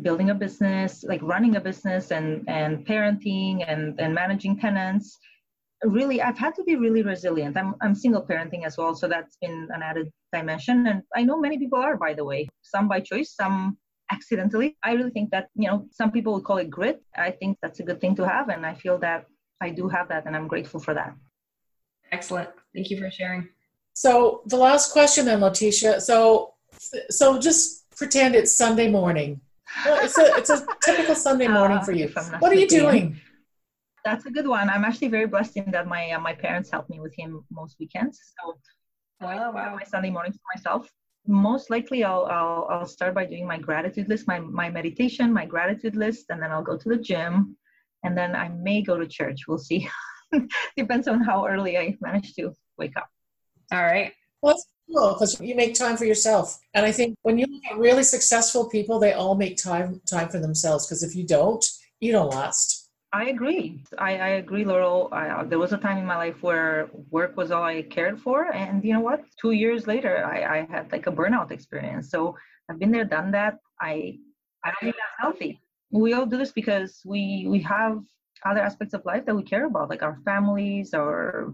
building 0.00 0.30
a 0.30 0.34
business, 0.34 1.04
like 1.04 1.20
running 1.22 1.56
a 1.56 1.60
business 1.60 2.12
and, 2.12 2.44
and 2.48 2.86
parenting 2.86 3.64
and, 3.66 4.00
and 4.00 4.14
managing 4.14 4.58
tenants. 4.58 5.18
Really, 5.82 6.22
I've 6.22 6.38
had 6.38 6.54
to 6.54 6.64
be 6.64 6.76
really 6.76 7.02
resilient. 7.02 7.56
I'm, 7.56 7.74
I'm 7.82 7.94
single 7.94 8.24
parenting 8.24 8.64
as 8.64 8.78
well, 8.78 8.94
so 8.94 9.08
that's 9.08 9.36
been 9.42 9.68
an 9.74 9.82
added 9.82 10.08
dimension. 10.32 10.86
And 10.86 11.02
I 11.14 11.22
know 11.24 11.38
many 11.38 11.58
people 11.58 11.78
are, 11.78 11.96
by 11.96 12.14
the 12.14 12.24
way, 12.24 12.48
some 12.62 12.88
by 12.88 13.00
choice, 13.00 13.34
some 13.34 13.76
accidentally. 14.12 14.76
I 14.84 14.92
really 14.92 15.10
think 15.10 15.30
that, 15.30 15.48
you 15.54 15.68
know, 15.68 15.86
some 15.90 16.12
people 16.12 16.34
would 16.34 16.44
call 16.44 16.58
it 16.58 16.70
grit. 16.70 17.02
I 17.16 17.32
think 17.32 17.58
that's 17.60 17.80
a 17.80 17.82
good 17.82 18.00
thing 18.00 18.14
to 18.16 18.28
have. 18.28 18.48
And 18.48 18.64
I 18.64 18.74
feel 18.74 18.98
that 18.98 19.26
I 19.60 19.70
do 19.70 19.88
have 19.88 20.08
that 20.08 20.26
and 20.26 20.36
I'm 20.36 20.46
grateful 20.46 20.80
for 20.80 20.94
that. 20.94 21.14
Excellent. 22.12 22.50
Thank 22.74 22.90
you 22.90 22.98
for 22.98 23.10
sharing. 23.10 23.48
So 23.94 24.42
the 24.46 24.56
last 24.56 24.92
question 24.92 25.26
then, 25.26 25.40
Letitia. 25.40 26.00
So 26.00 26.54
so 27.10 27.38
just 27.38 27.90
pretend 27.96 28.34
it's 28.34 28.56
Sunday 28.56 28.90
morning 28.90 29.40
well, 29.84 30.04
it's 30.04 30.18
a 30.18 30.34
it's 30.36 30.50
a 30.50 30.66
typical 30.82 31.14
Sunday 31.14 31.46
uh, 31.46 31.52
morning 31.58 31.78
uh, 31.78 31.82
for 31.82 31.92
you. 31.92 32.08
What 32.38 32.52
are 32.52 32.56
you 32.56 32.68
doing? 32.68 33.20
That's 34.04 34.26
a 34.26 34.30
good 34.30 34.46
one. 34.46 34.68
I'm 34.68 34.84
actually 34.84 35.08
very 35.08 35.26
blessed 35.26 35.56
in 35.56 35.70
that 35.70 35.86
my 35.86 36.10
uh, 36.10 36.20
my 36.20 36.34
parents 36.34 36.70
help 36.70 36.88
me 36.90 37.00
with 37.00 37.14
him 37.16 37.44
most 37.50 37.76
weekends. 37.78 38.18
So 38.40 38.56
oh, 39.22 39.26
I 39.26 39.36
wow. 39.50 39.76
my 39.76 39.84
Sunday 39.84 40.10
mornings 40.10 40.36
for 40.36 40.58
myself. 40.58 40.90
Most 41.26 41.70
likely, 41.70 42.02
I'll, 42.02 42.26
I'll 42.26 42.66
I'll 42.68 42.86
start 42.86 43.14
by 43.14 43.24
doing 43.24 43.46
my 43.46 43.58
gratitude 43.58 44.08
list, 44.08 44.26
my 44.26 44.40
my 44.40 44.68
meditation, 44.68 45.32
my 45.32 45.46
gratitude 45.46 45.96
list, 45.96 46.26
and 46.30 46.42
then 46.42 46.50
I'll 46.50 46.64
go 46.64 46.76
to 46.76 46.88
the 46.88 46.96
gym, 46.96 47.56
and 48.02 48.18
then 48.18 48.34
I 48.34 48.48
may 48.48 48.82
go 48.82 48.98
to 48.98 49.06
church. 49.06 49.46
We'll 49.46 49.58
see. 49.58 49.88
Depends 50.76 51.06
on 51.06 51.20
how 51.20 51.46
early 51.46 51.78
I 51.78 51.96
manage 52.00 52.34
to 52.34 52.52
wake 52.76 52.96
up. 52.96 53.08
All 53.72 53.82
right. 53.82 54.12
Well, 54.42 54.54
that's 54.54 54.66
cool 54.92 55.14
because 55.14 55.40
you 55.40 55.54
make 55.54 55.74
time 55.74 55.96
for 55.96 56.04
yourself. 56.04 56.60
And 56.74 56.84
I 56.84 56.92
think 56.92 57.16
when 57.22 57.38
you 57.38 57.46
look 57.46 57.62
at 57.70 57.78
really 57.78 58.02
successful 58.02 58.68
people, 58.68 58.98
they 58.98 59.14
all 59.14 59.34
make 59.34 59.56
time 59.56 60.00
time 60.06 60.28
for 60.28 60.38
themselves 60.38 60.86
because 60.86 61.02
if 61.02 61.16
you 61.16 61.26
don't, 61.26 61.64
you 62.00 62.12
don't 62.12 62.28
last. 62.28 62.90
I 63.14 63.26
agree. 63.26 63.82
I, 63.98 64.18
I 64.18 64.28
agree, 64.42 64.64
Laurel. 64.64 65.08
I, 65.12 65.28
uh, 65.28 65.44
there 65.44 65.58
was 65.58 65.72
a 65.72 65.76
time 65.76 65.98
in 65.98 66.06
my 66.06 66.16
life 66.16 66.42
where 66.42 66.90
work 67.10 67.36
was 67.36 67.50
all 67.50 67.62
I 67.62 67.82
cared 67.82 68.18
for, 68.18 68.50
and 68.54 68.82
you 68.82 68.94
know 68.94 69.00
what? 69.00 69.22
Two 69.38 69.50
years 69.52 69.86
later, 69.86 70.24
I, 70.24 70.60
I 70.60 70.66
had 70.70 70.90
like 70.92 71.06
a 71.06 71.12
burnout 71.12 71.50
experience. 71.50 72.10
So 72.10 72.36
I've 72.70 72.78
been 72.78 72.90
there, 72.90 73.04
done 73.04 73.30
that. 73.32 73.58
I 73.80 74.18
I 74.64 74.68
don't 74.68 74.80
think 74.82 74.96
that's 74.96 75.20
healthy. 75.20 75.60
We 75.90 76.14
all 76.14 76.26
do 76.26 76.38
this 76.38 76.52
because 76.52 77.00
we 77.04 77.46
we 77.48 77.60
have 77.60 78.02
other 78.44 78.60
aspects 78.60 78.94
of 78.94 79.04
life 79.04 79.24
that 79.26 79.34
we 79.34 79.42
care 79.42 79.66
about, 79.66 79.90
like 79.90 80.02
our 80.02 80.18
families, 80.24 80.94
our 80.94 81.52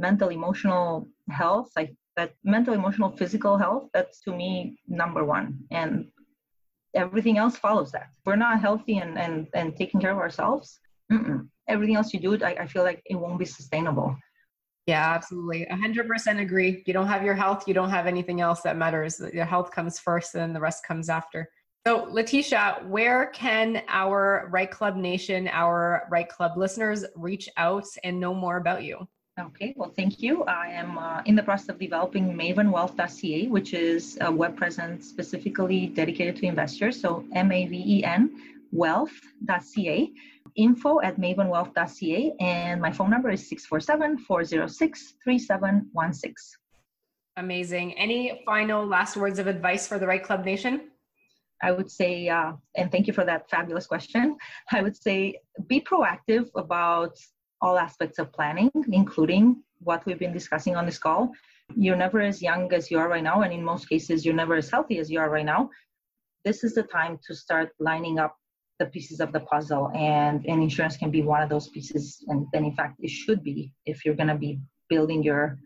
mental, 0.00 0.28
emotional 0.30 1.08
health. 1.30 1.70
Like 1.76 1.94
that 2.16 2.34
mental, 2.44 2.74
emotional, 2.74 3.10
physical 3.10 3.56
health. 3.56 3.84
That's 3.94 4.20
to 4.22 4.30
me 4.32 4.78
number 4.88 5.24
one, 5.24 5.46
and 5.70 6.08
everything 6.94 7.38
else 7.38 7.56
follows 7.56 7.92
that. 7.92 8.08
We're 8.24 8.36
not 8.36 8.60
healthy 8.60 8.98
and 8.98 9.18
and 9.18 9.46
and 9.54 9.76
taking 9.76 10.00
care 10.00 10.12
of 10.12 10.18
ourselves. 10.18 10.80
Mm-mm. 11.12 11.48
Everything 11.68 11.96
else 11.96 12.12
you 12.14 12.20
do, 12.20 12.32
I, 12.44 12.54
I 12.64 12.66
feel 12.66 12.84
like 12.84 13.00
it 13.06 13.16
won't 13.16 13.38
be 13.38 13.44
sustainable. 13.44 14.16
Yeah, 14.86 15.14
absolutely. 15.14 15.66
100% 15.70 16.40
agree. 16.40 16.82
You 16.86 16.92
don't 16.92 17.06
have 17.06 17.22
your 17.22 17.34
health, 17.34 17.68
you 17.68 17.74
don't 17.74 17.90
have 17.90 18.06
anything 18.06 18.40
else 18.40 18.60
that 18.62 18.76
matters. 18.76 19.20
Your 19.32 19.44
health 19.44 19.70
comes 19.70 19.98
first 19.98 20.34
and 20.34 20.54
the 20.54 20.60
rest 20.60 20.84
comes 20.84 21.08
after. 21.08 21.48
So, 21.86 22.08
Letitia, 22.10 22.82
where 22.86 23.26
can 23.28 23.82
our 23.88 24.48
REITE 24.50 24.70
Club 24.70 24.96
Nation, 24.96 25.48
our 25.48 26.08
REITE 26.10 26.28
Club 26.28 26.52
listeners 26.56 27.04
reach 27.14 27.48
out 27.56 27.86
and 28.04 28.20
know 28.20 28.34
more 28.34 28.56
about 28.58 28.82
you? 28.82 29.08
Okay, 29.38 29.74
well, 29.76 29.92
thank 29.96 30.20
you. 30.20 30.44
I 30.44 30.68
am 30.68 30.98
uh, 30.98 31.22
in 31.24 31.34
the 31.34 31.42
process 31.42 31.70
of 31.70 31.78
developing 31.78 32.34
mavenwealth.ca, 32.34 33.48
which 33.48 33.72
is 33.72 34.18
a 34.20 34.30
web 34.30 34.56
presence 34.56 35.08
specifically 35.08 35.86
dedicated 35.86 36.36
to 36.36 36.46
investors. 36.46 37.00
So, 37.00 37.24
M 37.34 37.52
A 37.52 37.66
V 37.66 37.82
E 37.86 38.04
N 38.04 38.30
wealth.ca, 38.72 40.12
info 40.56 41.00
at 41.00 41.18
mavenwealth.ca, 41.18 42.34
and 42.40 42.80
my 42.80 42.92
phone 42.92 43.10
number 43.10 43.30
is 43.30 43.48
647 43.48 44.18
406 44.18 45.14
3716. 45.24 46.34
Amazing. 47.36 47.98
Any 47.98 48.42
final 48.44 48.86
last 48.86 49.16
words 49.16 49.38
of 49.38 49.46
advice 49.46 49.86
for 49.86 49.98
the 49.98 50.06
REITE 50.06 50.24
Club 50.24 50.44
Nation? 50.44 50.90
I 51.62 51.72
would 51.72 51.90
say, 51.90 52.28
uh, 52.28 52.52
and 52.76 52.90
thank 52.90 53.06
you 53.06 53.12
for 53.12 53.24
that 53.24 53.48
fabulous 53.50 53.86
question. 53.86 54.36
I 54.70 54.82
would 54.82 54.96
say 54.96 55.40
be 55.66 55.80
proactive 55.80 56.48
about 56.56 57.16
all 57.60 57.78
aspects 57.78 58.18
of 58.18 58.32
planning, 58.32 58.70
including 58.90 59.62
what 59.80 60.04
we've 60.06 60.18
been 60.18 60.32
discussing 60.32 60.76
on 60.76 60.86
this 60.86 60.98
call. 60.98 61.32
You're 61.76 61.96
never 61.96 62.20
as 62.20 62.42
young 62.42 62.72
as 62.72 62.90
you 62.90 62.98
are 62.98 63.08
right 63.08 63.22
now, 63.22 63.42
and 63.42 63.52
in 63.52 63.64
most 63.64 63.88
cases, 63.88 64.24
you're 64.24 64.34
never 64.34 64.56
as 64.56 64.70
healthy 64.70 64.98
as 64.98 65.10
you 65.10 65.20
are 65.20 65.30
right 65.30 65.44
now. 65.44 65.70
This 66.44 66.64
is 66.64 66.74
the 66.74 66.82
time 66.82 67.18
to 67.26 67.34
start 67.34 67.70
lining 67.78 68.18
up 68.18 68.36
the 68.78 68.86
pieces 68.86 69.20
of 69.20 69.32
the 69.32 69.40
puzzle, 69.40 69.90
and, 69.94 70.44
and 70.46 70.62
insurance 70.62 70.96
can 70.96 71.10
be 71.10 71.22
one 71.22 71.42
of 71.42 71.48
those 71.48 71.68
pieces. 71.68 72.24
And, 72.28 72.46
and 72.54 72.64
in 72.64 72.74
fact, 72.74 72.96
it 73.00 73.10
should 73.10 73.44
be 73.44 73.72
if 73.84 74.04
you're 74.04 74.16
going 74.16 74.28
to 74.28 74.38
be 74.38 74.58
building 74.88 75.22
your 75.22 75.58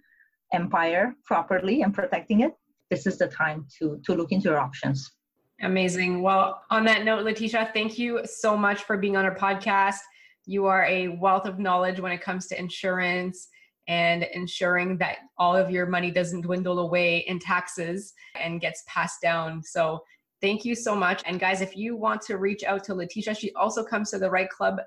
empire 0.53 1.15
properly 1.25 1.83
and 1.83 1.95
protecting 1.95 2.41
it. 2.41 2.53
This 2.91 3.07
is 3.07 3.19
the 3.19 3.29
time 3.29 3.67
to 3.79 4.01
to 4.05 4.15
look 4.15 4.31
into 4.31 4.49
your 4.51 4.59
options. 4.59 5.11
Amazing. 5.63 6.23
Well, 6.23 6.63
on 6.71 6.85
that 6.85 7.05
note, 7.05 7.25
Letitia, 7.25 7.71
thank 7.73 7.99
you 7.99 8.21
so 8.25 8.57
much 8.57 8.83
for 8.83 8.97
being 8.97 9.17
on 9.17 9.25
our 9.25 9.35
podcast. 9.35 10.01
You 10.47 10.67
are 10.67 10.85
a 10.85 11.09
wealth 11.09 11.47
of 11.47 11.59
knowledge 11.59 12.01
when 12.01 12.13
it 12.13 12.21
comes 12.21 12.47
to 12.49 12.59
insurance 12.59 13.49
and 13.89 14.23
ensuring 14.23 14.97
that 14.99 15.19
all 15.39 15.55
of 15.57 15.71
your 15.71 15.87
money 15.87 16.11
doesn't 16.11 16.43
dwindle 16.43 16.79
away 16.79 17.19
in 17.19 17.39
taxes 17.39 18.15
and 18.41 18.61
gets 18.61 18.83
passed 18.87 19.21
down. 19.21 19.63
So, 19.63 20.03
thank 20.41 20.65
you 20.65 20.75
so 20.75 20.95
much. 20.95 21.23
And, 21.27 21.39
guys, 21.41 21.61
if 21.61 21.77
you 21.77 21.97
want 21.97 22.23
to 22.23 22.37
reach 22.37 22.65
out 22.65 22.85
to 22.85 22.95
Letitia, 22.95 23.35
she 23.35 23.53
also 23.55 23.85
comes 23.85 24.11
to 24.11 24.19
the 24.19 24.31
REITE 24.31 24.51
Club 24.51 24.81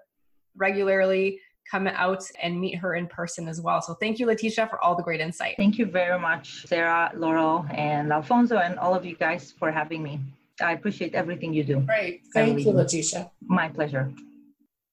regularly. 0.56 1.40
Come 1.70 1.86
out 1.88 2.24
and 2.42 2.60
meet 2.62 2.76
her 2.76 2.96
in 2.96 3.08
person 3.08 3.48
as 3.48 3.60
well. 3.60 3.82
So, 3.82 3.94
thank 3.96 4.20
you, 4.20 4.26
Letitia, 4.26 4.68
for 4.68 4.84
all 4.84 4.96
the 4.96 5.04
great 5.04 5.20
insight. 5.20 5.56
Thank 5.58 5.78
you 5.78 5.86
very 5.86 6.20
much, 6.20 6.66
Sarah, 6.66 7.12
Laurel, 7.14 7.66
and 7.72 8.12
Alfonso, 8.12 8.58
and 8.58 8.80
all 8.80 8.96
of 8.96 9.06
you 9.06 9.16
guys 9.16 9.54
for 9.60 9.72
having 9.72 10.02
me. 10.02 10.20
I 10.62 10.72
appreciate 10.74 11.14
everything 11.14 11.54
you 11.54 11.64
do. 11.64 11.82
Great. 11.82 12.22
Thank 12.34 12.66
you, 12.66 12.72
Letitia. 12.72 13.30
My 13.42 13.70
pleasure. 13.70 14.12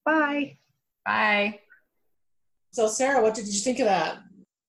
Bye. 0.05 0.59
Bye. 1.05 1.61
So, 2.71 2.89
Sarah, 2.89 3.23
what 3.23 3.35
did 3.35 3.47
you 3.47 3.61
think 3.61 3.79
of 3.79 3.87
that? 3.87 4.19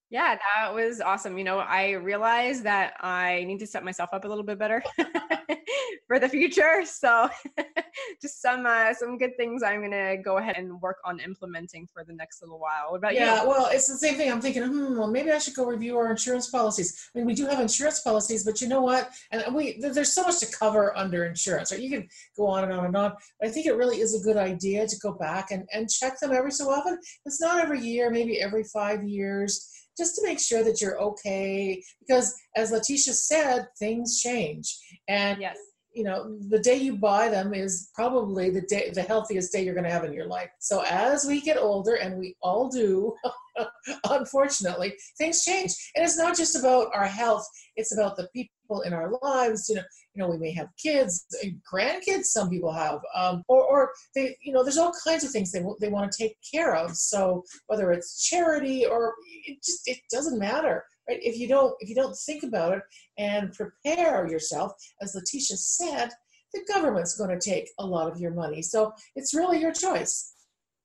Yeah, 0.10 0.36
that 0.36 0.74
was 0.74 1.02
awesome. 1.02 1.38
You 1.38 1.44
know, 1.44 1.58
I 1.60 1.92
realized 1.92 2.64
that 2.64 2.94
I 3.02 3.44
need 3.46 3.60
to 3.60 3.68
set 3.68 3.84
myself 3.84 4.12
up 4.14 4.24
a 4.24 4.28
little 4.28 4.44
bit 4.44 4.60
better 4.60 4.84
for 6.08 6.20
the 6.20 6.30
future. 6.30 6.84
So, 6.86 7.30
just 8.22 8.42
some 8.42 8.66
uh, 8.66 8.94
some 8.94 9.18
good 9.18 9.36
things 9.38 9.64
I'm 9.64 9.82
gonna 9.82 10.18
go 10.18 10.38
ahead 10.38 10.56
and 10.58 10.82
work 10.82 10.98
on 11.06 11.20
implementing 11.20 11.88
for 11.94 12.04
the 12.04 12.14
next 12.14 12.42
little 12.42 12.60
while. 12.60 12.92
What 12.92 12.98
about 12.98 13.14
yeah, 13.14 13.20
you? 13.20 13.26
Yeah, 13.26 13.46
well, 13.46 13.70
it's 13.72 13.88
the 13.88 13.98
same 13.98 14.16
thing. 14.16 14.32
I'm 14.32 14.42
thinking, 14.42 14.64
hmm, 14.64 14.98
well, 14.98 15.10
maybe 15.10 15.32
I 15.32 15.38
should 15.38 15.56
go 15.56 15.66
review 15.66 15.98
our 15.98 16.10
insurance 16.10 16.50
policies. 16.50 17.10
I 17.14 17.20
mean, 17.20 17.28
we 17.28 17.34
do 17.34 17.46
have 17.48 17.60
insurance 17.60 18.02
policies, 18.02 18.44
but 18.44 18.62
you 18.62 18.68
know 18.68 18.82
what? 18.82 19.10
And 19.32 19.54
we 19.54 19.80
there's 19.80 20.14
so 20.14 20.24
much 20.24 20.40
to 20.40 20.48
cover 20.48 20.96
under 20.98 21.26
insurance. 21.26 21.72
Right? 21.72 21.82
You 21.82 21.90
can 21.90 22.08
go 22.38 22.48
on 22.48 22.64
and 22.64 22.74
on 22.74 22.86
and 22.86 22.98
on. 22.98 23.14
But 23.40 23.50
I 23.50 23.52
think 23.52 23.66
it 23.66 23.76
really 23.76 24.02
is 24.02 24.20
a 24.20 24.24
good 24.24 24.38
idea 24.38 24.88
to 24.88 25.00
go 25.00 25.14
back 25.14 25.52
and, 25.52 25.68
and 25.74 25.90
check 25.90 26.20
them 26.20 26.32
every 26.32 26.52
so 26.52 26.70
often. 26.70 27.00
It's 27.26 27.42
not 27.42 27.62
every 27.62 27.80
year, 27.82 28.10
maybe 28.10 28.42
every 28.42 28.64
five 28.64 29.04
years 29.04 29.72
just 29.98 30.16
to 30.16 30.24
make 30.24 30.40
sure 30.40 30.64
that 30.64 30.82
you're 30.82 31.00
okay. 31.00 31.82
Because 32.00 32.36
as 32.56 32.72
Letitia 32.72 33.14
said, 33.14 33.68
things 33.80 34.20
change. 34.20 34.78
And 35.08 35.42
yes. 35.42 35.58
You 35.96 36.04
know, 36.04 36.38
the 36.50 36.60
day 36.60 36.76
you 36.76 36.98
buy 36.98 37.30
them 37.30 37.54
is 37.54 37.90
probably 37.96 38.50
the 38.50 38.62
day 38.62 38.92
the 38.94 39.02
healthiest 39.02 39.52
day 39.52 39.64
you're 39.64 39.74
gonna 39.74 39.90
have 39.90 40.04
in 40.04 40.14
your 40.14 40.28
life. 40.28 40.50
So 40.60 40.84
as 40.90 41.26
we 41.26 41.40
get 41.42 41.58
older, 41.58 41.96
and 41.96 42.20
we 42.20 42.36
all 42.42 42.68
do, 42.70 43.16
unfortunately, 44.10 44.94
things 45.18 45.44
change. 45.46 45.74
And 45.96 46.04
it's 46.04 46.18
not 46.18 46.36
just 46.36 46.56
about 46.58 46.88
our 46.94 47.06
health, 47.06 47.48
it's 47.78 47.94
about 47.94 48.18
the 48.18 48.28
people 48.34 48.82
in 48.82 48.94
our 48.94 49.12
lives. 49.22 49.70
You 49.70 49.76
know, 49.76 49.84
you 50.14 50.22
know, 50.22 50.30
we 50.30 50.38
may 50.38 50.52
have 50.52 50.68
kids, 50.82 51.26
and 51.42 51.62
grandkids. 51.72 52.26
Some 52.26 52.50
people 52.50 52.74
have, 52.74 53.00
um, 53.16 53.44
or, 53.48 53.64
or 53.64 53.92
they, 54.16 54.36
you 54.42 54.52
know, 54.52 54.64
there's 54.64 54.78
all 54.78 54.94
kinds 55.06 55.24
of 55.24 55.32
things 55.32 55.52
they 55.52 55.64
they 55.80 55.90
want 55.90 56.12
to 56.12 56.18
take 56.18 56.36
care 56.54 56.76
of. 56.76 56.96
So 56.96 57.44
whether 57.68 57.92
it's 57.92 58.28
charity 58.28 58.86
or 58.86 59.14
it 59.46 59.64
just 59.64 59.88
it 59.88 60.00
doesn't 60.12 60.40
matter, 60.40 60.84
right? 61.08 61.20
If 61.22 61.38
you 61.38 61.48
don't 61.48 61.76
if 61.80 61.90
you 61.90 61.96
don't 61.96 62.16
think 62.16 62.44
about 62.44 62.78
it 62.78 62.84
and 63.18 63.54
prepare 63.54 64.28
yourself, 64.28 64.74
as 65.02 65.16
Letitia 65.16 65.58
said, 65.58 66.10
the 66.54 66.62
government's 66.72 67.18
going 67.18 67.38
to 67.38 67.50
take 67.50 67.70
a 67.80 67.86
lot 67.86 68.12
of 68.12 68.20
your 68.20 68.32
money. 68.32 68.62
So 68.62 68.94
it's 69.16 69.34
really 69.34 69.60
your 69.60 69.74
choice. 69.74 70.34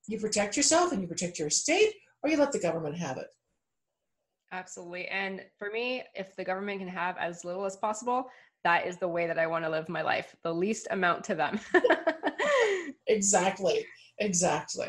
You 0.09 0.19
protect 0.19 0.57
yourself 0.57 0.93
and 0.93 1.01
you 1.01 1.09
protect 1.09 1.39
your 1.39 1.49
estate, 1.49 1.93
or 2.23 2.31
you 2.31 2.37
let 2.37 2.53
the 2.53 2.59
government 2.59 2.97
have 2.99 3.17
it. 3.17 3.29
Absolutely. 4.53 5.07
And 5.07 5.43
for 5.59 5.71
me, 5.71 6.03
if 6.15 6.35
the 6.35 6.45
government 6.45 6.81
can 6.81 6.89
have 6.89 7.17
as 7.19 7.45
little 7.45 7.65
as 7.65 7.77
possible, 7.77 8.27
that 8.65 8.87
is 8.87 8.97
the 8.97 9.09
way 9.09 9.27
that 9.27 9.39
I 9.39 9.47
want 9.47 9.65
to 9.65 9.71
live 9.71 9.89
my 9.89 10.03
life, 10.03 10.35
the 10.43 10.53
least 10.53 10.89
amount 10.91 11.23
to 11.25 11.35
them. 11.35 11.61
exactly. 13.07 13.87
Exactly. 14.19 14.89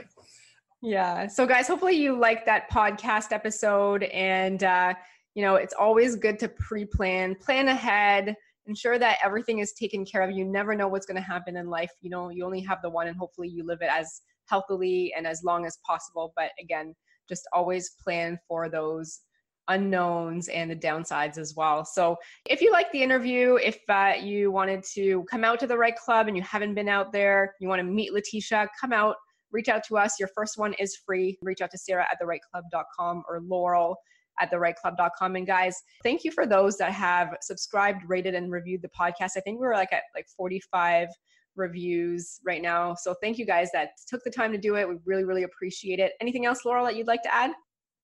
Yeah. 0.82 1.28
So, 1.28 1.46
guys, 1.46 1.68
hopefully 1.68 1.96
you 1.96 2.18
like 2.18 2.46
that 2.48 2.70
podcast 2.72 3.32
episode. 3.32 4.04
And, 4.04 4.64
uh, 4.64 4.96
you 5.36 5.42
know, 5.42 5.56
it's 5.56 5.74
always 5.74 6.16
good 6.16 6.40
to 6.40 6.50
pre 6.50 6.86
plan, 6.86 7.36
plan 7.36 7.68
ahead, 7.68 8.36
ensure 8.68 9.00
that 9.00 9.20
everything 9.24 9.60
is 9.60 9.74
taken 9.74 10.06
care 10.06 10.22
of. 10.22 10.32
You 10.32 10.46
never 10.46 10.76
know 10.76 10.88
what's 10.88 11.06
going 11.06 11.22
to 11.22 11.22
happen 11.22 11.58
in 11.58 11.70
life. 11.70 11.92
You 12.02 12.10
know, 12.10 12.30
you 12.30 12.46
only 12.46 12.62
have 12.62 12.82
the 12.82 12.90
one, 12.90 13.08
and 13.08 13.18
hopefully 13.18 13.48
you 13.48 13.66
live 13.66 13.82
it 13.82 13.90
as 13.92 14.22
healthily 14.46 15.14
and 15.16 15.26
as 15.26 15.44
long 15.44 15.66
as 15.66 15.78
possible. 15.86 16.34
But 16.36 16.52
again, 16.62 16.94
just 17.30 17.48
always 17.54 17.92
plan 18.04 18.38
for 18.48 18.70
those 18.70 19.22
unknowns 19.68 20.50
and 20.50 20.70
the 20.70 20.76
downsides 20.76 21.38
as 21.38 21.56
well. 21.56 21.86
So, 21.86 22.18
if 22.46 22.62
you 22.62 22.72
like 22.72 22.92
the 22.92 23.02
interview, 23.02 23.56
if 23.56 23.80
uh, 23.88 24.14
you 24.22 24.52
wanted 24.52 24.84
to 24.96 25.24
come 25.30 25.46
out 25.46 25.60
to 25.62 25.68
the 25.68 25.78
REITE 25.78 25.96
Club 25.96 26.28
and 26.28 26.36
you 26.36 26.44
haven't 26.44 26.74
been 26.74 26.90
out 26.90 27.14
there, 27.14 27.56
you 27.62 27.70
want 27.70 27.80
to 27.80 27.84
meet 27.84 28.12
Letitia, 28.12 28.68
come 28.80 28.92
out, 28.92 29.16
reach 29.52 29.70
out 29.70 29.84
to 29.86 29.98
us. 29.98 30.20
Your 30.20 30.30
first 30.36 30.58
one 30.58 30.74
is 30.74 30.98
free. 31.06 31.38
Reach 31.42 31.62
out 31.62 31.72
to 31.72 31.78
Sarah 31.78 32.06
at 32.12 32.18
thereiteclub.com 32.22 33.24
or 33.30 33.40
Laurel 33.42 33.96
at 34.42 34.52
thereiteclub.com. 34.52 35.36
And 35.36 35.48
guys, 35.48 35.76
thank 36.04 36.24
you 36.24 36.32
for 36.32 36.46
those 36.46 36.78
that 36.78 36.92
have 36.92 37.36
subscribed, 37.42 38.02
rated, 38.08 38.36
and 38.36 38.52
reviewed 38.52 38.82
the 38.82 38.90
podcast. 38.90 39.32
I 39.38 39.42
think 39.42 39.60
we 39.60 39.68
are 39.68 39.74
like 39.74 39.94
at 39.94 40.04
like 40.16 40.26
45 40.36 41.08
reviews 41.56 42.40
right 42.46 42.62
now. 42.62 42.96
So 42.96 43.16
thank 43.22 43.38
you 43.38 43.46
guys 43.46 43.70
that 43.74 43.90
took 44.08 44.24
the 44.24 44.32
time 44.32 44.52
to 44.52 44.58
do 44.58 44.76
it. 44.76 44.88
We 44.88 44.96
really, 45.06 45.24
really 45.24 45.44
appreciate 45.44 46.00
it. 46.00 46.14
Anything 46.22 46.46
else, 46.46 46.66
Laurel, 46.66 46.86
that 46.86 46.96
you'd 46.96 47.08
like 47.08 47.24
to 47.24 47.34
add? 47.34 47.52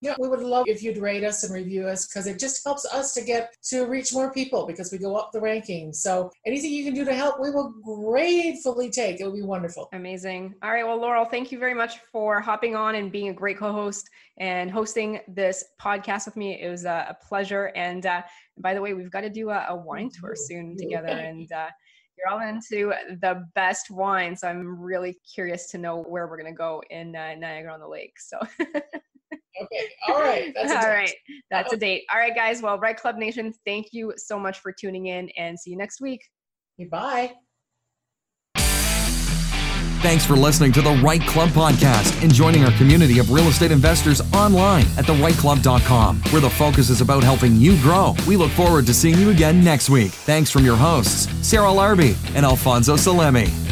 Yeah, 0.01 0.15
we 0.19 0.27
would 0.27 0.41
love 0.41 0.65
if 0.67 0.83
you'd 0.83 0.99
rate 0.99 1.23
us 1.23 1.43
and 1.43 1.53
review 1.53 1.87
us 1.87 2.07
because 2.07 2.27
it 2.27 2.39
just 2.39 2.63
helps 2.63 2.85
us 2.85 3.13
to 3.15 3.21
get 3.21 3.55
to 3.69 3.85
reach 3.85 4.13
more 4.13 4.31
people 4.31 4.67
because 4.67 4.91
we 4.91 4.99
go 4.99 5.15
up 5.15 5.31
the 5.31 5.39
rankings. 5.39 5.95
So 5.95 6.29
anything 6.45 6.71
you 6.71 6.85
can 6.85 6.93
do 6.93 7.03
to 7.03 7.13
help, 7.15 7.39
we 7.39 7.49
will 7.49 7.73
gratefully 7.83 8.91
take. 8.91 9.19
It 9.19 9.25
would 9.25 9.33
be 9.33 9.41
wonderful. 9.41 9.89
Amazing. 9.93 10.53
All 10.61 10.71
right. 10.71 10.85
Well, 10.85 11.01
Laurel, 11.01 11.25
thank 11.25 11.51
you 11.51 11.57
very 11.57 11.73
much 11.73 11.97
for 12.11 12.39
hopping 12.39 12.75
on 12.75 12.93
and 12.95 13.11
being 13.11 13.29
a 13.29 13.33
great 13.33 13.57
co-host 13.57 14.07
and 14.37 14.69
hosting 14.69 15.19
this 15.27 15.63
podcast 15.81 16.25
with 16.25 16.35
me. 16.35 16.61
It 16.61 16.69
was 16.69 16.85
a, 16.85 17.07
a 17.09 17.25
pleasure. 17.27 17.71
And 17.75 18.05
uh, 18.05 18.21
by 18.59 18.75
the 18.75 18.81
way, 18.81 18.93
we've 18.93 19.11
got 19.11 19.21
to 19.21 19.31
do 19.31 19.49
a, 19.49 19.65
a 19.69 19.75
wine 19.75 20.11
tour 20.11 20.35
soon 20.35 20.77
together. 20.77 21.07
And 21.07 21.51
uh, 21.51 21.69
you're 22.15 22.31
all 22.31 22.47
into 22.47 22.93
the 23.19 23.47
best 23.55 23.89
wine. 23.89 24.35
So 24.35 24.47
I'm 24.47 24.79
really 24.79 25.17
curious 25.33 25.71
to 25.71 25.79
know 25.79 26.03
where 26.03 26.27
we're 26.27 26.37
going 26.39 26.53
to 26.53 26.57
go 26.57 26.83
in 26.91 27.15
uh, 27.15 27.33
Niagara 27.33 27.73
on 27.73 27.79
the 27.79 27.87
Lake. 27.87 28.19
So. 28.19 28.37
Okay. 29.61 29.89
All 30.07 30.21
right. 30.21 30.53
That's 30.55 30.71
all 30.71 30.89
right. 30.89 31.13
That's 31.51 31.73
a 31.73 31.77
date. 31.77 32.03
All 32.11 32.19
right, 32.19 32.35
guys. 32.35 32.61
Well, 32.61 32.79
REITE 32.79 32.97
Club 32.97 33.17
Nation, 33.17 33.53
thank 33.65 33.87
you 33.91 34.13
so 34.17 34.37
much 34.39 34.59
for 34.59 34.71
tuning 34.71 35.07
in 35.07 35.29
and 35.37 35.59
see 35.59 35.71
you 35.71 35.77
next 35.77 36.01
week. 36.01 36.21
Bye. 36.91 37.33
Thanks 40.01 40.23
for 40.25 40.35
listening 40.35 40.71
to 40.73 40.81
the 40.81 40.91
REITE 40.91 41.25
Club 41.25 41.49
podcast 41.49 42.21
and 42.21 42.31
joining 42.31 42.63
our 42.63 42.71
community 42.77 43.17
of 43.17 43.31
real 43.31 43.47
estate 43.47 43.71
investors 43.71 44.21
online 44.31 44.85
at 44.95 45.05
thereiteclub.com, 45.05 46.21
where 46.29 46.41
the 46.41 46.49
focus 46.51 46.91
is 46.91 47.01
about 47.01 47.23
helping 47.23 47.55
you 47.55 47.75
grow. 47.81 48.15
We 48.27 48.37
look 48.37 48.51
forward 48.51 48.85
to 48.85 48.93
seeing 48.93 49.17
you 49.17 49.31
again 49.31 49.63
next 49.63 49.89
week. 49.89 50.11
Thanks 50.11 50.51
from 50.51 50.63
your 50.63 50.77
hosts, 50.77 51.27
Sarah 51.45 51.69
Larbi 51.69 52.15
and 52.35 52.45
Alfonso 52.45 52.95
Salemi. 52.95 53.66